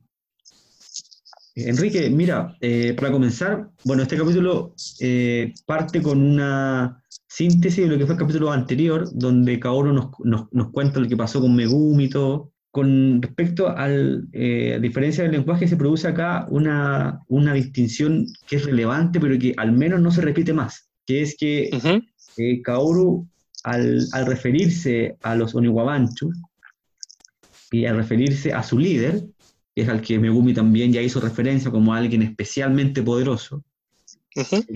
Enrique, 1.54 2.10
mira, 2.10 2.54
eh, 2.60 2.92
para 2.92 3.10
comenzar, 3.10 3.70
bueno, 3.84 4.02
este 4.02 4.18
capítulo 4.18 4.74
eh, 5.00 5.54
parte 5.64 6.02
con 6.02 6.20
una 6.20 7.02
síntesis 7.26 7.78
de 7.78 7.86
lo 7.86 7.96
que 7.96 8.04
fue 8.04 8.14
el 8.14 8.20
capítulo 8.20 8.52
anterior, 8.52 9.08
donde 9.10 9.58
Kaoru 9.58 9.94
nos, 9.94 10.10
nos, 10.22 10.52
nos 10.52 10.70
cuenta 10.70 11.00
lo 11.00 11.08
que 11.08 11.16
pasó 11.16 11.40
con 11.40 11.56
Megumi 11.56 12.04
y 12.04 12.10
todo, 12.10 12.52
con 12.70 13.22
respecto 13.22 13.68
al, 13.68 14.28
eh, 14.32 14.74
a 14.74 14.78
diferencia 14.78 15.24
del 15.24 15.32
lenguaje, 15.32 15.66
se 15.66 15.76
produce 15.76 16.08
acá 16.08 16.46
una, 16.50 17.20
una, 17.28 17.54
distinción 17.54 18.26
que 18.46 18.56
es 18.56 18.64
relevante, 18.64 19.20
pero 19.20 19.38
que 19.38 19.54
al 19.56 19.72
menos 19.72 20.00
no 20.00 20.10
se 20.10 20.20
repite 20.20 20.52
más, 20.52 20.90
que 21.06 21.22
es 21.22 21.36
que 21.36 21.70
eh, 22.36 22.62
Kaoru, 22.62 23.26
al, 23.64 24.06
al, 24.12 24.26
referirse 24.26 25.16
a 25.22 25.34
los 25.34 25.54
Oniwabanchu 25.54 26.30
y 27.70 27.86
al 27.86 27.96
referirse 27.96 28.52
a 28.52 28.62
su 28.62 28.78
líder, 28.78 29.24
que 29.74 29.82
es 29.82 29.88
al 29.88 30.02
que 30.02 30.18
Megumi 30.18 30.52
también 30.52 30.92
ya 30.92 31.00
hizo 31.00 31.20
referencia 31.20 31.70
como 31.70 31.94
alguien 31.94 32.22
especialmente 32.22 33.02
poderoso, 33.02 33.64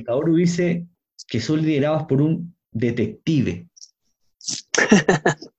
Kaoru 0.05 0.37
dice 0.37 0.87
que 1.29 1.41
son 1.41 1.63
liderados 1.63 2.05
por 2.05 2.21
un 2.21 2.55
detective. 2.73 3.69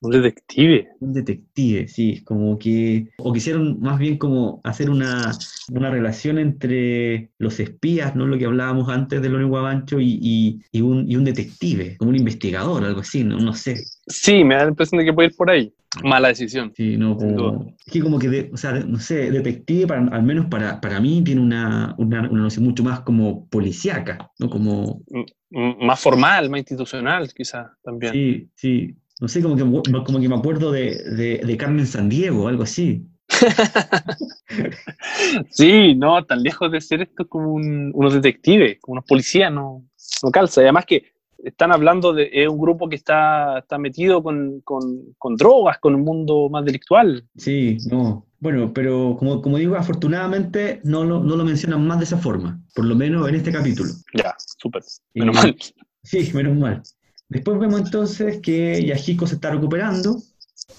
Un 0.00 0.12
detective. 0.12 0.88
Un 1.00 1.12
detective, 1.12 1.88
sí, 1.88 2.22
como 2.22 2.56
que, 2.56 3.08
o 3.18 3.32
quisieron 3.32 3.80
más 3.80 3.98
bien 3.98 4.16
como 4.16 4.60
hacer 4.62 4.90
una, 4.90 5.32
una 5.72 5.90
relación 5.90 6.38
entre 6.38 7.30
los 7.38 7.58
espías, 7.58 8.14
¿no? 8.14 8.26
Lo 8.26 8.38
que 8.38 8.44
hablábamos 8.44 8.88
antes 8.88 9.20
del 9.20 9.34
único 9.34 9.50
Guabancho 9.50 9.98
y, 10.00 10.60
y, 10.70 10.80
un, 10.80 11.10
y, 11.10 11.16
un, 11.16 11.24
detective, 11.24 11.96
como 11.96 12.10
un 12.10 12.16
investigador, 12.16 12.84
algo 12.84 13.00
así, 13.00 13.24
no, 13.24 13.38
no 13.38 13.52
sé. 13.54 13.76
Sí, 14.06 14.44
me 14.44 14.54
da 14.54 14.64
la 14.64 14.70
impresión 14.70 15.00
de 15.00 15.04
que 15.04 15.12
puede 15.12 15.28
ir 15.30 15.36
por 15.36 15.50
ahí. 15.50 15.72
Mala 16.04 16.28
decisión. 16.28 16.72
Sí, 16.76 16.96
no, 16.96 17.16
como, 17.16 17.74
es 17.84 17.92
que 17.92 18.00
como 18.00 18.20
que, 18.20 18.50
o 18.52 18.56
sea, 18.56 18.72
no 18.74 19.00
sé, 19.00 19.32
detective, 19.32 19.88
para, 19.88 20.06
al 20.06 20.22
menos 20.22 20.46
para, 20.46 20.80
para 20.80 21.00
mí, 21.00 21.22
tiene 21.24 21.40
una, 21.40 21.96
una, 21.98 22.30
una 22.30 22.42
noción 22.42 22.66
mucho 22.66 22.84
más 22.84 23.00
como 23.00 23.48
policíaca, 23.48 24.30
¿no? 24.38 24.48
Como... 24.48 25.02
más 25.50 25.98
formal, 25.98 26.50
más 26.50 26.58
institucional, 26.58 27.32
quizá, 27.34 27.76
también. 27.82 28.12
Sí, 28.12 28.48
sí 28.54 28.96
no 29.20 29.28
sé, 29.28 29.42
como 29.42 29.56
que, 29.56 29.62
como 29.62 30.20
que 30.20 30.28
me 30.28 30.36
acuerdo 30.36 30.70
de, 30.70 31.40
de, 31.44 31.56
Carmen 31.56 31.86
Sandiego, 31.86 32.48
algo 32.48 32.62
así. 32.62 33.06
sí, 35.50 35.94
no, 35.94 36.24
tan 36.24 36.42
lejos 36.42 36.70
de 36.70 36.80
ser 36.80 37.02
esto 37.02 37.28
como 37.28 37.54
unos 37.54 38.14
detectives, 38.14 38.78
como 38.80 38.94
unos 38.94 39.04
policías, 39.04 39.52
no, 39.52 39.84
no 40.22 40.30
calza. 40.30 40.60
Y 40.60 40.64
además 40.64 40.86
que 40.86 41.12
están 41.38 41.72
hablando 41.72 42.12
de 42.12 42.48
un 42.48 42.58
grupo 42.58 42.88
que 42.88 42.96
está, 42.96 43.58
está 43.58 43.78
metido 43.78 44.22
con, 44.22 44.60
con, 44.62 45.14
con, 45.18 45.36
drogas, 45.36 45.78
con 45.78 45.94
un 45.94 46.02
mundo 46.02 46.48
más 46.48 46.64
delictual. 46.64 47.24
Sí, 47.36 47.78
no. 47.90 48.24
Bueno, 48.40 48.72
pero 48.72 49.16
como, 49.18 49.42
como 49.42 49.58
digo, 49.58 49.76
afortunadamente 49.76 50.80
no 50.84 51.04
lo, 51.04 51.22
no 51.22 51.36
lo 51.36 51.44
mencionan 51.44 51.86
más 51.86 51.98
de 51.98 52.04
esa 52.04 52.18
forma, 52.18 52.60
por 52.74 52.84
lo 52.84 52.94
menos 52.94 53.28
en 53.28 53.34
este 53.34 53.50
capítulo. 53.50 53.90
Ya, 54.14 54.34
súper. 54.38 54.82
Menos 55.14 55.36
mal. 55.36 55.56
Sí, 56.04 56.30
menos 56.32 56.56
mal. 56.56 56.82
Después 57.28 57.58
vemos 57.58 57.80
entonces 57.80 58.40
que 58.42 58.84
Yahiko 58.84 59.26
se 59.26 59.34
está 59.34 59.50
recuperando. 59.50 60.22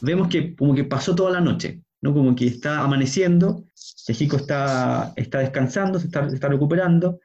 Vemos 0.01 0.27
que 0.27 0.55
como 0.55 0.73
que 0.73 0.83
pasó 0.83 1.15
toda 1.15 1.31
la 1.31 1.41
noche, 1.41 1.81
¿no? 2.01 2.13
Como 2.13 2.35
que 2.35 2.47
está 2.47 2.81
amaneciendo, 2.81 3.65
Yahiko 4.07 4.37
está, 4.37 5.13
está 5.15 5.39
descansando, 5.39 5.99
se 5.99 6.07
está, 6.07 6.25
está 6.27 6.47
recuperando, 6.47 7.19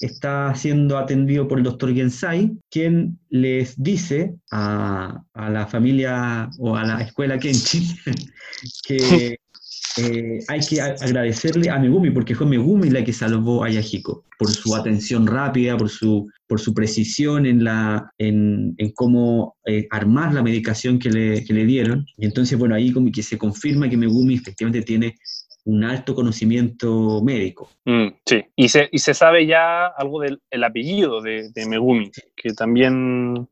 está 0.00 0.54
siendo 0.54 0.96
atendido 0.96 1.46
por 1.46 1.58
el 1.58 1.64
doctor 1.64 1.94
Gensai, 1.94 2.56
quien 2.70 3.18
les 3.28 3.80
dice 3.82 4.34
a, 4.50 5.22
a 5.34 5.50
la 5.50 5.66
familia 5.66 6.48
o 6.58 6.76
a 6.76 6.84
la 6.84 7.02
escuela 7.02 7.38
Kenshin 7.38 7.84
que 8.86 9.38
eh, 9.96 10.38
hay 10.48 10.60
que 10.60 10.80
agradecerle 10.80 11.68
a 11.70 11.78
Megumi, 11.78 12.10
porque 12.10 12.34
fue 12.34 12.46
Megumi 12.46 12.90
la 12.90 13.04
que 13.04 13.12
salvó 13.12 13.64
a 13.64 13.70
Yahiko, 13.70 14.24
por 14.38 14.50
su 14.50 14.74
atención 14.74 15.26
rápida, 15.26 15.76
por 15.76 15.88
su, 15.88 16.30
por 16.46 16.60
su 16.60 16.72
precisión 16.72 17.46
en, 17.46 17.64
la, 17.64 18.12
en, 18.18 18.74
en 18.78 18.92
cómo 18.92 19.56
eh, 19.66 19.86
armar 19.90 20.32
la 20.32 20.42
medicación 20.42 20.98
que 20.98 21.10
le, 21.10 21.44
que 21.44 21.52
le, 21.52 21.64
dieron. 21.64 22.06
Y 22.16 22.26
entonces, 22.26 22.58
bueno, 22.58 22.74
ahí 22.74 22.92
como 22.92 23.10
que 23.10 23.22
se 23.22 23.38
confirma 23.38 23.88
que 23.88 23.96
Megumi 23.96 24.34
efectivamente 24.34 24.82
tiene 24.82 25.16
un 25.64 25.84
alto 25.84 26.14
conocimiento 26.14 27.20
médico. 27.22 27.70
Mm, 27.84 28.08
sí, 28.24 28.44
y 28.56 28.68
se, 28.68 28.88
y 28.92 28.98
se 28.98 29.12
sabe 29.12 29.46
ya 29.46 29.86
algo 29.86 30.20
del 30.20 30.40
el 30.50 30.64
apellido 30.64 31.20
de, 31.20 31.50
de 31.50 31.66
Megumi, 31.66 32.10
que 32.36 32.52
también 32.52 33.48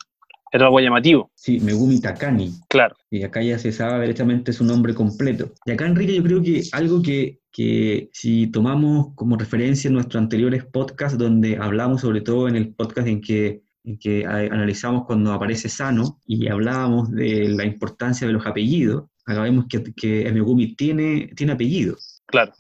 era 0.53 0.66
algo 0.66 0.80
llamativo. 0.80 1.30
Sí, 1.34 1.61
Megumi 1.61 2.01
Takani. 2.01 2.53
Claro. 2.68 2.96
Y 3.11 3.22
acá 3.22 3.42
ya 3.42 3.59
se 3.59 3.72
sabe 3.72 4.03
directamente 4.03 4.53
su 4.53 4.64
nombre 4.64 4.94
completo. 4.94 5.53
Y 5.64 5.72
acá, 5.72 5.86
Enrique, 5.86 6.14
yo 6.14 6.22
creo 6.22 6.42
que 6.42 6.62
algo 6.72 7.03
que, 7.03 7.40
que 7.53 8.09
si 8.12 8.46
tomamos 8.49 9.14
como 9.14 9.36
referencia 9.36 9.90
nuestros 9.90 10.22
anteriores 10.22 10.64
podcasts, 10.64 11.18
donde 11.18 11.57
hablamos 11.57 12.03
sobre 12.03 12.20
todo 12.20 12.49
en 12.49 12.57
el 12.57 12.74
podcast 12.74 13.09
en 13.09 13.20
que 13.20 13.62
en 13.84 13.99
que 13.99 14.26
analizamos 14.26 15.07
cuando 15.07 15.32
aparece 15.32 15.70
Sano 15.70 16.18
y 16.26 16.49
hablábamos 16.49 17.11
de 17.11 17.49
la 17.49 17.64
importancia 17.64 18.26
de 18.26 18.34
los 18.34 18.46
apellidos, 18.46 19.05
acá 19.24 19.42
vemos 19.42 19.64
que, 19.66 19.82
que 19.94 20.30
Megumi 20.30 20.74
tiene, 20.74 21.30
tiene 21.34 21.53
apellido. 21.53 21.96
Claro. 22.28 22.52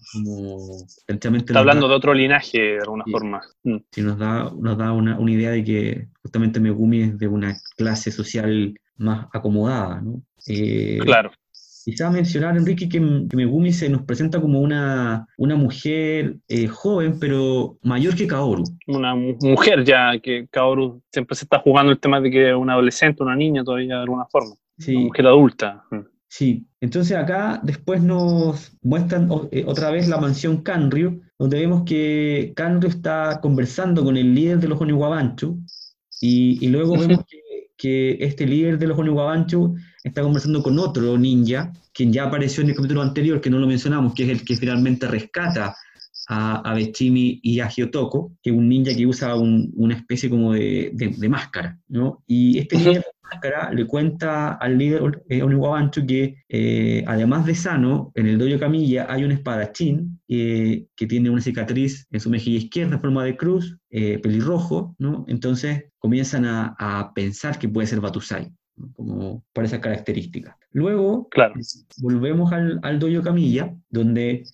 Está 1.06 1.58
hablando 1.58 1.88
de 1.88 1.94
otro 1.94 2.14
linaje 2.14 2.58
de 2.58 2.78
alguna 2.78 3.04
forma. 3.10 3.42
Mm. 3.64 3.76
Sí, 3.92 4.00
nos 4.00 4.18
da, 4.18 4.50
nos 4.58 4.78
da 4.78 4.92
una, 4.92 5.18
una, 5.18 5.30
idea 5.30 5.50
de 5.50 5.62
que 5.62 6.08
justamente 6.22 6.58
Megumi 6.58 7.02
es 7.02 7.18
de 7.18 7.28
una 7.28 7.54
clase 7.76 8.10
social 8.10 8.74
más 8.96 9.26
acomodada, 9.30 10.00
¿no? 10.00 10.22
Eh, 10.46 10.98
claro. 11.02 11.30
Quizá 11.84 12.10
mencionar, 12.10 12.56
Enrique, 12.56 12.88
que, 12.88 12.98
Megumi 13.00 13.70
se 13.72 13.90
nos 13.90 14.02
presenta 14.04 14.40
como 14.40 14.60
una, 14.60 15.26
una 15.36 15.54
mujer 15.54 16.36
eh, 16.48 16.66
joven, 16.66 17.18
pero 17.20 17.78
mayor 17.82 18.16
que 18.16 18.26
Kaoru. 18.26 18.64
Una 18.86 19.14
mujer 19.14 19.84
ya, 19.84 20.18
que 20.18 20.48
Kaoru 20.50 21.02
siempre 21.12 21.36
se 21.36 21.44
está 21.44 21.58
jugando 21.58 21.92
el 21.92 22.00
tema 22.00 22.22
de 22.22 22.30
que 22.30 22.50
es 22.50 22.56
una 22.56 22.72
adolescente, 22.72 23.22
una 23.22 23.36
niña 23.36 23.64
todavía 23.64 23.96
de 23.96 24.02
alguna 24.02 24.24
forma. 24.26 24.54
Sí. 24.78 24.96
Una 24.96 25.06
mujer 25.06 25.26
adulta. 25.26 25.84
Sí, 26.28 26.66
entonces 26.80 27.16
acá 27.16 27.60
después 27.62 28.02
nos 28.02 28.72
muestran 28.82 29.30
eh, 29.50 29.64
otra 29.66 29.90
vez 29.90 30.08
la 30.08 30.18
mansión 30.18 30.62
Kanryu, 30.62 31.22
donde 31.38 31.58
vemos 31.58 31.84
que 31.84 32.52
Kanryu 32.54 32.88
está 32.88 33.40
conversando 33.40 34.04
con 34.04 34.16
el 34.16 34.34
líder 34.34 34.60
de 34.60 34.68
los 34.68 34.80
Oniwabanchu, 34.80 35.58
y, 36.20 36.64
y 36.64 36.68
luego 36.68 36.98
vemos 36.98 37.24
que, 37.26 37.70
que, 37.76 38.24
este 38.24 38.46
líder 38.46 38.78
de 38.78 38.88
los 38.88 38.98
Oniwabanchu 38.98 39.76
está 40.04 40.20
conversando 40.20 40.62
con 40.62 40.78
otro 40.78 41.16
ninja, 41.16 41.72
quien 41.94 42.12
ya 42.12 42.24
apareció 42.24 42.62
en 42.62 42.70
el 42.70 42.76
capítulo 42.76 43.00
anterior, 43.00 43.40
que 43.40 43.50
no 43.50 43.58
lo 43.58 43.66
mencionamos, 43.66 44.12
que 44.14 44.24
es 44.24 44.28
el 44.28 44.44
que 44.44 44.56
finalmente 44.56 45.06
rescata 45.06 45.74
a, 46.28 46.72
a 46.72 46.78
y 46.78 47.60
a 47.60 47.68
Hyotoko, 47.68 48.32
que 48.42 48.50
es 48.50 48.56
un 48.56 48.68
ninja 48.68 48.94
que 48.94 49.06
usa 49.06 49.34
una 49.34 49.94
especie 49.94 50.28
como 50.28 50.52
de, 50.52 50.90
de, 50.92 51.28
máscara, 51.28 51.78
¿no? 51.88 52.22
Y 52.26 52.58
este 52.58 52.76
máscara 53.32 53.72
le 53.72 53.86
cuenta 53.86 54.52
al 54.54 54.78
líder 54.78 55.22
eh, 55.28 55.42
Oniwabancho 55.42 56.06
que 56.06 56.36
eh, 56.48 57.04
además 57.06 57.46
de 57.46 57.54
Sano, 57.54 58.12
en 58.14 58.26
el 58.26 58.38
dojo 58.38 58.58
Camilla 58.58 59.06
hay 59.08 59.24
un 59.24 59.32
espadachín 59.32 60.20
que 60.28 61.06
tiene 61.08 61.30
una 61.30 61.40
cicatriz 61.40 62.06
en 62.10 62.20
su 62.20 62.28
mejilla 62.28 62.58
izquierda 62.58 62.94
en 62.96 63.00
forma 63.00 63.24
de 63.24 63.36
cruz, 63.36 63.78
eh, 63.90 64.18
pelirrojo, 64.18 64.94
¿no? 64.98 65.24
Entonces 65.28 65.84
comienzan 65.98 66.44
a, 66.44 66.76
a 66.78 67.12
pensar 67.14 67.58
que 67.58 67.68
puede 67.68 67.86
ser 67.86 68.00
Batusai 68.00 68.52
como 68.94 69.44
por 69.52 69.64
esa 69.64 69.80
característica. 69.80 70.56
Luego 70.72 71.28
claro. 71.30 71.54
volvemos 71.98 72.52
al, 72.52 72.78
al 72.82 72.98
dojo 72.98 73.22
Camilla, 73.22 73.74
donde 73.88 74.44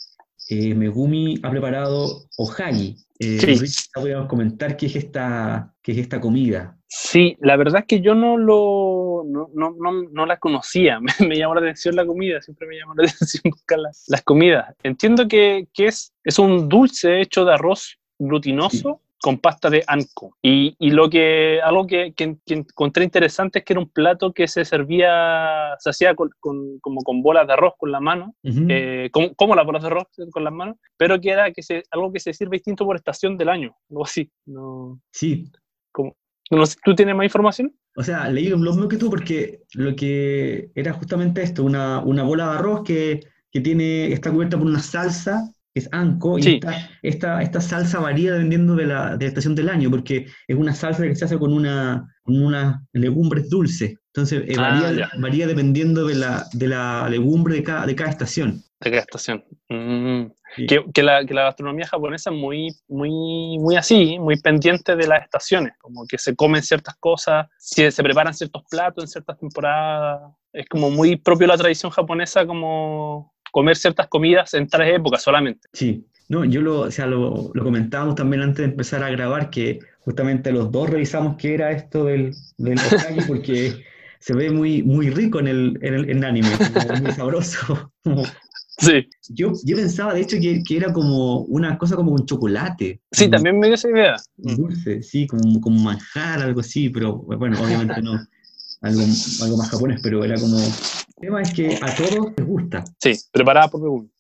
eh, 0.49 0.75
Megumi 0.75 1.39
ha 1.43 1.51
preparado 1.51 2.27
Ohagi. 2.37 2.97
Eh, 3.19 3.57
sí. 3.57 3.89
Podríamos 3.95 4.29
comentar 4.29 4.77
qué 4.77 4.87
es, 4.87 4.97
esta, 4.97 5.73
qué 5.83 5.93
es 5.93 5.99
esta 5.99 6.21
comida. 6.21 6.77
Sí, 6.97 7.37
la 7.41 7.57
verdad 7.57 7.81
es 7.81 7.87
que 7.87 8.01
yo 8.01 8.15
no 8.15 8.37
lo 8.37 9.25
no, 9.27 9.51
no, 9.53 9.93
no, 10.13 10.27
la 10.27 10.39
conocía. 10.39 11.01
Me, 11.29 11.37
llamó 11.37 11.55
la 11.57 11.61
atención 11.61 11.97
la 11.97 12.07
comida, 12.07 12.41
siempre 12.41 12.69
me 12.69 12.77
llamó 12.77 12.95
la 12.95 13.03
atención 13.11 13.43
buscar 13.51 13.81
las 13.81 14.23
comidas. 14.23 14.73
Entiendo 14.85 15.27
que, 15.27 15.67
que, 15.75 15.87
es, 15.87 16.15
es 16.23 16.39
un 16.39 16.69
dulce 16.69 17.21
hecho 17.21 17.45
de 17.45 17.55
arroz 17.55 17.99
glutinoso 18.17 19.01
con 19.21 19.39
pasta 19.39 19.71
de 19.71 19.83
anco. 19.89 20.37
Y, 20.41 20.77
y 20.79 20.91
lo 20.91 21.11
que, 21.11 21.61
algo 21.65 21.85
que, 21.85 22.13
que, 22.15 22.37
encontré 22.47 23.03
interesante 23.03 23.59
es 23.59 23.65
que 23.65 23.73
era 23.73 23.81
un 23.81 23.89
plato 23.89 24.33
que 24.33 24.47
se 24.47 24.65
servía, 24.65 25.75
se 25.81 25.91
hacía 25.91 26.15
con, 26.15 26.31
como 26.39 27.01
con 27.03 27.23
bolas 27.23 27.47
de 27.49 27.55
arroz 27.55 27.75
con 27.77 27.91
la 27.91 28.01
mano, 28.01 28.37
eh, 28.45 29.11
como, 29.37 29.57
las 29.57 29.67
bolas 29.67 29.83
de 29.83 29.89
arroz 29.89 30.07
con 30.31 30.45
las 30.45 30.53
manos, 30.53 30.77
pero 30.97 31.21
que 31.21 31.31
era 31.31 31.51
que 31.53 31.63
se, 31.63 31.83
algo 31.91 32.13
que 32.13 32.21
se 32.21 32.35
sirve 32.35 32.59
distinto 32.59 32.85
por 32.85 32.95
estación 32.95 33.37
del 33.37 33.49
año, 33.49 33.75
algo 33.91 34.05
así. 34.05 34.31
No, 34.47 35.01
sí. 35.11 35.51
Como, 35.91 36.15
no 36.51 36.67
sé, 36.67 36.77
¿Tú 36.85 36.95
tienes 36.95 37.15
más 37.15 37.25
información? 37.25 37.75
O 37.97 38.03
sea, 38.03 38.29
leí 38.29 38.49
lo 38.49 38.59
mismo 38.59 38.89
que 38.89 38.97
tú 38.97 39.09
porque 39.09 39.63
lo 39.75 39.95
que 39.95 40.71
era 40.75 40.93
justamente 40.93 41.43
esto, 41.43 41.65
una, 41.65 42.01
una 42.01 42.23
bola 42.23 42.51
de 42.51 42.59
arroz 42.59 42.83
que, 42.85 43.21
que 43.51 43.61
tiene, 43.61 44.13
está 44.13 44.31
cubierta 44.31 44.59
por 44.59 44.67
una 44.67 44.81
salsa 44.81 45.55
es 45.75 45.89
anco, 45.91 46.39
y 46.39 46.61
esta, 47.03 47.43
esta, 47.43 47.61
salsa 47.61 47.99
varía 47.99 48.33
dependiendo 48.33 48.77
de 48.77 48.87
la, 48.87 49.17
de 49.17 49.25
la, 49.25 49.29
estación 49.29 49.57
del 49.57 49.69
año, 49.69 49.91
porque 49.91 50.27
es 50.47 50.57
una 50.57 50.73
salsa 50.73 51.03
que 51.03 51.17
se 51.17 51.25
hace 51.25 51.37
con 51.37 51.53
una, 51.53 52.07
con 52.23 52.41
una 52.41 52.87
legumbres 52.93 53.51
dulce. 53.51 53.99
Entonces 54.13 54.45
eh, 54.47 54.55
ah, 54.57 54.81
varía, 54.81 55.11
varía, 55.19 55.47
dependiendo 55.49 56.07
de 56.07 56.15
la, 56.15 56.47
de 56.53 56.69
la 56.69 57.09
legumbre 57.11 57.57
de 57.57 57.65
cada, 57.65 57.87
de 57.87 57.97
cada 57.97 58.11
estación. 58.11 58.63
De 58.81 58.91
cada 58.91 59.03
estación. 59.03 59.45
Mm. 59.69 60.27
Que, 60.57 60.85
que, 60.93 61.03
la, 61.03 61.25
que, 61.25 61.35
la, 61.35 61.45
gastronomía 61.45 61.87
japonesa 61.87 62.31
es 62.31 62.37
muy, 62.37 62.69
muy, 62.89 63.59
muy 63.59 63.77
así, 63.77 64.19
muy 64.19 64.41
pendiente 64.41 64.95
de 64.95 65.07
las 65.07 65.23
estaciones, 65.25 65.75
como 65.81 66.07
que 66.07 66.19
se 66.19 66.37
comen 66.37 66.63
ciertas 66.63 66.97
cosas, 66.97 67.47
se, 67.59 67.91
se 67.91 68.03
preparan 68.03 68.35
ciertos 68.35 68.63
platos 68.71 69.05
en 69.05 69.09
ciertas 69.09 69.39
temporadas. 69.39 70.33
Es 70.53 70.69
como 70.69 70.91
muy 70.91 71.17
propio 71.17 71.47
la 71.47 71.57
tradición 71.57 71.91
japonesa 71.91 72.47
como 72.47 73.35
comer 73.51 73.77
ciertas 73.77 74.09
comidas 74.09 74.55
en 74.55 74.69
tales 74.69 74.97
épocas 74.97 75.23
solamente. 75.23 75.69
Sí, 75.73 76.07
no, 76.29 76.45
yo 76.45 76.61
lo, 76.61 76.81
o 76.81 76.91
sea, 76.91 77.07
lo, 77.07 77.51
lo, 77.53 77.65
comentábamos 77.65 78.15
también 78.15 78.43
antes 78.43 78.59
de 78.59 78.65
empezar 78.65 79.03
a 79.03 79.11
grabar, 79.11 79.51
que 79.51 79.81
justamente 80.01 80.53
los 80.53 80.73
dos 80.73 80.91
revisamos 80.91 81.37
qué 81.37 81.55
era 81.55 81.71
esto 81.71 82.05
del, 82.05 82.35
del 82.57 82.81
porque 83.27 83.85
se 84.25 84.35
ve 84.35 84.51
muy, 84.51 84.83
muy 84.83 85.11
rico 85.11 85.39
en 85.39 85.49
el, 85.49 85.79
en 85.83 85.95
el 85.95 86.25
anime, 86.25 86.49
muy 87.03 87.13
sabroso. 87.13 87.93
Sí. 88.79 89.09
Yo, 89.29 89.53
yo 89.65 89.77
pensaba, 89.77 90.15
de 90.15 90.23
hecho, 90.23 90.37
que, 90.41 90.63
que, 90.63 90.77
era 90.77 90.93
como 90.93 91.41
una 91.43 91.79
cosa 91.79 91.97
como 91.97 92.13
un 92.13 92.27
chocolate. 92.27 93.01
Sí, 93.13 93.29
también 93.29 93.59
me 93.59 93.69
dio 93.69 93.75
esa 93.75 93.89
idea. 93.89 94.17
Dulce, 94.37 95.03
sí, 95.03 95.27
como, 95.27 95.61
como 95.61 95.79
manjar, 95.81 96.41
algo 96.41 96.61
así, 96.61 96.91
pero 96.91 97.19
bueno, 97.19 97.61
obviamente 97.63 98.03
no 98.03 98.19
algo, 98.85 99.03
algo 99.43 99.57
más 99.57 99.71
japonés, 99.71 100.01
pero 100.03 100.25
era 100.25 100.39
como... 100.39 100.59
El 100.59 101.15
tema 101.21 101.43
es 101.43 101.53
que 101.55 101.79
a 101.81 101.95
todos 101.95 102.33
les 102.37 102.47
gusta. 102.47 102.85
Sí, 102.99 103.15
preparada 103.33 103.69
por 103.69 103.81
Megumi. 103.81 104.11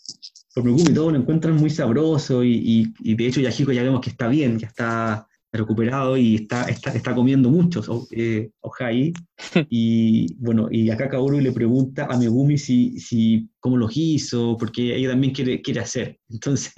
Por 0.54 0.64
Megumi, 0.64 0.94
todos 0.94 1.12
lo 1.12 1.18
encuentran 1.18 1.56
muy 1.56 1.70
sabroso 1.70 2.42
y, 2.44 2.94
y, 3.00 3.14
de 3.14 3.26
hecho 3.26 3.40
Yahiko 3.40 3.72
ya 3.72 3.82
vemos 3.82 4.00
que 4.00 4.10
está 4.10 4.28
bien, 4.28 4.58
ya 4.58 4.68
está 4.68 5.28
recuperado 5.58 6.16
y 6.16 6.36
está, 6.36 6.64
está, 6.64 6.90
está 6.90 7.14
comiendo 7.14 7.50
muchos 7.50 7.88
eh, 8.10 8.50
ojai. 8.60 9.12
y 9.70 10.34
bueno, 10.36 10.68
y 10.70 10.90
acá 10.90 11.08
Kaoru 11.08 11.40
le 11.40 11.52
pregunta 11.52 12.06
a 12.10 12.18
Megumi 12.18 12.58
si, 12.58 12.98
si 12.98 13.48
cómo 13.60 13.76
los 13.76 13.96
hizo, 13.96 14.56
porque 14.58 14.96
ella 14.96 15.10
también 15.10 15.32
quiere, 15.32 15.62
quiere 15.62 15.80
hacer. 15.80 16.18
Entonces, 16.28 16.72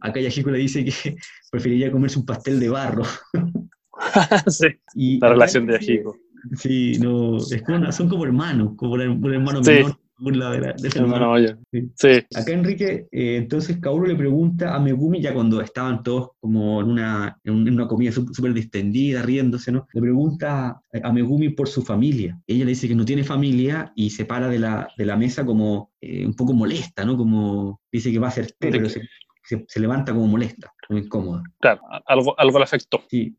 acá 0.00 0.20
Yahiko 0.20 0.50
le 0.50 0.58
dice 0.58 0.84
que 0.84 0.92
preferiría 1.50 1.90
comerse 1.90 2.18
un 2.18 2.26
pastel 2.26 2.60
de 2.60 2.68
barro. 2.68 3.04
sí, 4.48 4.66
y 4.94 5.18
la 5.20 5.30
relación 5.30 5.66
de 5.66 5.78
Yahiko. 5.80 6.16
Sí, 6.54 6.98
no, 7.00 7.38
es 7.38 7.62
como 7.62 7.90
son 7.90 8.08
como 8.08 8.24
hermanos, 8.24 8.74
como 8.76 8.92
un 8.92 9.32
hermano 9.32 9.60
menor. 9.62 9.98
Sí. 11.94 12.08
Acá 12.34 12.52
Enrique, 12.52 13.06
eh, 13.12 13.36
entonces 13.36 13.78
Kaoru 13.78 14.06
le 14.06 14.16
pregunta 14.16 14.74
a 14.74 14.80
Megumi, 14.80 15.20
ya 15.20 15.34
cuando 15.34 15.60
estaban 15.60 16.02
todos 16.02 16.30
como 16.40 16.80
en 16.80 16.90
una, 16.90 17.38
en 17.44 17.72
una 17.72 17.86
comida 17.86 18.12
súper 18.12 18.54
distendida, 18.54 19.22
riéndose, 19.22 19.72
¿no? 19.72 19.86
Le 19.92 20.00
pregunta 20.00 20.80
a 21.02 21.12
Megumi 21.12 21.50
por 21.50 21.68
su 21.68 21.82
familia. 21.82 22.40
Ella 22.46 22.64
le 22.64 22.70
dice 22.70 22.88
que 22.88 22.94
no 22.94 23.04
tiene 23.04 23.24
familia 23.24 23.92
y 23.94 24.10
se 24.10 24.24
para 24.24 24.48
de 24.48 24.58
la, 24.58 24.88
de 24.96 25.06
la 25.06 25.16
mesa 25.16 25.44
como 25.44 25.92
eh, 26.00 26.26
un 26.26 26.34
poco 26.34 26.54
molesta, 26.54 27.04
¿no? 27.04 27.16
Como 27.16 27.80
dice 27.92 28.10
que 28.10 28.18
va 28.18 28.28
a 28.28 28.30
hacer 28.30 28.52
té, 28.58 28.70
pero 28.70 28.88
se, 28.88 29.02
se, 29.42 29.80
levanta 29.80 30.12
como 30.12 30.26
molesta, 30.26 30.72
muy 30.88 31.02
incómoda. 31.02 31.42
Claro, 31.60 31.82
algo, 32.06 32.38
algo 32.38 32.58
le 32.58 32.64
afectó. 32.64 33.02
Sí, 33.08 33.36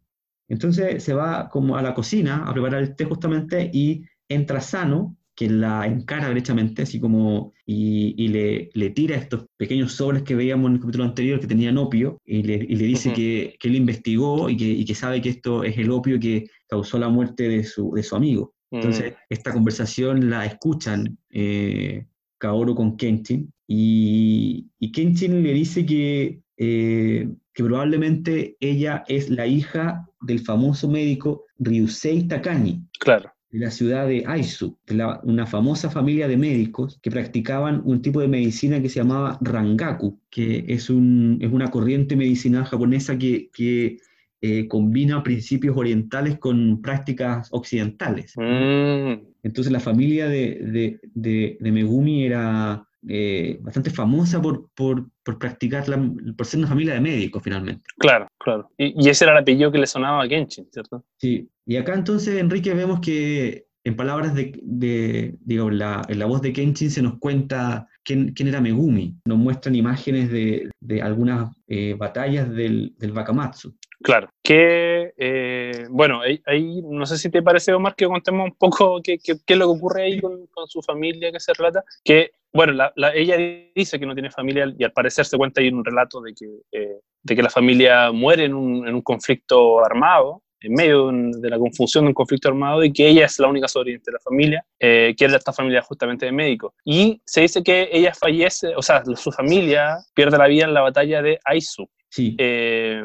entonces 0.48 1.04
se 1.04 1.14
va 1.14 1.50
como 1.50 1.76
a 1.76 1.82
la 1.82 1.94
cocina 1.94 2.46
a 2.46 2.54
preparar 2.54 2.82
el 2.82 2.96
té 2.96 3.06
justamente 3.06 3.70
y 3.74 4.04
entra 4.30 4.62
Sano, 4.62 5.17
que 5.38 5.48
la 5.48 5.86
encara 5.86 6.30
derechamente, 6.30 6.82
así 6.82 7.00
como, 7.00 7.54
y, 7.64 8.28
le, 8.28 8.72
le, 8.74 8.90
tira 8.90 9.16
estos 9.16 9.46
pequeños 9.56 9.94
sobres 9.94 10.24
que 10.24 10.34
veíamos 10.34 10.68
en 10.68 10.76
el 10.76 10.82
capítulo 10.82 11.04
anterior 11.04 11.40
que 11.40 11.46
tenían 11.46 11.78
opio, 11.78 12.20
y 12.26 12.42
le, 12.42 12.56
y 12.56 12.76
le 12.76 12.86
dice 12.86 13.14
que, 13.14 13.56
que, 13.60 13.68
él 13.68 13.76
investigó 13.76 14.50
y 14.50 14.58
que, 14.58 14.66
y 14.66 14.84
que, 14.84 14.96
sabe 14.96 15.22
que 15.22 15.30
esto 15.30 15.64
es 15.64 15.78
el 15.78 15.92
opio 15.92 16.20
que 16.20 16.50
causó 16.68 16.98
la 16.98 17.08
muerte 17.08 17.48
de 17.48 17.64
su, 17.64 17.92
de 17.94 18.02
su 18.02 18.16
amigo. 18.16 18.56
Entonces, 18.72 19.12
mm. 19.12 19.16
esta 19.30 19.54
conversación 19.54 20.28
la 20.32 20.44
escuchan 20.44 21.20
eh, 21.30 22.08
Kaoru 22.40 22.74
con 22.74 22.98
Kenshin, 22.98 23.54
y, 23.68 24.66
y 24.80 24.92
Kenshin 24.92 25.44
le 25.44 25.54
dice 25.54 25.86
que 25.86 26.42
eh, 26.58 27.30
que 27.54 27.64
probablemente 27.64 28.58
ella 28.60 29.04
es 29.08 29.30
la 29.30 29.46
hija 29.46 30.08
del 30.22 30.40
famoso 30.40 30.88
médico 30.88 31.46
Ryusei 31.60 32.28
Takani. 32.28 32.84
Claro. 33.00 33.32
De 33.50 33.60
la 33.60 33.72
ciudad 33.72 34.08
de 34.08 34.26
Aizu, 34.28 34.78
una 35.24 35.46
famosa 35.46 35.90
familia 35.90 36.28
de 36.28 36.36
médicos 36.36 37.00
que 37.02 37.10
practicaban 37.10 37.82
un 37.86 38.02
tipo 38.02 38.20
de 38.20 38.28
medicina 38.28 38.82
que 38.82 38.90
se 38.90 39.00
llamaba 39.00 39.38
Rangaku, 39.42 40.20
que 40.30 40.66
es, 40.68 40.90
un, 40.90 41.38
es 41.42 41.52
una 41.52 41.72
corriente 41.72 42.18
medicinal 42.18 42.66
japonesa 42.66 43.18
que, 43.18 43.50
que 43.54 44.00
eh, 44.40 44.68
combina 44.68 45.24
principios 45.24 45.76
orientales 45.76 46.38
con 46.38 46.80
prácticas 46.80 47.50
occidentales. 47.52 48.34
Mm. 48.38 49.26
Entonces 49.42 49.74
la 49.74 49.80
familia 49.80 50.28
de, 50.28 51.00
de, 51.16 51.58
Megumi 51.60 52.24
era 52.24 52.87
eh, 53.10 53.58
bastante 53.62 53.90
famosa 53.90 54.42
por, 54.42 54.70
por, 54.76 55.06
por 55.24 55.40
practicarla, 55.40 55.98
por 56.36 56.46
ser 56.46 56.60
una 56.60 56.68
familia 56.68 56.94
de 56.94 57.02
médicos 57.02 57.42
finalmente. 57.44 57.84
Claro, 57.98 58.28
claro. 58.38 58.70
Y, 58.78 59.10
ese 59.10 59.26
era 59.26 59.34
el 59.34 59.40
apellido 59.40 59.72
que 59.72 59.78
le 59.78 59.88
sonaba 59.88 60.24
a 60.24 60.28
Kenshin, 60.28 60.68
¿cierto? 60.72 61.06
Sí, 61.18 61.50
y 61.66 61.78
acá 61.78 61.94
entonces, 61.94 62.38
Enrique, 62.38 62.74
vemos 62.74 63.00
que 63.00 63.68
en 63.84 63.96
palabras 63.96 64.36
de, 64.36 64.60
de 64.62 65.36
digo, 65.42 65.70
la, 65.70 66.02
en 66.10 66.20
la 66.20 66.26
voz 66.26 66.42
de 66.42 66.52
Kenshin 66.52 66.92
se 66.92 67.02
nos 67.02 67.20
cuenta 67.20 67.88
quién, 68.08 68.48
era 68.48 68.62
Megumi. 68.62 69.16
Nos 69.26 69.38
muestran 69.38 69.76
imágenes 69.76 70.32
de, 70.32 71.02
algunas 71.02 71.52
eh, 71.68 71.94
batallas 71.98 72.50
del, 72.50 72.94
del 72.98 73.12
Bakamatsu. 73.12 73.76
Claro, 74.02 74.30
que 74.44 75.14
eh, 75.18 75.88
bueno, 75.90 76.22
ahí, 76.46 76.82
no 76.84 77.06
sé 77.06 77.18
si 77.18 77.30
te 77.30 77.42
parece, 77.42 77.74
Omar, 77.74 77.96
que 77.96 78.06
contemos 78.06 78.46
un 78.46 78.56
poco 78.56 79.02
qué, 79.04 79.18
qué, 79.18 79.34
es 79.46 79.58
lo 79.58 79.66
que 79.66 79.78
ocurre 79.78 80.04
ahí 80.04 80.22
con, 80.22 80.48
su 80.68 80.82
familia 80.82 81.32
que 81.32 81.40
se 81.40 81.54
relata, 81.54 81.84
que 82.04 82.32
bueno, 82.54 82.74
la, 82.74 82.94
ella 83.14 83.38
dice 83.76 84.00
que 84.00 84.06
no 84.06 84.14
tiene 84.14 84.32
familia 84.32 84.72
y 84.78 84.84
al 84.84 84.92
parecer 84.92 85.26
se 85.26 85.38
cuenta 85.38 85.62
ahí 85.62 85.70
un 85.70 85.84
relato 85.84 86.22
de 86.22 86.34
que, 86.34 86.46
eh, 86.72 87.00
de 87.24 87.36
que 87.36 87.44
la 87.44 87.50
familia 87.50 88.12
muere 88.12 88.46
en 88.46 88.54
un, 88.54 88.88
en 88.88 88.96
un 88.96 89.02
conflicto 89.02 89.84
armado, 89.84 90.44
en 90.62 90.74
medio 90.74 91.12
de 91.12 91.50
la 91.50 91.58
confusión 91.58 92.06
de 92.06 92.10
un 92.10 92.14
conflicto 92.14 92.50
armado 92.50 92.84
y 92.84 92.92
que 92.92 93.08
ella 93.08 93.26
es 93.26 93.40
la 93.40 93.48
única 93.48 93.68
sobreviviente 93.68 94.12
de 94.12 94.14
la 94.14 94.20
familia, 94.20 94.66
eh, 94.80 95.14
que 95.18 95.26
era 95.26 95.38
esta 95.38 95.54
familia 95.54 95.82
justamente 95.82 96.26
de 96.26 96.32
médicos. 96.32 96.74
Y 96.84 97.22
se 97.26 97.42
dice 97.42 97.64
que 97.64 97.90
ella 97.92 98.14
fallece, 98.14 98.76
o 98.76 98.82
sea, 98.82 99.04
su 99.16 99.32
familia 99.32 99.98
pierde 100.14 100.38
la 100.38 100.48
vida 100.48 100.66
en 100.66 100.74
la 100.74 100.82
batalla 100.82 101.22
de 101.22 101.40
Aizu. 101.46 101.88
Sí. 102.10 102.36
Eh, 102.40 103.04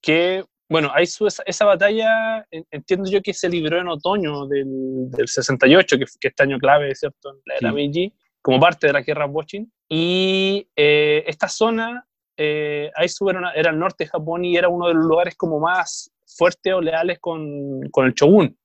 que, 0.00 0.44
bueno, 0.68 0.90
Aizu, 0.94 1.26
esa, 1.26 1.42
esa, 1.46 1.64
batalla 1.64 2.46
entiendo 2.70 3.10
yo 3.10 3.20
que 3.20 3.34
se 3.34 3.48
libró 3.48 3.80
en 3.80 3.88
otoño 3.88 4.46
del, 4.46 5.10
del 5.10 5.28
68, 5.28 5.98
que, 5.98 6.04
que 6.20 6.28
este 6.28 6.42
año 6.42 6.58
clave, 6.58 6.94
¿cierto? 6.94 7.30
En 7.30 7.36
la 7.44 7.54
era 7.56 7.72
Meiji, 7.72 8.12
como 8.40 8.60
parte 8.60 8.86
de 8.86 8.92
la 8.92 9.02
guerra 9.02 9.26
Watching. 9.26 9.70
Y 9.88 10.68
eh, 10.76 11.24
esta 11.26 11.48
zona 11.48 12.06
eh, 12.36 12.90
Aizu 12.96 13.30
era, 13.30 13.52
era, 13.52 13.70
el 13.70 13.78
norte 13.78 14.04
de 14.04 14.10
Japón 14.10 14.44
y 14.44 14.56
era 14.56 14.68
uno 14.68 14.88
de 14.88 14.94
los 14.94 15.04
lugares 15.04 15.36
como 15.36 15.60
más 15.60 16.10
fuertes 16.26 16.72
o 16.72 16.80
leales 16.80 17.18
con, 17.20 17.88
con 17.90 18.06
el 18.06 18.12
shogun. 18.12 18.56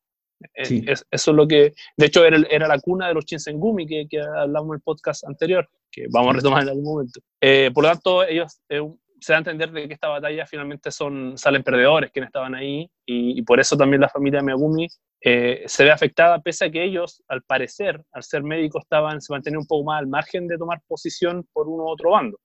Eh, 0.56 0.86
eso 0.86 1.06
es 1.12 1.28
lo 1.28 1.48
que, 1.48 1.74
de 1.98 2.06
hecho, 2.06 2.24
era, 2.24 2.38
era 2.50 2.68
la 2.68 2.80
cuna 2.80 3.08
de 3.08 3.14
los 3.14 3.26
Shinsengumi 3.26 3.86
que, 3.86 4.08
que 4.10 4.22
hablamos 4.22 4.70
en 4.70 4.76
el 4.76 4.82
podcast 4.82 5.26
anterior, 5.26 5.70
que 5.92 6.06
vamos 6.10 6.34
a 6.34 6.38
retomar 6.38 6.64
en 6.64 6.70
algún 6.70 6.84
momento. 6.84 7.20
Eh, 7.42 7.72
por 7.74 7.84
lo 7.84 7.90
tanto, 7.90 8.24
ellos, 8.24 8.62
eh, 8.70 8.82
se 9.20 9.34
da 9.34 9.38
a 9.38 9.40
entender 9.40 9.72
de 9.72 9.88
que 9.88 9.94
esta 9.94 10.08
batalla 10.08 10.46
finalmente 10.46 10.92
son, 10.92 11.38
salen 11.38 11.64
perdedores 11.64 12.12
quienes 12.12 12.30
estaban 12.30 12.56
ahí, 12.56 12.90
y, 13.12 13.42
por 13.42 13.60
eso 13.60 13.76
también 13.76 14.02
la 14.02 14.10
familia 14.10 14.42
Megumi 14.42 14.88
eh, 15.22 15.64
se 15.66 15.84
ve 15.84 15.92
afectada, 15.92 16.40
pese 16.42 16.66
a 16.66 16.72
que 16.72 16.84
ellos, 16.84 17.24
al 17.28 17.42
parecer, 17.42 18.02
al 18.12 18.24
ser 18.24 18.44
médicos, 18.44 18.84
estaban, 18.84 19.20
se 19.20 19.34
mantenían 19.34 19.62
un 19.62 19.68
poco 19.68 19.84
más 19.86 20.00
al 20.00 20.08
margen 20.08 20.48
de 20.48 20.58
tomar 20.58 20.80
posición 20.88 21.46
por 21.52 21.68
uno 21.68 21.86
u 21.86 21.90
otro 21.90 22.12
bando. 22.12 22.40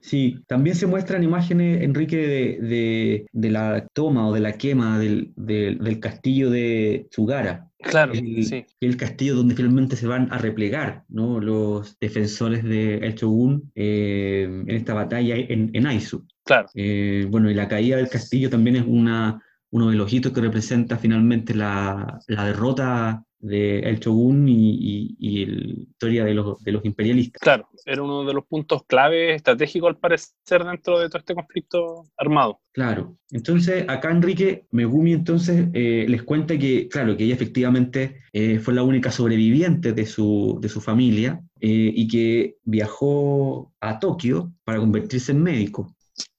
Sí, 0.00 0.36
también 0.46 0.76
se 0.76 0.86
muestran 0.86 1.24
imágenes, 1.24 1.82
Enrique, 1.82 2.16
de, 2.16 3.26
de, 3.32 3.50
la 3.50 3.86
toma 3.94 4.28
o 4.28 4.32
de 4.32 4.40
la 4.40 4.52
quema 4.52 4.98
del, 4.98 5.32
del, 5.36 6.00
castillo 6.00 6.50
de 6.50 7.06
Tsugara. 7.10 7.70
Claro, 7.78 8.12
el, 8.12 8.44
sí. 8.44 8.64
El 8.80 8.96
castillo 8.96 9.34
donde 9.34 9.54
finalmente 9.54 9.96
se 9.96 10.06
van 10.06 10.32
a 10.32 10.38
replegar 10.38 11.04
¿no? 11.08 11.40
los 11.40 11.98
defensores 11.98 12.62
de 12.62 13.14
Shogun 13.16 13.70
eh, 13.74 14.44
en 14.44 14.70
esta 14.70 14.94
batalla 14.94 15.36
en, 15.36 15.70
en 15.72 15.86
Aizu. 15.86 16.24
Claro. 16.44 16.68
Eh, 16.74 17.26
bueno, 17.28 17.50
y 17.50 17.54
la 17.54 17.68
caída 17.68 17.96
del 17.96 18.08
castillo 18.08 18.50
también 18.50 18.76
es 18.76 18.84
una 18.86 19.42
uno 19.74 19.90
de 19.90 19.96
los 19.96 20.12
hitos 20.12 20.30
que 20.30 20.40
representa 20.40 20.96
finalmente 20.98 21.52
la, 21.52 22.20
la 22.28 22.44
derrota 22.46 23.24
de 23.40 23.80
El 23.80 23.98
Shogun 23.98 24.48
y, 24.48 25.16
y, 25.18 25.46
la 25.46 25.82
historia 25.82 26.24
de 26.24 26.32
los, 26.32 26.62
de 26.62 26.70
los, 26.70 26.84
imperialistas. 26.84 27.40
Claro, 27.42 27.68
era 27.84 28.00
uno 28.00 28.24
de 28.24 28.34
los 28.34 28.46
puntos 28.46 28.84
clave 28.86 29.34
estratégicos 29.34 29.88
al 29.88 29.98
parecer 29.98 30.64
dentro 30.64 31.00
de 31.00 31.08
todo 31.08 31.18
este 31.18 31.34
conflicto 31.34 32.04
armado. 32.16 32.60
Claro, 32.70 33.16
entonces 33.32 33.84
acá 33.88 34.12
Enrique 34.12 34.68
Megumi 34.70 35.12
entonces 35.12 35.66
eh, 35.72 36.06
les 36.08 36.22
cuenta 36.22 36.56
que, 36.56 36.88
claro, 36.88 37.16
que 37.16 37.24
ella 37.24 37.34
efectivamente 37.34 38.20
eh, 38.32 38.60
fue 38.60 38.74
la 38.74 38.84
única 38.84 39.10
sobreviviente 39.10 39.92
de 39.92 40.06
su, 40.06 40.58
de 40.60 40.68
su 40.68 40.80
familia 40.80 41.42
eh, 41.60 41.90
y 41.92 42.06
que 42.06 42.58
viajó 42.62 43.72
a 43.80 43.98
Tokio 43.98 44.52
para 44.62 44.78
convertirse 44.78 45.32
en 45.32 45.42
médico. 45.42 45.92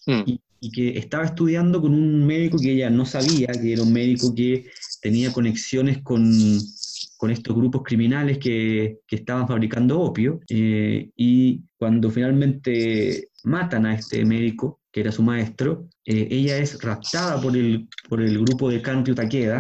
Mm. 0.08 0.22
Y, 0.26 0.42
y 0.66 0.72
que 0.72 0.98
estaba 0.98 1.26
estudiando 1.26 1.80
con 1.80 1.94
un 1.94 2.26
médico 2.26 2.58
que 2.58 2.72
ella 2.72 2.90
no 2.90 3.06
sabía, 3.06 3.48
que 3.50 3.74
era 3.74 3.84
un 3.84 3.94
médico 3.94 4.34
que 4.34 4.66
tenía 5.00 5.32
conexiones 5.32 6.02
con, 6.02 6.28
con 7.18 7.30
estos 7.30 7.56
grupos 7.56 7.84
criminales 7.84 8.40
que, 8.40 8.98
que 9.06 9.18
estaban 9.18 9.48
fabricando 9.48 10.00
opio. 10.00 10.40
Eh, 10.50 11.12
y 11.16 11.62
cuando 11.78 12.10
finalmente 12.10 13.30
matan 13.44 13.86
a 13.86 13.94
este 13.94 14.26
médico, 14.26 14.82
que 14.92 15.02
era 15.02 15.12
su 15.12 15.22
maestro, 15.22 15.88
eh, 16.04 16.28
ella 16.32 16.58
es 16.58 16.82
raptada 16.82 17.40
por 17.40 17.56
el, 17.56 17.88
por 18.10 18.24
el 18.24 18.40
grupo 18.40 18.72
de 18.72 18.82
Kanryu 18.82 19.14
Takeda 19.14 19.60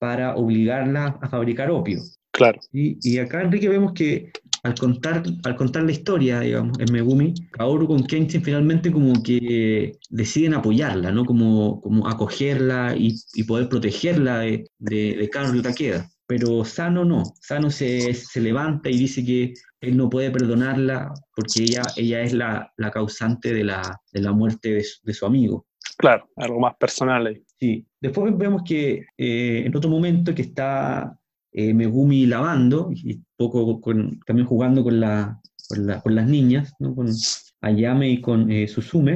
para 0.00 0.34
obligarla 0.34 1.16
a 1.22 1.28
fabricar 1.28 1.70
opio. 1.70 2.00
Claro. 2.32 2.58
Y, 2.72 2.98
y 3.08 3.18
acá, 3.18 3.42
Enrique, 3.42 3.68
vemos 3.68 3.92
que 3.92 4.32
al 4.64 4.74
contar, 4.76 5.22
al 5.44 5.56
contar 5.56 5.82
la 5.84 5.92
historia, 5.92 6.40
digamos, 6.40 6.78
en 6.78 6.90
Megumi, 6.90 7.34
Kaoru 7.52 7.86
con 7.86 8.02
Kenshin 8.02 8.42
finalmente 8.42 8.90
como 8.90 9.22
que 9.22 9.98
deciden 10.08 10.54
apoyarla, 10.54 11.12
¿no? 11.12 11.26
Como, 11.26 11.82
como 11.82 12.08
acogerla 12.08 12.96
y, 12.96 13.14
y 13.34 13.44
poder 13.44 13.68
protegerla 13.68 14.38
de, 14.38 14.64
de, 14.78 15.16
de 15.16 15.30
Kanryu 15.30 15.60
Takeda. 15.60 16.08
Pero 16.26 16.64
Sano 16.64 17.04
no, 17.04 17.24
Sano 17.42 17.70
se, 17.70 18.14
se, 18.14 18.40
levanta 18.40 18.88
y 18.88 18.96
dice 18.96 19.22
que 19.22 19.52
él 19.82 19.98
no 19.98 20.08
puede 20.08 20.30
perdonarla 20.30 21.12
porque 21.36 21.64
ella, 21.64 21.82
ella 21.96 22.22
es 22.22 22.32
la, 22.32 22.72
la 22.78 22.90
causante 22.90 23.52
de 23.52 23.64
la, 23.64 24.00
de 24.12 24.22
la 24.22 24.32
muerte 24.32 24.70
de 24.70 24.82
su, 24.82 25.04
de 25.04 25.12
su, 25.12 25.26
amigo. 25.26 25.66
Claro, 25.98 26.26
algo 26.36 26.58
más 26.60 26.74
personal 26.76 27.26
ahí. 27.26 27.44
Sí, 27.60 27.86
después 28.00 28.34
vemos 28.38 28.62
que 28.64 29.04
eh, 29.18 29.62
en 29.66 29.76
otro 29.76 29.90
momento 29.90 30.34
que 30.34 30.42
está 30.42 31.14
eh, 31.54 31.72
Megumi 31.72 32.26
lavando, 32.26 32.90
y 32.92 33.20
poco 33.36 33.80
también 34.26 34.46
jugando 34.46 34.82
con, 34.82 35.00
la, 35.00 35.40
con, 36.02 36.14
las 36.14 36.26
niñas, 36.26 36.74
con 36.78 37.08
Ayame 37.60 38.10
y 38.10 38.20
con 38.20 38.50
eh, 38.50 38.66
Susume, 38.66 39.14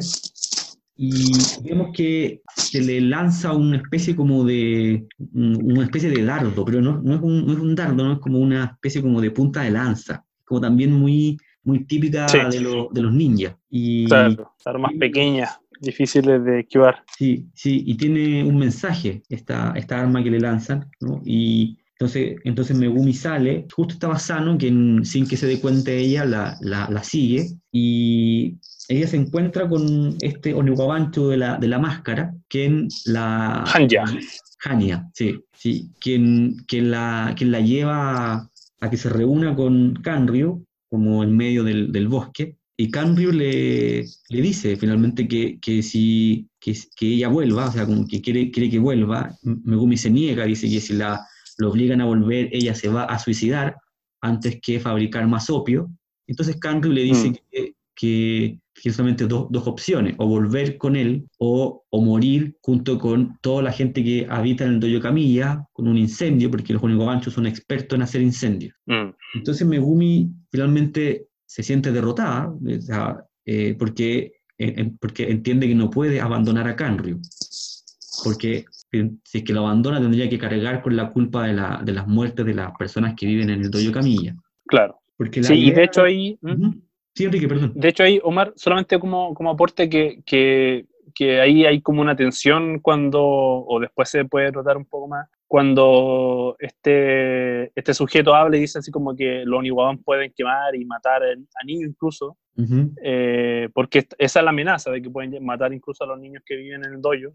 y 0.96 1.32
vemos 1.62 1.90
que 1.92 2.42
se 2.56 2.80
le 2.80 3.00
lanza 3.00 3.52
una 3.52 3.76
especie 3.76 4.16
como 4.16 4.44
de, 4.44 5.06
una 5.34 5.84
especie 5.84 6.10
de 6.10 6.24
dardo, 6.24 6.64
pero 6.64 6.80
no, 6.80 7.00
no, 7.02 7.16
es 7.16 7.20
un, 7.20 7.46
no, 7.46 7.52
es 7.52 7.58
un, 7.58 7.74
dardo, 7.74 8.04
no 8.04 8.12
es 8.14 8.18
como 8.20 8.38
una 8.38 8.64
especie 8.64 9.02
como 9.02 9.20
de 9.20 9.30
punta 9.30 9.62
de 9.62 9.70
lanza, 9.70 10.24
como 10.44 10.60
también 10.60 10.92
muy, 10.92 11.38
muy 11.64 11.84
típica 11.84 12.26
de, 12.26 12.88
de, 12.92 13.02
los 13.02 13.12
ninjas. 13.12 13.56
Y, 13.68 14.06
claro, 14.06 14.54
armas 14.64 14.92
pequeñas 14.98 15.60
difíciles 15.80 16.44
de 16.44 16.60
esquivar. 16.60 17.04
Sí, 17.16 17.48
sí, 17.54 17.82
y 17.86 17.96
tiene 17.96 18.44
un 18.44 18.58
mensaje 18.58 19.22
esta, 19.28 19.72
esta 19.76 20.00
arma 20.00 20.22
que 20.22 20.30
le 20.30 20.40
lanzan, 20.40 20.90
¿no? 21.00 21.20
Y 21.24 21.78
entonces, 22.00 22.36
entonces 22.44 22.76
Megumi 22.76 23.12
sale, 23.12 23.66
justo 23.74 23.94
estaba 23.94 24.20
sano, 24.20 24.56
que 24.56 24.68
sin 25.02 25.26
que 25.26 25.36
se 25.36 25.48
dé 25.48 25.58
cuenta 25.58 25.90
ella 25.90 26.24
la, 26.24 26.56
la, 26.60 26.88
la, 26.88 27.02
sigue, 27.02 27.48
y 27.72 28.54
ella 28.86 29.08
se 29.08 29.16
encuentra 29.16 29.68
con 29.68 30.16
este 30.20 30.54
Oniwabancho 30.54 31.28
de 31.30 31.38
la, 31.38 31.56
de 31.56 31.66
la 31.66 31.80
máscara, 31.80 32.32
quien 32.46 32.86
la... 33.06 33.64
Hanya. 33.64 34.04
Hanya, 34.64 35.10
sí, 35.12 35.40
sí, 35.52 35.90
quien, 36.00 36.58
quien, 36.68 36.92
la, 36.92 37.34
quien 37.36 37.50
la 37.50 37.60
lleva 37.60 38.48
a, 38.80 38.90
que 38.90 38.96
se 38.96 39.08
reúna 39.08 39.56
con 39.56 39.94
Kanryu, 39.94 40.64
como 40.88 41.24
en 41.24 41.36
medio 41.36 41.64
del, 41.64 41.90
del 41.90 42.06
bosque, 42.06 42.58
y 42.76 42.92
Kanryu 42.92 43.32
le, 43.32 44.04
le 44.28 44.40
dice 44.40 44.76
finalmente 44.76 45.26
que, 45.26 45.58
que 45.60 45.82
si 45.82 46.46
que, 46.60 46.76
que, 46.94 47.14
ella 47.14 47.26
vuelva, 47.26 47.66
o 47.66 47.72
sea, 47.72 47.86
como 47.86 48.06
que 48.06 48.20
quiere, 48.20 48.52
quiere 48.52 48.70
que 48.70 48.78
vuelva, 48.78 49.36
Megumi 49.42 49.96
se 49.96 50.10
niega, 50.10 50.44
dice 50.44 50.70
que 50.70 50.80
si 50.80 50.92
la 50.92 51.26
lo 51.58 51.70
obligan 51.70 52.00
a 52.00 52.06
volver, 52.06 52.48
ella 52.52 52.74
se 52.74 52.88
va 52.88 53.04
a 53.04 53.18
suicidar 53.18 53.76
antes 54.20 54.58
que 54.62 54.80
fabricar 54.80 55.26
más 55.26 55.50
opio. 55.50 55.90
Entonces 56.26 56.56
Kanryu 56.56 56.92
le 56.92 57.02
dice 57.02 57.30
mm. 57.30 57.34
que, 57.94 58.58
que, 58.74 58.92
solamente 58.92 59.26
dos, 59.26 59.48
dos, 59.50 59.66
opciones, 59.66 60.14
o 60.18 60.26
volver 60.26 60.78
con 60.78 60.94
él 60.94 61.26
o, 61.38 61.84
o, 61.90 62.00
morir 62.00 62.56
junto 62.62 62.98
con 62.98 63.38
toda 63.40 63.62
la 63.62 63.72
gente 63.72 64.04
que 64.04 64.26
habita 64.30 64.64
en 64.64 64.74
el 64.74 64.80
Doyo 64.80 65.00
Camilla 65.00 65.64
con 65.72 65.88
un 65.88 65.98
incendio, 65.98 66.50
porque 66.50 66.72
los 66.72 66.82
Onigobanchos 66.82 67.34
son 67.34 67.46
expertos 67.46 67.96
en 67.96 68.02
hacer 68.02 68.22
incendios. 68.22 68.74
Mm. 68.86 69.10
Entonces 69.34 69.66
Megumi 69.66 70.30
finalmente 70.50 71.26
se 71.46 71.62
siente 71.62 71.90
derrotada, 71.90 72.54
eh, 73.46 73.74
porque, 73.78 74.32
eh, 74.58 74.90
porque 75.00 75.30
entiende 75.30 75.66
que 75.66 75.74
no 75.74 75.90
puede 75.90 76.20
abandonar 76.20 76.68
a 76.68 76.76
Kanryu, 76.76 77.20
porque 78.22 78.64
si 78.90 79.38
es 79.38 79.44
que 79.44 79.52
lo 79.52 79.60
abandona, 79.60 80.00
tendría 80.00 80.28
que 80.28 80.38
cargar 80.38 80.82
con 80.82 80.96
la 80.96 81.10
culpa 81.10 81.46
de, 81.46 81.54
la, 81.54 81.80
de 81.84 81.92
las 81.92 82.06
muertes 82.06 82.44
de 82.46 82.54
las 82.54 82.72
personas 82.76 83.14
que 83.16 83.26
viven 83.26 83.50
en 83.50 83.62
el 83.62 83.70
Doyo 83.70 83.92
Camilla. 83.92 84.34
Claro. 84.66 84.98
Porque 85.16 85.42
sí, 85.42 85.54
y 85.54 85.70
de 85.70 85.84
hecho 85.84 86.02
ahí... 86.02 86.38
Sí, 87.14 87.24
Enrique, 87.24 87.48
perdón. 87.48 87.72
De 87.74 87.88
hecho 87.88 88.04
ahí, 88.04 88.20
Omar, 88.22 88.52
solamente 88.54 88.98
como, 89.00 89.34
como 89.34 89.50
aporte 89.50 89.88
que, 89.88 90.22
que, 90.24 90.86
porque 91.18 91.40
ahí 91.40 91.66
hay 91.66 91.80
como 91.80 92.00
una 92.00 92.14
tensión 92.14 92.78
cuando, 92.78 93.20
o 93.20 93.80
después 93.80 94.08
se 94.08 94.24
puede 94.24 94.52
notar 94.52 94.76
un 94.76 94.84
poco 94.84 95.08
más, 95.08 95.28
cuando 95.48 96.54
este, 96.60 97.72
este 97.76 97.94
sujeto 97.94 98.34
habla 98.34 98.56
y 98.56 98.60
dice 98.60 98.78
así 98.78 98.90
como 98.90 99.16
que 99.16 99.42
los 99.44 99.58
Oniwaban 99.58 99.98
pueden 99.98 100.32
quemar 100.36 100.76
y 100.76 100.84
matar 100.84 101.22
a 101.24 101.64
niños 101.64 101.90
incluso, 101.90 102.36
eh, 103.02 103.68
porque 103.72 104.06
esa 104.18 104.40
es 104.40 104.44
la 104.44 104.50
amenaza 104.50 104.90
de 104.90 105.00
que 105.00 105.10
pueden 105.10 105.44
matar 105.44 105.72
incluso 105.72 106.04
a 106.04 106.06
los 106.08 106.18
niños 106.18 106.42
que 106.44 106.56
viven 106.56 106.84
en 106.84 106.94
el 106.94 107.00
dojo, 107.00 107.34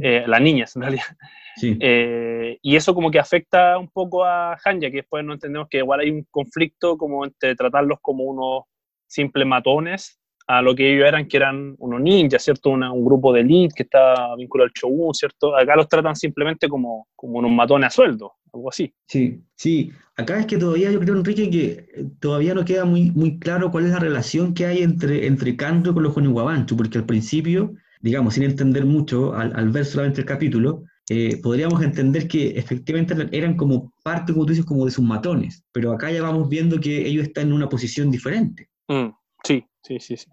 eh, 0.00 0.24
las 0.26 0.40
niñas 0.40 0.74
en 0.76 0.82
realidad. 0.82 1.04
Eh, 1.62 2.58
y 2.62 2.74
eso 2.74 2.96
como 2.96 3.12
que 3.12 3.20
afecta 3.20 3.78
un 3.78 3.88
poco 3.88 4.24
a 4.24 4.58
Hanya, 4.64 4.90
que 4.90 4.96
después 4.96 5.24
no 5.24 5.34
entendemos 5.34 5.68
que 5.68 5.78
igual 5.78 6.00
hay 6.00 6.10
un 6.10 6.26
conflicto 6.28 6.98
como 6.98 7.24
entre 7.24 7.54
tratarlos 7.54 8.00
como 8.02 8.24
unos 8.24 8.64
simples 9.06 9.46
matones 9.46 10.18
a 10.46 10.60
lo 10.60 10.74
que 10.74 10.94
ellos 10.94 11.08
eran, 11.08 11.26
que 11.26 11.36
eran 11.36 11.74
unos 11.78 12.00
ninjas, 12.00 12.42
¿cierto? 12.42 12.70
un 12.70 13.04
grupo 13.04 13.32
de 13.32 13.40
elite 13.40 13.74
que 13.74 13.82
está 13.84 14.34
vinculado 14.36 14.66
al 14.66 14.72
shogun, 14.72 15.14
¿cierto? 15.14 15.56
Acá 15.56 15.74
los 15.76 15.88
tratan 15.88 16.14
simplemente 16.14 16.68
como, 16.68 17.08
como 17.16 17.38
unos 17.38 17.50
matones 17.50 17.88
a 17.88 17.90
sueldo, 17.90 18.32
algo 18.52 18.68
así. 18.68 18.92
Sí, 19.06 19.42
sí. 19.54 19.90
Acá 20.16 20.38
es 20.38 20.46
que 20.46 20.58
todavía 20.58 20.92
yo 20.92 21.00
creo, 21.00 21.16
Enrique, 21.16 21.50
que 21.50 21.66
eh, 21.72 22.06
todavía 22.20 22.54
no 22.54 22.64
queda 22.64 22.84
muy, 22.84 23.10
muy 23.10 23.38
claro 23.38 23.70
cuál 23.70 23.86
es 23.86 23.92
la 23.92 23.98
relación 23.98 24.54
que 24.54 24.66
hay 24.66 24.82
entre, 24.82 25.26
entre 25.26 25.56
Kando 25.56 25.94
con 25.94 26.02
los 26.02 26.16
Oniwabanchu, 26.16 26.76
porque 26.76 26.98
al 26.98 27.06
principio, 27.06 27.74
digamos, 28.00 28.34
sin 28.34 28.44
entender 28.44 28.84
mucho, 28.84 29.34
al, 29.34 29.70
ver 29.70 29.84
solamente 29.84 30.20
el 30.20 30.26
capítulo, 30.26 30.84
eh, 31.08 31.40
podríamos 31.42 31.82
entender 31.82 32.28
que 32.28 32.50
efectivamente 32.50 33.14
eran 33.32 33.56
como 33.56 33.92
parte, 34.02 34.32
como 34.32 34.46
tú 34.46 34.52
dices, 34.52 34.64
como 34.64 34.84
de 34.84 34.90
sus 34.90 35.04
matones, 35.04 35.64
pero 35.72 35.92
acá 35.92 36.10
ya 36.10 36.22
vamos 36.22 36.48
viendo 36.48 36.80
que 36.80 37.06
ellos 37.06 37.26
están 37.26 37.48
en 37.48 37.54
una 37.54 37.68
posición 37.68 38.10
diferente. 38.10 38.68
Mm, 38.88 39.08
sí, 39.44 39.64
Sí, 39.86 39.98
sí, 40.00 40.16
sí. 40.16 40.26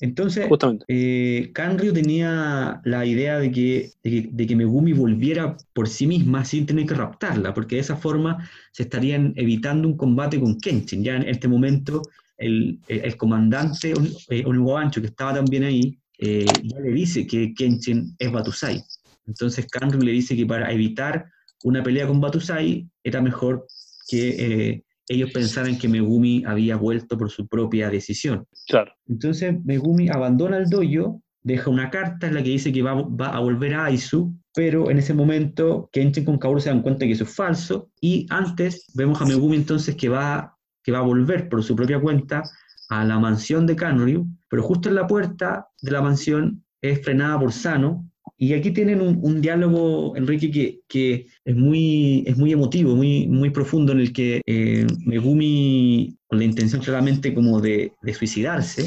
Entonces, 0.00 0.46
eh, 0.86 1.50
Kanryu 1.54 1.94
tenía 1.94 2.82
la 2.84 3.06
idea 3.06 3.38
de 3.38 3.50
que, 3.50 3.92
de 4.02 4.46
que, 4.46 4.54
Megumi 4.54 4.92
volviera 4.92 5.56
por 5.72 5.88
sí 5.88 6.06
misma 6.06 6.44
sin 6.44 6.66
tener 6.66 6.84
que 6.84 6.94
raptarla, 6.94 7.54
porque 7.54 7.76
de 7.76 7.80
esa 7.80 7.96
forma 7.96 8.46
se 8.70 8.82
estarían 8.82 9.32
evitando 9.36 9.88
un 9.88 9.96
combate 9.96 10.38
con 10.38 10.58
Kenshin. 10.58 11.02
Ya 11.02 11.16
en 11.16 11.26
este 11.26 11.48
momento, 11.48 12.02
el, 12.36 12.80
el, 12.86 13.16
comandante 13.16 13.94
eh, 14.28 14.44
que 14.44 15.06
estaba 15.06 15.34
también 15.34 15.64
ahí, 15.64 15.98
eh, 16.18 16.44
ya 16.62 16.78
le 16.80 16.90
dice 16.90 17.26
que 17.26 17.54
Kenshin 17.54 18.14
es 18.18 18.30
Batusai. 18.30 18.84
Entonces, 19.26 19.66
Kanryu 19.68 20.02
le 20.02 20.12
dice 20.12 20.36
que 20.36 20.44
para 20.44 20.70
evitar 20.70 21.24
una 21.64 21.82
pelea 21.82 22.06
con 22.06 22.20
Batusai 22.20 22.86
era 23.02 23.22
mejor 23.22 23.66
que 24.06 24.28
eh, 24.28 24.84
ellos 25.12 25.30
pensaran 25.32 25.78
que 25.78 25.88
Megumi 25.88 26.44
había 26.46 26.76
vuelto 26.76 27.16
por 27.18 27.30
su 27.30 27.46
propia 27.46 27.90
decisión. 27.90 28.46
Claro. 28.66 28.92
Entonces 29.06 29.54
Megumi 29.64 30.08
abandona 30.08 30.58
el 30.58 30.68
dojo, 30.68 31.22
deja 31.42 31.70
una 31.70 31.90
carta 31.90 32.26
en 32.26 32.34
la 32.34 32.42
que 32.42 32.50
dice 32.50 32.72
que 32.72 32.82
va, 32.82 32.92
a 32.92 33.40
volver 33.40 33.74
a 33.74 33.86
Aizu, 33.86 34.34
pero 34.54 34.90
en 34.90 34.98
ese 34.98 35.14
momento 35.14 35.88
Kenshin 35.92 36.24
con 36.24 36.38
Kaoru 36.38 36.60
se 36.60 36.68
dan 36.68 36.82
cuenta 36.82 37.06
que 37.06 37.12
eso 37.12 37.24
es 37.24 37.34
falso, 37.34 37.90
y 38.00 38.26
antes 38.30 38.86
vemos 38.94 39.20
a 39.20 39.24
Megumi 39.24 39.56
entonces 39.56 39.96
que 39.96 40.08
va, 40.08 40.56
que 40.82 40.92
va 40.92 40.98
a 40.98 41.02
volver 41.02 41.48
por 41.48 41.62
su 41.62 41.74
propia 41.74 42.00
cuenta 42.00 42.42
a 42.88 43.04
la 43.04 43.18
mansión 43.18 43.66
de 43.66 43.76
Kanryu, 43.76 44.26
pero 44.48 44.62
justo 44.62 44.88
en 44.88 44.96
la 44.96 45.06
puerta 45.06 45.66
de 45.80 45.90
la 45.90 46.02
mansión 46.02 46.64
es 46.80 47.02
frenada 47.02 47.38
por 47.38 47.52
Sano, 47.52 48.08
y 48.42 48.54
aquí 48.54 48.72
tienen 48.72 49.00
un, 49.00 49.40
diálogo, 49.40 50.16
Enrique, 50.16 50.80
que, 50.88 51.28
es, 51.44 51.54
muy, 51.54 52.24
es 52.26 52.36
muy 52.36 52.50
emotivo, 52.50 52.96
muy, 52.96 53.28
muy 53.28 53.50
profundo, 53.50 53.92
en 53.92 54.00
el 54.00 54.12
que 54.12 54.42
eh, 54.44 54.84
Megumi, 55.06 56.16
con 56.26 56.40
la 56.40 56.44
intención 56.44 56.82
claramente 56.82 57.34
como 57.34 57.60
de, 57.60 57.92
suicidarse, 58.12 58.84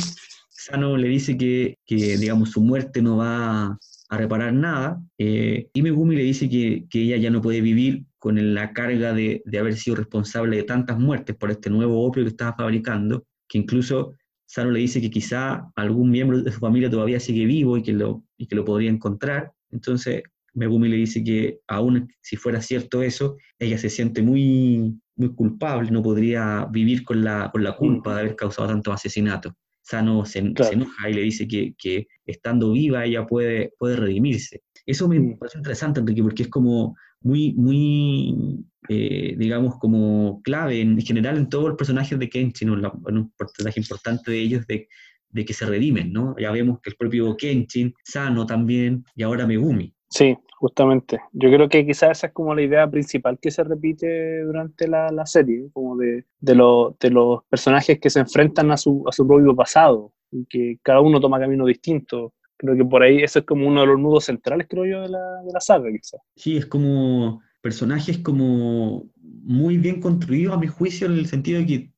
Sano 0.50 0.98
le 0.98 1.08
dice 1.08 1.38
que, 1.38 1.78
que, 1.86 2.18
digamos, 2.18 2.52
su 2.52 2.60
muerte 2.60 3.02
no 3.02 3.16
va 3.16 3.80
a 4.10 4.18
reparar 4.18 4.52
nada, 4.52 5.02
eh, 5.18 5.70
y 5.74 5.82
Megumi 5.82 6.18
le 6.18 6.24
dice 6.24 6.50
que, 6.50 6.84
que, 6.90 7.04
ella 7.04 7.16
ya 7.16 7.30
no 7.30 7.42
puede 7.42 7.62
vivir 7.62 8.04
con 8.20 8.54
la 8.54 8.74
carga 8.74 9.14
de, 9.14 9.42
de 9.46 9.58
haber 9.58 9.78
sido 9.78 9.96
responsable 9.96 10.58
de 10.58 10.64
tantas 10.64 11.00
muertes 11.00 11.34
por 11.38 11.50
este 11.50 11.70
nuevo 11.70 12.06
opio 12.06 12.24
que 12.24 12.30
estaba 12.32 12.58
fabricando, 12.58 13.26
que 13.48 13.60
incluso 13.60 14.16
Sano 14.46 14.72
le 14.72 14.80
dice 14.80 15.02
que 15.02 15.10
quizá 15.10 15.72
algún 15.76 16.12
miembro 16.12 16.42
de 16.42 16.52
su 16.52 16.60
familia 16.60 16.90
todavía 16.90 17.20
sigue 17.20 17.46
vivo 17.46 17.78
y 17.78 17.84
que 17.84 17.94
lo, 17.94 18.24
y 18.38 18.48
que 18.48 18.56
lo 18.56 18.64
podría 18.64 18.90
encontrar. 18.90 19.52
Entonces, 19.72 20.24
Megumi 20.54 20.88
le 20.88 20.98
dice 20.98 21.24
que 21.24 21.60
aún 21.68 22.14
si 22.22 22.38
fuera 22.38 22.62
cierto 22.62 23.02
eso, 23.04 23.38
ella 23.60 23.78
se 23.78 23.90
siente 23.90 24.22
muy, 24.22 25.00
muy 25.16 25.34
culpable, 25.36 25.92
no 25.92 26.02
podría 26.02 26.68
vivir 26.72 27.04
con 27.04 27.24
la, 27.24 27.50
con 27.52 27.64
la 27.64 27.76
culpa 27.76 28.16
de 28.16 28.22
haber 28.22 28.36
causado 28.36 28.70
tantos 28.70 28.94
asesinatos. 28.94 29.54
Sano 29.82 30.26
se, 30.26 30.40
enoja 30.40 31.10
y 31.10 31.14
le 31.14 31.22
dice 31.22 31.48
que, 31.48 31.76
que, 31.78 32.08
estando 32.26 32.72
viva 32.72 33.06
ella 33.06 33.28
puede, 33.28 33.72
puede 33.78 33.98
redimirse. 33.98 34.64
Eso 34.86 35.08
me 35.08 35.36
parece 35.38 35.60
interesante, 35.60 36.00
Enrique, 36.00 36.24
porque 36.24 36.44
es 36.44 36.50
como 36.50 36.96
muy, 37.26 37.54
muy 37.54 38.66
eh, 38.88 39.36
digamos, 39.38 39.78
como 39.80 40.42
clave 40.44 40.80
en 40.82 41.02
general 41.02 41.38
en 41.38 41.50
todos 41.50 41.70
los 41.70 41.78
personajes 41.78 42.20
de 42.20 42.30
Kenshin, 42.30 42.70
en 42.70 43.18
un 43.18 43.32
personaje 43.32 43.80
importante 43.80 44.32
de 44.32 44.40
ellos, 44.40 44.68
de, 44.68 44.88
de, 45.30 45.46
que 45.46 45.54
se 45.54 45.66
redimen, 45.66 46.14
¿no? 46.14 46.36
Ya 46.38 46.52
vemos 46.52 46.80
que 46.82 46.92
el 46.92 46.96
propio 46.96 47.36
Kenshin, 47.36 47.94
Sano 48.04 48.46
también, 48.46 49.04
y 49.16 49.24
ahora 49.24 49.48
Megumi. 49.48 49.92
Sí, 50.08 50.38
justamente. 50.60 51.20
Yo 51.34 51.50
creo 51.50 51.68
que 51.68 51.86
quizás 51.86 52.12
esa 52.12 52.28
es 52.28 52.34
como 52.34 52.54
la 52.54 52.62
idea 52.62 52.90
principal 52.90 53.40
que 53.42 53.50
se 53.50 53.64
repite 53.64 54.44
durante 54.44 54.88
la, 54.88 55.10
la 55.10 55.26
serie, 55.26 55.68
como 55.74 55.98
de, 55.98 56.26
de, 56.40 56.54
de, 57.00 57.10
los 57.10 57.44
personajes 57.50 58.00
que 58.00 58.12
se 58.12 58.20
enfrentan 58.20 58.72
a 58.72 58.78
su, 58.78 59.04
a 59.08 59.12
su 59.12 59.28
propio 59.28 59.56
pasado, 59.56 60.14
y 60.32 60.46
que 60.46 60.78
cada 60.84 61.02
uno 61.02 61.20
toma 61.20 61.40
camino 61.40 61.66
distinto. 61.66 62.34
Creo 62.58 62.76
que 62.76 62.86
por 62.86 63.04
ahí 63.04 63.22
eso 63.22 63.40
es 63.40 63.46
como 63.46 63.68
uno 63.68 63.82
de 63.82 63.88
los 63.88 64.00
nudos 64.00 64.26
centrales, 64.26 64.68
creo 64.70 64.86
yo, 64.86 65.02
de 65.02 65.10
la, 65.10 65.42
de 65.44 65.52
la 65.52 65.60
saga, 65.60 65.92
quizás. 65.92 66.22
Sí, 66.36 66.58
es 66.58 66.66
como 66.66 67.42
personajes 67.62 68.20
como 68.20 69.10
muy 69.22 69.78
bien 69.78 70.00
construidos, 70.00 70.56
a 70.56 70.60
mi 70.60 70.68
juicio, 70.68 71.08
en 71.08 71.14
el 71.14 71.28
sentido 71.28 71.60
de 71.60 71.66
que 71.66 71.92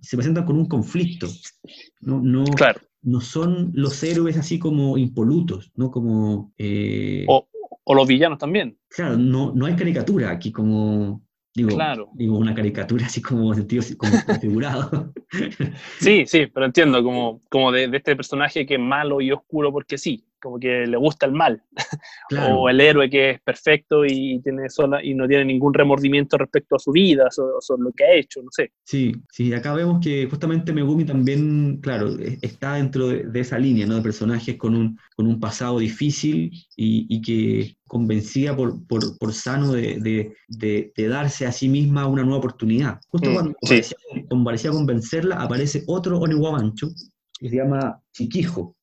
se 0.00 0.16
presentan 0.16 0.44
con 0.44 0.56
un 0.56 0.66
conflicto. 0.66 1.26
No, 2.00 2.20
no, 2.20 2.44
no 3.02 3.20
son 3.20 3.70
los 3.74 4.02
héroes 4.02 4.36
así 4.36 4.58
como 4.58 4.98
impolutos, 4.98 5.72
¿no? 5.76 5.90
Como, 5.90 6.52
eh, 6.58 7.24
o, 7.28 7.48
o, 7.84 7.94
los 7.94 8.06
villanos 8.06 8.38
también. 8.38 8.78
Claro, 8.88 9.16
no, 9.16 9.52
no 9.54 9.66
hay 9.66 9.76
caricatura 9.76 10.30
aquí 10.30 10.52
como... 10.52 11.22
Digo, 11.54 11.70
claro. 11.70 12.10
digo, 12.14 12.36
una 12.38 12.54
caricatura 12.54 13.06
así 13.06 13.20
como 13.20 13.52
sentido 13.54 13.82
como 13.96 14.12
configurado. 14.26 15.12
Sí, 16.00 16.26
sí, 16.26 16.46
pero 16.46 16.66
entiendo, 16.66 17.02
como, 17.02 17.42
como 17.48 17.72
de, 17.72 17.88
de, 17.88 17.96
este 17.98 18.16
personaje 18.16 18.66
que 18.66 18.74
es 18.74 18.80
malo 18.80 19.20
y 19.20 19.32
oscuro 19.32 19.72
porque 19.72 19.98
sí 19.98 20.27
como 20.40 20.58
que 20.58 20.86
le 20.86 20.96
gusta 20.96 21.26
el 21.26 21.32
mal, 21.32 21.62
o 22.52 22.68
el 22.68 22.80
héroe 22.80 23.10
que 23.10 23.30
es 23.30 23.40
perfecto 23.40 24.04
y, 24.04 24.40
tiene 24.42 24.68
sola, 24.68 25.02
y 25.02 25.14
no 25.14 25.26
tiene 25.26 25.44
ningún 25.44 25.74
remordimiento 25.74 26.36
respecto 26.36 26.76
a 26.76 26.78
su 26.78 26.92
vida, 26.92 27.28
sobre, 27.30 27.82
lo 27.82 27.92
que 27.92 28.04
ha 28.04 28.14
hecho, 28.14 28.42
no 28.42 28.48
sé. 28.50 28.72
Sí, 28.84 29.12
sí, 29.30 29.52
acá 29.52 29.74
vemos 29.74 30.00
que 30.02 30.26
justamente 30.28 30.72
Megumi 30.72 31.04
también, 31.04 31.78
claro, 31.82 32.18
e, 32.18 32.38
está 32.42 32.74
dentro 32.74 33.08
de, 33.08 33.38
esa 33.38 33.58
línea, 33.58 33.86
¿no? 33.86 33.96
De 33.96 34.02
personajes 34.02 34.56
con 34.56 34.74
un, 34.74 34.98
con 35.16 35.26
un 35.26 35.38
pasado 35.38 35.78
difícil 35.78 36.50
y, 36.76 37.20
que 37.22 37.76
convencía 37.86 38.54
por, 38.54 38.86
por, 38.86 39.18
por 39.18 39.32
Sano 39.32 39.72
de, 39.72 39.98
de, 40.48 40.92
de, 40.94 41.08
darse 41.08 41.46
a 41.46 41.52
sí 41.52 41.68
misma 41.68 42.06
una 42.06 42.22
nueva 42.22 42.38
oportunidad. 42.38 43.00
Justo 43.08 43.30
mm, 43.30 43.34
cuando, 43.34 44.44
parecía, 44.44 44.70
convencerla, 44.70 45.36
aparece 45.36 45.84
otro 45.86 46.18
Oniwabancho 46.18 46.88
que 47.38 47.48
se 47.48 47.56
llama 47.56 48.00
Chiquijo 48.12 48.77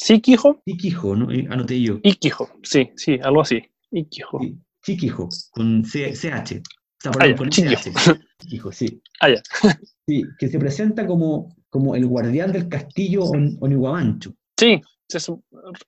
Sikijo. 0.00 0.62
Sikijo, 0.64 1.14
¿no? 1.14 1.30
Eh, 1.30 1.46
anoté 1.50 1.80
yo. 1.80 2.00
Ikijo, 2.02 2.48
sí, 2.62 2.90
sí, 2.96 3.18
algo 3.22 3.42
así. 3.42 3.62
Ikijo. 3.90 4.40
Sí. 4.40 4.58
Chiquijo, 4.82 5.28
con 5.50 5.84
C, 5.84 6.14
CH. 6.14 6.62
Con 7.36 7.50
CH. 7.50 7.92
Chiquijo, 8.38 8.72
sí. 8.72 9.02
Ah, 9.20 9.28
ya. 9.28 9.42
sí, 10.06 10.22
que 10.38 10.48
se 10.48 10.58
presenta 10.58 11.06
como, 11.06 11.54
como 11.68 11.94
el 11.94 12.06
guardián 12.06 12.50
del 12.50 12.68
castillo 12.68 13.24
Oniwabancho. 13.24 14.34
Sí, 14.56 14.80
es, 15.08 15.30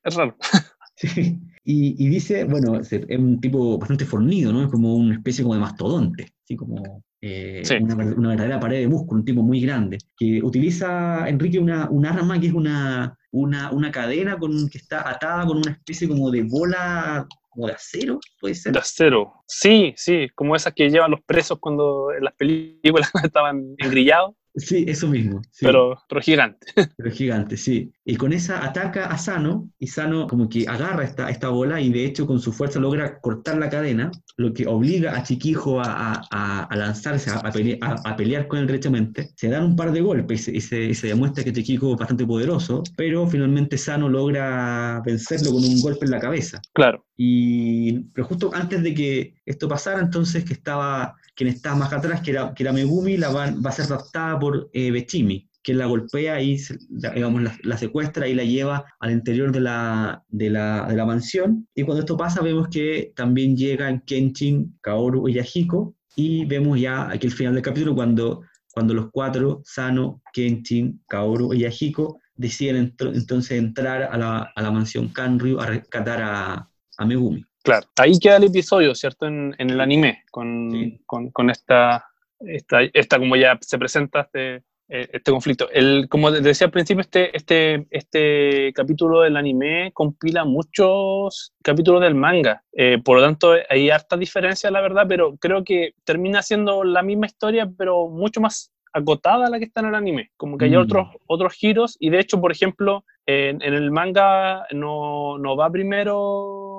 es 0.04 0.14
raro. 0.14 0.36
sí, 0.96 1.40
y, 1.64 2.04
y, 2.04 2.08
dice, 2.08 2.44
bueno, 2.44 2.78
es 2.78 2.92
un 2.92 3.40
tipo 3.40 3.78
bastante 3.78 4.04
fornido, 4.04 4.52
¿no? 4.52 4.64
Es 4.64 4.70
como 4.70 4.94
una 4.94 5.14
especie 5.14 5.42
como 5.42 5.54
de 5.54 5.60
mastodonte, 5.60 6.34
así 6.44 6.54
como 6.54 7.02
eh, 7.24 7.62
una, 7.80 7.94
una, 7.94 8.28
verdadera 8.30 8.58
pared 8.58 8.80
de 8.80 8.88
músculo, 8.88 9.20
un 9.20 9.24
tipo 9.24 9.42
muy 9.42 9.60
grande, 9.60 9.98
que 10.16 10.40
utiliza, 10.42 11.28
Enrique, 11.28 11.58
una, 11.58 11.88
un 11.88 12.04
arma 12.04 12.40
que 12.40 12.48
es 12.48 12.52
una, 12.52 13.16
una, 13.30 13.70
una 13.70 13.92
cadena 13.92 14.36
con, 14.36 14.68
que 14.68 14.78
está 14.78 15.08
atada 15.08 15.46
con 15.46 15.58
una 15.58 15.70
especie 15.70 16.08
como 16.08 16.30
de 16.32 16.42
bola 16.42 17.26
como 17.48 17.66
de 17.66 17.74
acero, 17.74 18.18
puede 18.40 18.54
ser. 18.54 18.72
De 18.72 18.78
acero, 18.78 19.44
sí, 19.46 19.92
sí, 19.96 20.28
como 20.34 20.56
esas 20.56 20.72
que 20.72 20.90
llevan 20.90 21.10
los 21.12 21.20
presos 21.20 21.58
cuando 21.60 22.12
en 22.12 22.24
las 22.24 22.34
películas 22.34 23.10
estaban 23.24 23.74
engrillados. 23.78 24.34
Sí, 24.54 24.84
eso 24.86 25.08
mismo. 25.08 25.40
Pero, 25.60 25.96
pero 26.08 26.20
gigante. 26.20 26.66
Pero 26.96 27.10
gigante, 27.10 27.56
sí. 27.56 27.90
y 28.04 28.16
con 28.16 28.32
esa 28.32 28.64
ataca 28.64 29.06
a 29.06 29.16
Sano, 29.16 29.70
y 29.78 29.86
Sano 29.86 30.26
como 30.26 30.48
que 30.48 30.66
agarra 30.68 31.04
esta, 31.04 31.30
esta 31.30 31.48
bola 31.48 31.80
y 31.80 31.90
de 31.90 32.04
hecho 32.04 32.26
con 32.26 32.38
su 32.38 32.52
fuerza 32.52 32.78
logra 32.78 33.18
cortar 33.20 33.56
la 33.56 33.70
cadena, 33.70 34.10
lo 34.36 34.52
que 34.52 34.66
obliga 34.66 35.16
a 35.16 35.22
Chiquijo 35.22 35.80
a, 35.80 36.20
a, 36.30 36.76
lanzarse, 36.76 37.30
a, 37.30 37.38
a, 37.38 38.16
pelear 38.16 38.46
con 38.46 38.58
él 38.58 38.66
derechamente. 38.66 39.30
Se 39.36 39.48
dan 39.48 39.64
un 39.64 39.76
par 39.76 39.92
de 39.92 40.00
golpes 40.00 40.48
y 40.48 40.60
se, 40.60 40.92
se, 40.94 41.06
demuestra 41.06 41.44
que 41.44 41.52
Chiquijo 41.52 41.92
es 41.92 41.98
bastante 41.98 42.26
poderoso, 42.26 42.82
pero 42.96 43.26
finalmente 43.26 43.78
Sano 43.78 44.08
logra 44.08 45.00
vencerlo 45.04 45.52
con 45.52 45.64
un 45.64 45.80
golpe 45.80 46.04
en 46.04 46.10
la 46.10 46.20
cabeza. 46.20 46.60
Claro. 46.74 47.06
Y, 47.16 48.00
pero 48.14 48.26
justo 48.26 48.50
antes 48.52 48.82
de 48.82 48.94
que 48.94 49.34
esto 49.46 49.68
pasara, 49.68 50.00
entonces 50.00 50.44
que 50.44 50.52
estaba 50.52 51.14
quien 51.34 51.48
estaba 51.48 51.76
más 51.76 51.92
atrás, 51.92 52.20
que 52.20 52.32
era, 52.32 52.54
que 52.54 52.62
era 52.62 52.72
Megumi, 52.72 53.16
la 53.16 53.30
va, 53.30 53.50
va 53.50 53.70
a 53.70 53.72
ser 53.72 53.86
raptada 53.88 54.38
por 54.38 54.70
eh, 54.72 54.90
Bechimi 54.90 55.48
que 55.62 55.74
la 55.74 55.86
golpea 55.86 56.40
y 56.42 56.60
digamos, 56.88 57.42
la, 57.62 57.76
secuestra 57.76 58.26
y 58.26 58.34
la 58.34 58.44
lleva 58.44 58.84
al 58.98 59.12
interior 59.12 59.52
de 59.52 59.60
la, 59.60 60.24
de, 60.28 60.50
la, 60.50 60.86
de 60.88 60.96
la, 60.96 61.06
mansión. 61.06 61.68
Y 61.74 61.84
cuando 61.84 62.00
esto 62.00 62.16
pasa 62.16 62.42
vemos 62.42 62.68
que 62.68 63.12
también 63.14 63.56
llegan 63.56 64.00
Kenshin, 64.00 64.76
Kaoru 64.80 65.28
y 65.28 65.34
Yahiko 65.34 65.94
y 66.16 66.44
vemos 66.46 66.80
ya 66.80 67.08
aquí 67.08 67.26
el 67.26 67.32
final 67.32 67.54
del 67.54 67.62
capítulo 67.62 67.94
cuando, 67.94 68.42
cuando 68.72 68.92
los 68.92 69.10
cuatro, 69.12 69.62
Sano, 69.64 70.20
Kenshin, 70.32 71.00
Kaoru 71.06 71.54
y 71.54 71.60
Yahiko, 71.60 72.18
deciden 72.34 72.94
entonces 72.98 73.52
entrar 73.52 74.02
a 74.02 74.18
la, 74.18 74.52
a 74.54 74.62
la 74.62 74.70
mansión 74.70 75.08
Kanryu 75.08 75.60
a 75.60 75.66
rescatar 75.66 76.22
a, 76.22 76.68
a, 76.98 77.06
Megumi. 77.06 77.44
Claro, 77.62 77.86
ahí 77.96 78.18
queda 78.18 78.36
el 78.36 78.44
episodio, 78.44 78.94
¿cierto? 78.94 79.26
En, 79.26 79.54
en 79.58 79.70
el 79.70 79.80
anime, 79.80 80.24
con, 80.30 80.98
con, 81.06 81.30
con 81.30 81.50
esta, 81.50 82.06
esta, 82.40 82.82
esta, 82.92 83.18
como 83.18 83.36
ya 83.36 83.56
se 83.60 83.78
presenta 83.78 84.22
este, 84.22 84.64
eh, 84.94 85.08
este 85.10 85.30
conflicto. 85.30 85.70
El, 85.70 86.06
como 86.10 86.30
decía 86.30 86.66
al 86.66 86.70
principio, 86.70 87.00
este, 87.00 87.34
este, 87.36 87.86
este 87.90 88.72
capítulo 88.74 89.22
del 89.22 89.36
anime 89.36 89.90
compila 89.94 90.44
muchos 90.44 91.54
capítulos 91.62 92.02
del 92.02 92.14
manga. 92.14 92.62
Eh, 92.72 92.98
por 93.02 93.16
lo 93.16 93.22
tanto, 93.22 93.54
hay 93.70 93.90
harta 93.90 94.16
diferencia, 94.16 94.70
la 94.70 94.80
verdad, 94.80 95.06
pero 95.08 95.36
creo 95.36 95.64
que 95.64 95.94
termina 96.04 96.42
siendo 96.42 96.84
la 96.84 97.02
misma 97.02 97.26
historia, 97.26 97.70
pero 97.78 98.08
mucho 98.08 98.40
más 98.40 98.70
acotada 98.92 99.46
a 99.46 99.50
la 99.50 99.58
que 99.58 99.64
está 99.64 99.80
en 99.80 99.86
el 99.86 99.94
anime. 99.94 100.30
Como 100.36 100.58
que 100.58 100.66
hay 100.66 100.76
mm. 100.76 100.80
otros, 100.80 101.08
otros 101.26 101.54
giros, 101.54 101.96
y 101.98 102.10
de 102.10 102.20
hecho, 102.20 102.40
por 102.40 102.52
ejemplo, 102.52 103.04
en, 103.24 103.62
el 103.62 103.90
manga 103.92 104.66
no, 104.72 105.38
no 105.38 105.56
va 105.56 105.70
primero 105.70 106.71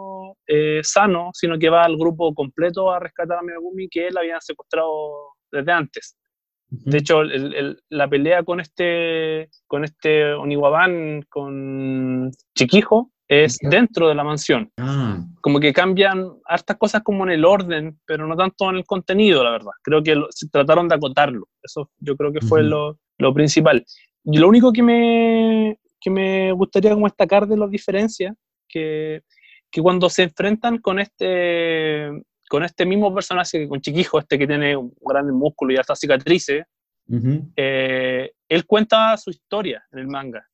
eh, 0.47 0.81
Sano, 0.83 1.31
sino 1.33 1.57
que 1.57 1.69
va 1.69 1.83
al 1.83 1.97
grupo 1.97 2.33
completo 2.33 2.91
a 2.91 2.99
rescatar 2.99 3.39
a 3.39 3.41
Megumi 3.41 3.87
que 3.89 4.07
él 4.07 4.17
había 4.17 4.39
secuestrado 4.41 5.35
desde 5.51 5.71
antes. 5.71 6.17
De 6.69 6.97
hecho, 6.97 7.21
la 7.89 8.07
pelea 8.07 8.43
con 8.43 8.59
este, 8.59 9.49
con 9.67 9.83
este 9.83 10.33
Oniwaban, 10.33 11.21
con 11.29 12.31
Chiquijo, 12.57 13.11
es 13.27 13.59
dentro 13.61 14.09
de 14.09 14.15
la 14.15 14.23
mansión. 14.23 14.71
Ah. 14.77 15.23
Como 15.41 15.59
que 15.59 15.71
cambian 15.71 16.31
hartas 16.45 16.77
cosas 16.77 17.03
como 17.03 17.23
en 17.25 17.31
el 17.31 17.45
orden, 17.45 17.99
pero 18.05 18.27
no 18.27 18.35
tanto 18.35 18.69
en 18.69 18.77
el 18.77 18.85
contenido, 18.85 19.43
la 19.43 19.51
verdad. 19.51 19.71
Creo 19.83 20.01
que 20.01 20.15
se 20.29 20.49
trataron 20.49 20.87
de 20.87 20.95
acotarlo. 20.95 21.47
Eso 21.61 21.91
yo 21.99 22.15
creo 22.15 22.33
que 22.33 22.41
fue 22.41 22.63
lo, 22.63 22.97
lo, 23.19 23.33
principal. 23.33 23.85
Y 24.23 24.37
lo 24.37 24.49
único 24.49 24.73
que 24.73 24.83
me, 24.83 25.77
que 26.01 26.09
me 26.09 26.51
gustaría 26.53 26.93
como 26.93 27.07
destacar 27.07 27.47
de 27.47 27.57
las 27.57 27.69
diferencias, 27.69 28.35
que, 28.67 29.21
que 29.74 29.82
cuando 29.82 30.07
se 30.07 30.21
enfrentan 30.24 30.78
con 30.78 30.99
este 30.99 32.07
con 32.47 32.63
este 32.63 32.86
mismo 32.86 33.11
personaje, 33.11 33.67
con 33.67 33.82
Chiquijo, 33.82 34.19
este 34.19 34.38
que 34.38 34.45
tiene 34.45 34.78
un 34.78 34.93
gran 35.01 35.28
músculo 35.32 35.74
y 35.74 35.78
hasta 35.78 35.95
cicatrices, 35.95 36.65
eh, 37.55 38.32
él 38.47 38.65
cuenta 38.67 39.17
su 39.17 39.32
historia 39.32 39.84
en 39.91 39.99
el 39.99 40.07
manga. 40.07 40.47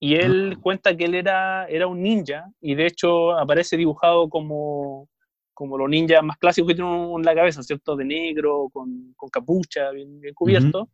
Y 0.00 0.16
él 0.16 0.54
ah. 0.56 0.60
cuenta 0.60 0.96
que 0.96 1.04
él 1.04 1.14
era, 1.14 1.68
era 1.68 1.86
un 1.86 2.02
ninja, 2.02 2.50
y 2.60 2.74
de 2.74 2.86
hecho 2.86 3.38
aparece 3.38 3.76
dibujado 3.76 4.28
como, 4.28 5.08
como 5.54 5.78
los 5.78 5.88
ninjas 5.88 6.24
más 6.24 6.36
clásicos 6.36 6.68
que 6.68 6.74
tienen 6.74 7.12
en 7.16 7.22
la 7.22 7.34
cabeza, 7.36 7.62
¿cierto? 7.62 7.94
De 7.94 8.04
negro, 8.04 8.68
con, 8.72 9.14
con 9.16 9.28
capucha, 9.28 9.92
bien, 9.92 10.20
cubierto. 10.34 10.90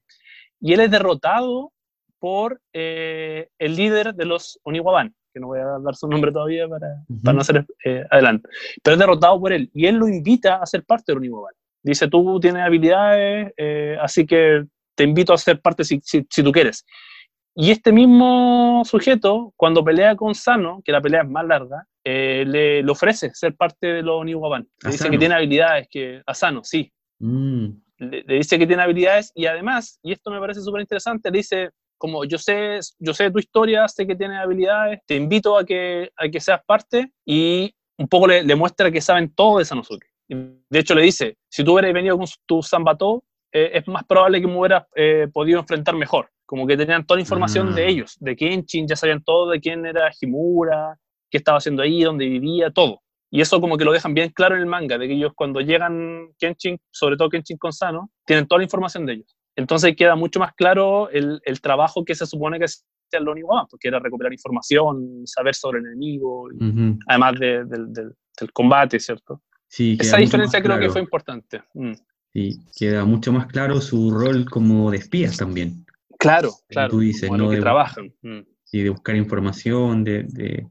Y 0.61 0.75
él 0.75 0.81
es 0.81 0.91
derrotado 0.91 1.73
por 2.18 2.61
eh, 2.75 3.49
el 3.59 3.75
líder 3.77 4.14
de 4.14 4.27
los 4.27 4.61
Oniwaban, 4.64 5.14
que 5.33 5.41
no 5.41 5.49
voy 5.49 5.61
a 5.61 5.78
dar 5.78 5.95
su 5.95 6.07
nombre 6.07 6.33
todavía 6.33 6.68
para, 6.68 6.87
para 7.22 7.35
no 7.35 7.41
hacer 7.41 7.66
eh, 7.85 8.05
adelante, 8.11 8.49
pero 8.83 8.95
es 8.95 9.01
derrotado 9.01 9.41
por 9.41 9.53
él 9.53 9.70
y 9.74 9.87
él 9.87 9.97
lo 9.97 10.09
invita 10.09 10.57
a 10.57 10.66
ser 10.66 10.85
parte 10.85 11.12
de 11.12 11.18
Univoban. 11.18 11.55
Dice, 11.83 12.09
tú 12.09 12.39
tienes 12.39 12.62
habilidades, 12.62 13.53
eh, 13.57 13.97
así 14.01 14.24
que 14.24 14.64
te 14.95 15.05
invito 15.05 15.33
a 15.33 15.39
ser 15.39 15.61
parte 15.61 15.83
si, 15.85 16.01
si, 16.03 16.22
tú 16.22 16.53
quieres. 16.53 16.85
Y 17.55 17.70
este 17.70 17.93
mismo 17.93 18.83
sujeto, 18.85 19.53
cuando 19.57 19.85
pelea 19.85 20.14
con 20.14 20.35
Sano, 20.35 20.80
que 20.85 20.93
la 20.93 21.01
pelea 21.01 21.22
es 21.22 21.28
más 21.28 21.45
larga, 21.45 21.87
eh, 22.05 22.45
le, 22.47 22.89
ofrece 22.89 23.30
ser 23.35 23.57
parte 23.57 23.89
de 23.89 24.03
los 24.03 24.20
Oniwaban. 24.20 24.68
Le 24.85 24.93
dice 24.93 25.11
que 25.11 25.18
tiene 25.18 25.35
habilidades, 25.35 25.89
que 25.91 26.22
a 26.24 26.35
Sano, 26.35 26.62
sí. 26.62 26.93
Mm. 27.18 27.66
Le, 27.99 28.22
le, 28.26 28.35
dice 28.37 28.59
que 28.59 28.66
tiene 28.66 28.83
habilidades 28.83 29.33
y 29.35 29.47
además, 29.47 29.99
y 30.03 30.12
esto 30.12 30.30
me 30.30 30.39
parece 30.39 30.61
súper 30.61 30.83
interesante, 30.83 31.30
le 31.30 31.39
dice, 31.39 31.70
como 32.03 32.25
yo 32.25 32.37
sé, 32.37 32.81
yo 32.99 33.15
sé 33.15 33.31
tu 33.31 33.39
historia, 33.39 33.87
sé 33.87 34.05
que 34.09 34.17
tienes 34.17 34.41
habilidades, 34.41 34.99
te 35.07 35.15
invito 35.15 35.57
a 35.57 35.65
que, 35.65 36.11
a 36.17 36.29
que 36.29 36.41
seas 36.41 36.61
parte 36.67 37.13
y 37.25 37.73
un 37.97 38.09
poco 38.09 38.27
le, 38.27 38.43
le 38.43 38.57
muestra 38.57 38.91
que 38.91 39.01
saben 39.01 39.33
todo 39.33 39.61
de 39.61 39.65
Sanosuke. 39.65 40.09
De 40.29 40.79
hecho 40.81 40.97
le 40.97 41.03
dice, 41.03 41.37
si 41.49 41.63
tú 41.63 41.75
hubieras 41.75 41.95
venido 41.95 42.19
con 42.19 42.27
tu 42.45 42.61
Zambato, 42.61 43.23
eh, 43.53 43.71
es 43.75 43.87
más 43.87 44.03
probable 44.03 44.41
que 44.41 44.49
me 44.49 44.59
hubieras 44.59 44.85
eh, 44.97 45.29
podido 45.33 45.61
enfrentar 45.61 45.95
mejor. 45.95 46.29
Como 46.45 46.67
que 46.67 46.77
tenían 46.77 47.07
toda 47.07 47.19
la 47.19 47.23
información 47.23 47.73
de 47.73 47.85
ah. 47.85 47.89
ellos, 47.89 48.17
de 48.19 48.35
Kenshin, 48.35 48.89
ya 48.89 48.97
sabían 48.97 49.23
todo 49.23 49.51
de 49.51 49.61
quién 49.61 49.87
era 49.87 50.11
Himura, 50.21 50.99
qué 51.31 51.39
estaba 51.39 51.59
haciendo 51.59 51.83
ahí, 51.83 52.03
dónde 52.03 52.27
vivía, 52.27 52.73
todo. 52.73 53.01
Y 53.31 53.43
eso 53.43 53.61
como 53.61 53.77
que 53.77 53.85
lo 53.85 53.93
dejan 53.93 54.13
bien 54.13 54.31
claro 54.31 54.57
en 54.57 54.63
el 54.63 54.67
manga, 54.67 54.99
de 54.99 55.07
que 55.07 55.15
ellos 55.15 55.35
cuando 55.37 55.61
llegan 55.61 56.31
Kenshin, 56.37 56.81
sobre 56.91 57.17
todo 57.17 57.29
Kenshin 57.29 57.59
con 57.59 57.73
Sano, 57.73 58.11
tienen 58.27 58.49
toda 58.49 58.59
la 58.59 58.65
información 58.65 59.07
de 59.07 59.13
ellos. 59.13 59.37
Entonces 59.57 59.95
queda 59.97 60.17
mucho 60.17 60.41
más 60.41 60.53
claro 60.55 61.11
el, 61.11 61.41
el 61.45 61.61
trabajo 61.61 62.05
que 62.05 62.15
se 62.15 62.27
supone 62.27 62.59
que 62.59 62.65
hacía 62.65 62.85
el 63.13 63.29
Oniwa, 63.29 63.67
porque 63.71 63.89
era 63.89 63.99
recuperar 63.99 64.33
información, 64.33 65.23
saber 65.27 65.55
sobre 65.55 65.81
el 65.81 65.87
enemigo, 65.87 66.49
además 67.07 67.39
de, 67.39 67.65
del 67.65 68.53
combate, 68.53 68.99
¿cierto? 68.99 69.43
Sí, 69.69 69.97
Esa 70.01 70.19
diferencia 70.19 70.63
creo 70.63 70.79
que 70.79 70.91
fue 70.91 71.01
importante. 71.01 71.63
Mm. 71.75 71.93
Sí, 72.33 72.59
queda 72.79 73.05
mucho 73.05 73.33
más 73.33 73.47
claro 73.47 73.81
su 73.81 74.11
rol 74.11 74.49
como 74.49 74.91
de 74.91 74.99
espías 74.99 75.37
también. 75.37 75.85
Claro, 76.19 76.51
claro. 76.69 76.91
Tú 76.91 77.01
dices, 77.01 77.31
¿no? 77.31 77.51
Que 77.51 77.57
de, 77.57 77.61
trabajan. 77.63 78.15
Mm. 78.23 78.41
Sí, 78.65 78.83
de 78.83 78.91
buscar 78.91 79.17
información, 79.17 80.05
de, 80.05 80.25
de 80.25 80.67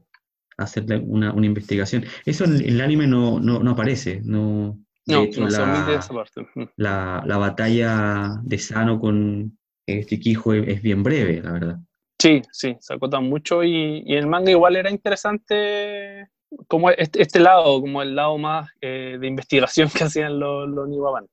hacer 0.56 0.84
una, 1.04 1.32
una, 1.32 1.46
investigación. 1.46 2.04
Eso 2.24 2.44
en, 2.44 2.56
el 2.64 2.80
anime 2.80 3.06
no, 3.06 3.38
no, 3.38 3.60
no 3.60 3.72
aparece, 3.72 4.20
no, 4.24 4.78
no, 5.06 5.24
no 5.24 5.48
la, 5.48 5.94
esa 5.94 6.14
parte. 6.14 6.46
La, 6.76 7.22
la, 7.26 7.36
batalla 7.36 8.40
de 8.42 8.58
Sano 8.58 8.98
con 8.98 9.58
este 9.86 10.18
Quijo 10.18 10.52
es, 10.54 10.80
bien 10.82 11.02
breve, 11.02 11.42
la 11.42 11.52
verdad. 11.52 11.78
Sí, 12.20 12.40
sí, 12.52 12.76
se 12.80 12.94
acotan 12.94 13.24
mucho 13.24 13.64
y, 13.64 14.02
y 14.06 14.14
el 14.14 14.28
manga 14.28 14.50
igual 14.50 14.76
era 14.76 14.90
interesante 14.90 16.28
como 16.68 16.90
este, 16.90 17.22
este 17.22 17.40
lado, 17.40 17.80
como 17.80 18.02
el 18.02 18.14
lado 18.14 18.38
más 18.38 18.70
eh, 18.80 19.16
de 19.20 19.26
investigación 19.26 19.88
que 19.94 20.04
hacían 20.04 20.38
los, 20.38 20.68
los 20.68 20.88
Niwaban. 20.88 21.26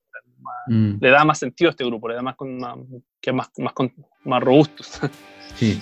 Mm. 0.68 0.94
Le 1.00 1.10
da 1.10 1.24
más 1.24 1.38
sentido 1.38 1.68
a 1.68 1.72
este 1.72 1.84
grupo, 1.84 2.08
le 2.08 2.14
da 2.14 2.22
más, 2.22 2.36
con, 2.36 2.58
más 2.58 2.76
que 3.20 3.32
más, 3.32 3.50
más, 3.58 3.74
más 4.24 4.42
robustos. 4.42 5.00
Sí. 5.56 5.78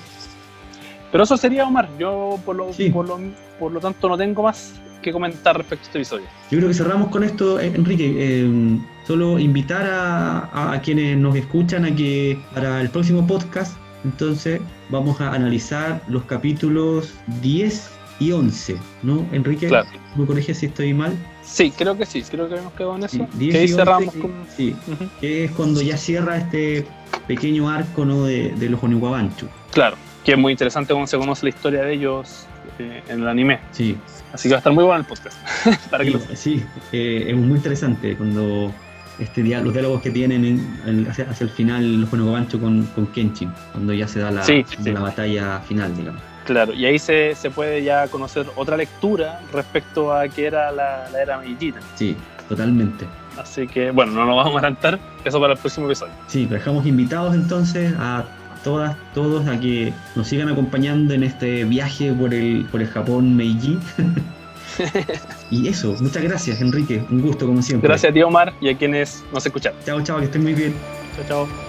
Pero 1.13 1.23
eso 1.23 1.37
sería 1.37 1.65
Omar. 1.65 1.89
Yo, 1.99 2.41
por 2.45 2.57
lo, 2.57 2.71
por 2.93 3.07
lo, 3.07 3.21
por 3.61 3.71
lo 3.71 3.81
tanto, 3.81 4.09
no 4.09 4.17
tengo 4.17 4.43
más 4.43 4.81
que 5.09 5.13
comentar 5.13 5.57
respecto 5.57 5.85
a 5.85 5.87
este 5.87 5.99
episodio. 5.99 6.27
Yo 6.51 6.59
creo 6.59 6.69
que 6.69 6.75
cerramos 6.75 7.09
con 7.09 7.25
esto, 7.25 7.59
eh, 7.61 7.73
Enrique. 7.75 8.15
Eh, 8.17 8.79
solo 9.07 9.39
invitar 9.39 9.87
a, 9.87 10.73
a, 10.73 10.81
quienes 10.81 11.17
nos 11.17 11.35
escuchan 11.35 11.85
a 11.85 11.95
que 11.95 12.39
para 12.55 12.81
el 12.81 12.91
próximo 12.91 13.27
podcast, 13.27 13.77
entonces, 14.05 14.61
vamos 14.91 15.21
a 15.21 15.33
analizar 15.33 16.03
los 16.09 16.25
capítulos 16.25 17.13
10 17.43 17.91
y 18.21 18.33
11, 18.33 18.77
¿no, 19.03 19.27
Enrique? 19.33 19.69
Claro. 19.69 19.89
¿Me 20.17 20.27
corriges 20.27 20.59
si 20.59 20.67
estoy 20.67 20.93
mal? 20.95 21.13
Sí, 21.43 21.73
creo 21.77 21.97
que 21.97 22.07
sí, 22.07 22.23
creo 22.23 22.49
que 22.49 22.57
hemos 22.57 22.73
quedado 22.73 22.97
en 22.97 23.05
eso. 23.05 23.27
Sí, 23.39 23.51
que 23.51 23.59
ahí 23.59 23.69
cerramos 23.69 24.15
con... 24.15 24.33
Sí, 24.57 24.75
que 25.21 25.45
es 25.45 25.51
cuando 25.53 25.83
ya 25.83 25.97
cierra 25.97 26.37
este 26.37 26.87
pequeño 27.27 27.69
arco 27.69 28.05
¿no? 28.05 28.25
de, 28.25 28.51
de 28.51 28.69
los 28.69 28.83
Oniwabanchu. 28.83 29.47
Claro, 29.73 29.97
que 30.25 30.33
es 30.33 30.39
muy 30.39 30.53
interesante 30.53 30.93
cuando 30.93 31.07
se 31.07 31.19
conoce 31.19 31.45
la 31.45 31.51
historia 31.51 31.83
de 31.83 31.95
ellos 31.95 32.47
eh, 32.79 33.03
en 33.09 33.23
el 33.23 33.29
anime. 33.29 33.61
Sí. 33.73 33.97
Así 34.33 34.49
que 34.49 34.55
va 34.55 34.57
a 34.57 34.59
estar 34.59 34.73
muy 34.73 34.85
bueno 34.85 35.01
el 35.01 35.07
podcast. 35.07 35.37
para 35.91 36.05
sí, 36.05 36.13
que 36.13 36.37
sí 36.37 36.65
eh, 36.93 37.27
es 37.29 37.37
muy 37.37 37.57
interesante 37.57 38.17
cuando 38.17 38.73
este 39.19 39.43
los 39.43 39.73
diálogos 39.73 40.03
que 40.03 40.11
tienen 40.11 41.07
hacia, 41.11 41.27
el 41.41 41.51
final 41.51 42.03
los 42.03 42.13
Oniwabanchu 42.13 42.61
con, 42.61 42.85
con 42.95 43.07
Kenshin, 43.09 43.53
cuando 43.73 43.93
ya 43.93 44.07
se 44.07 44.21
da 44.21 44.31
la, 44.31 44.45
la 44.85 45.01
batalla 45.01 45.61
final, 45.61 45.97
digamos. 45.97 46.23
Claro, 46.45 46.73
y 46.73 46.87
ahí 46.87 46.99
se, 46.99 47.35
se, 47.35 47.51
puede 47.51 47.83
ya 47.83 48.09
conocer 48.09 48.47
otra 48.57 48.77
lectura 48.77 49.41
respecto 49.53 50.15
a 50.15 50.29
qué 50.29 50.47
era 50.47 50.73
la, 50.73 51.09
la 51.11 51.21
era 51.21 51.39
Meijita. 51.39 51.81
Sí, 51.95 52.17
totalmente. 52.49 53.07
Así 53.37 53.67
que, 53.67 53.91
bueno, 53.91 54.13
no 54.13 54.25
nos 54.25 54.37
vamos 54.37 54.55
a 54.55 54.59
adelantar, 54.59 54.99
eso 55.25 55.41
para 55.41 55.53
el 55.53 55.59
próximo 55.59 55.87
episodio. 55.87 56.13
Sí, 56.27 56.47
dejamos 56.47 56.87
invitados 56.87 57.35
entonces 57.35 57.93
a 57.99 58.25
todas, 58.69 58.97
todos 59.15 59.47
a 59.49 59.59
que 59.59 59.95
nos 60.15 60.29
sigan 60.29 60.51
acompañando 60.51 61.15
en 61.15 61.23
este 61.23 61.65
viaje 61.65 62.13
por 62.13 62.35
el, 62.35 62.67
por 62.71 62.83
el 62.83 62.89
Japón 62.89 63.35
Meiji. 63.35 63.79
y 65.51 65.69
eso, 65.69 65.97
muchas 66.01 66.23
gracias 66.23 66.61
Enrique, 66.61 67.03
un 67.11 67.23
gusto 67.23 67.47
como 67.47 67.63
siempre. 67.63 67.89
Gracias 67.89 68.11
a 68.11 68.13
ti 68.13 68.21
Omar 68.23 68.53
y 68.61 68.69
a 68.69 68.77
quienes 68.77 69.25
nos 69.33 69.47
escuchan. 69.47 69.73
Chao, 69.87 70.03
chao, 70.03 70.19
que 70.19 70.27
estén 70.27 70.43
muy 70.43 70.53
bien. 70.53 70.75
Chao, 71.17 71.47
chao. 71.47 71.68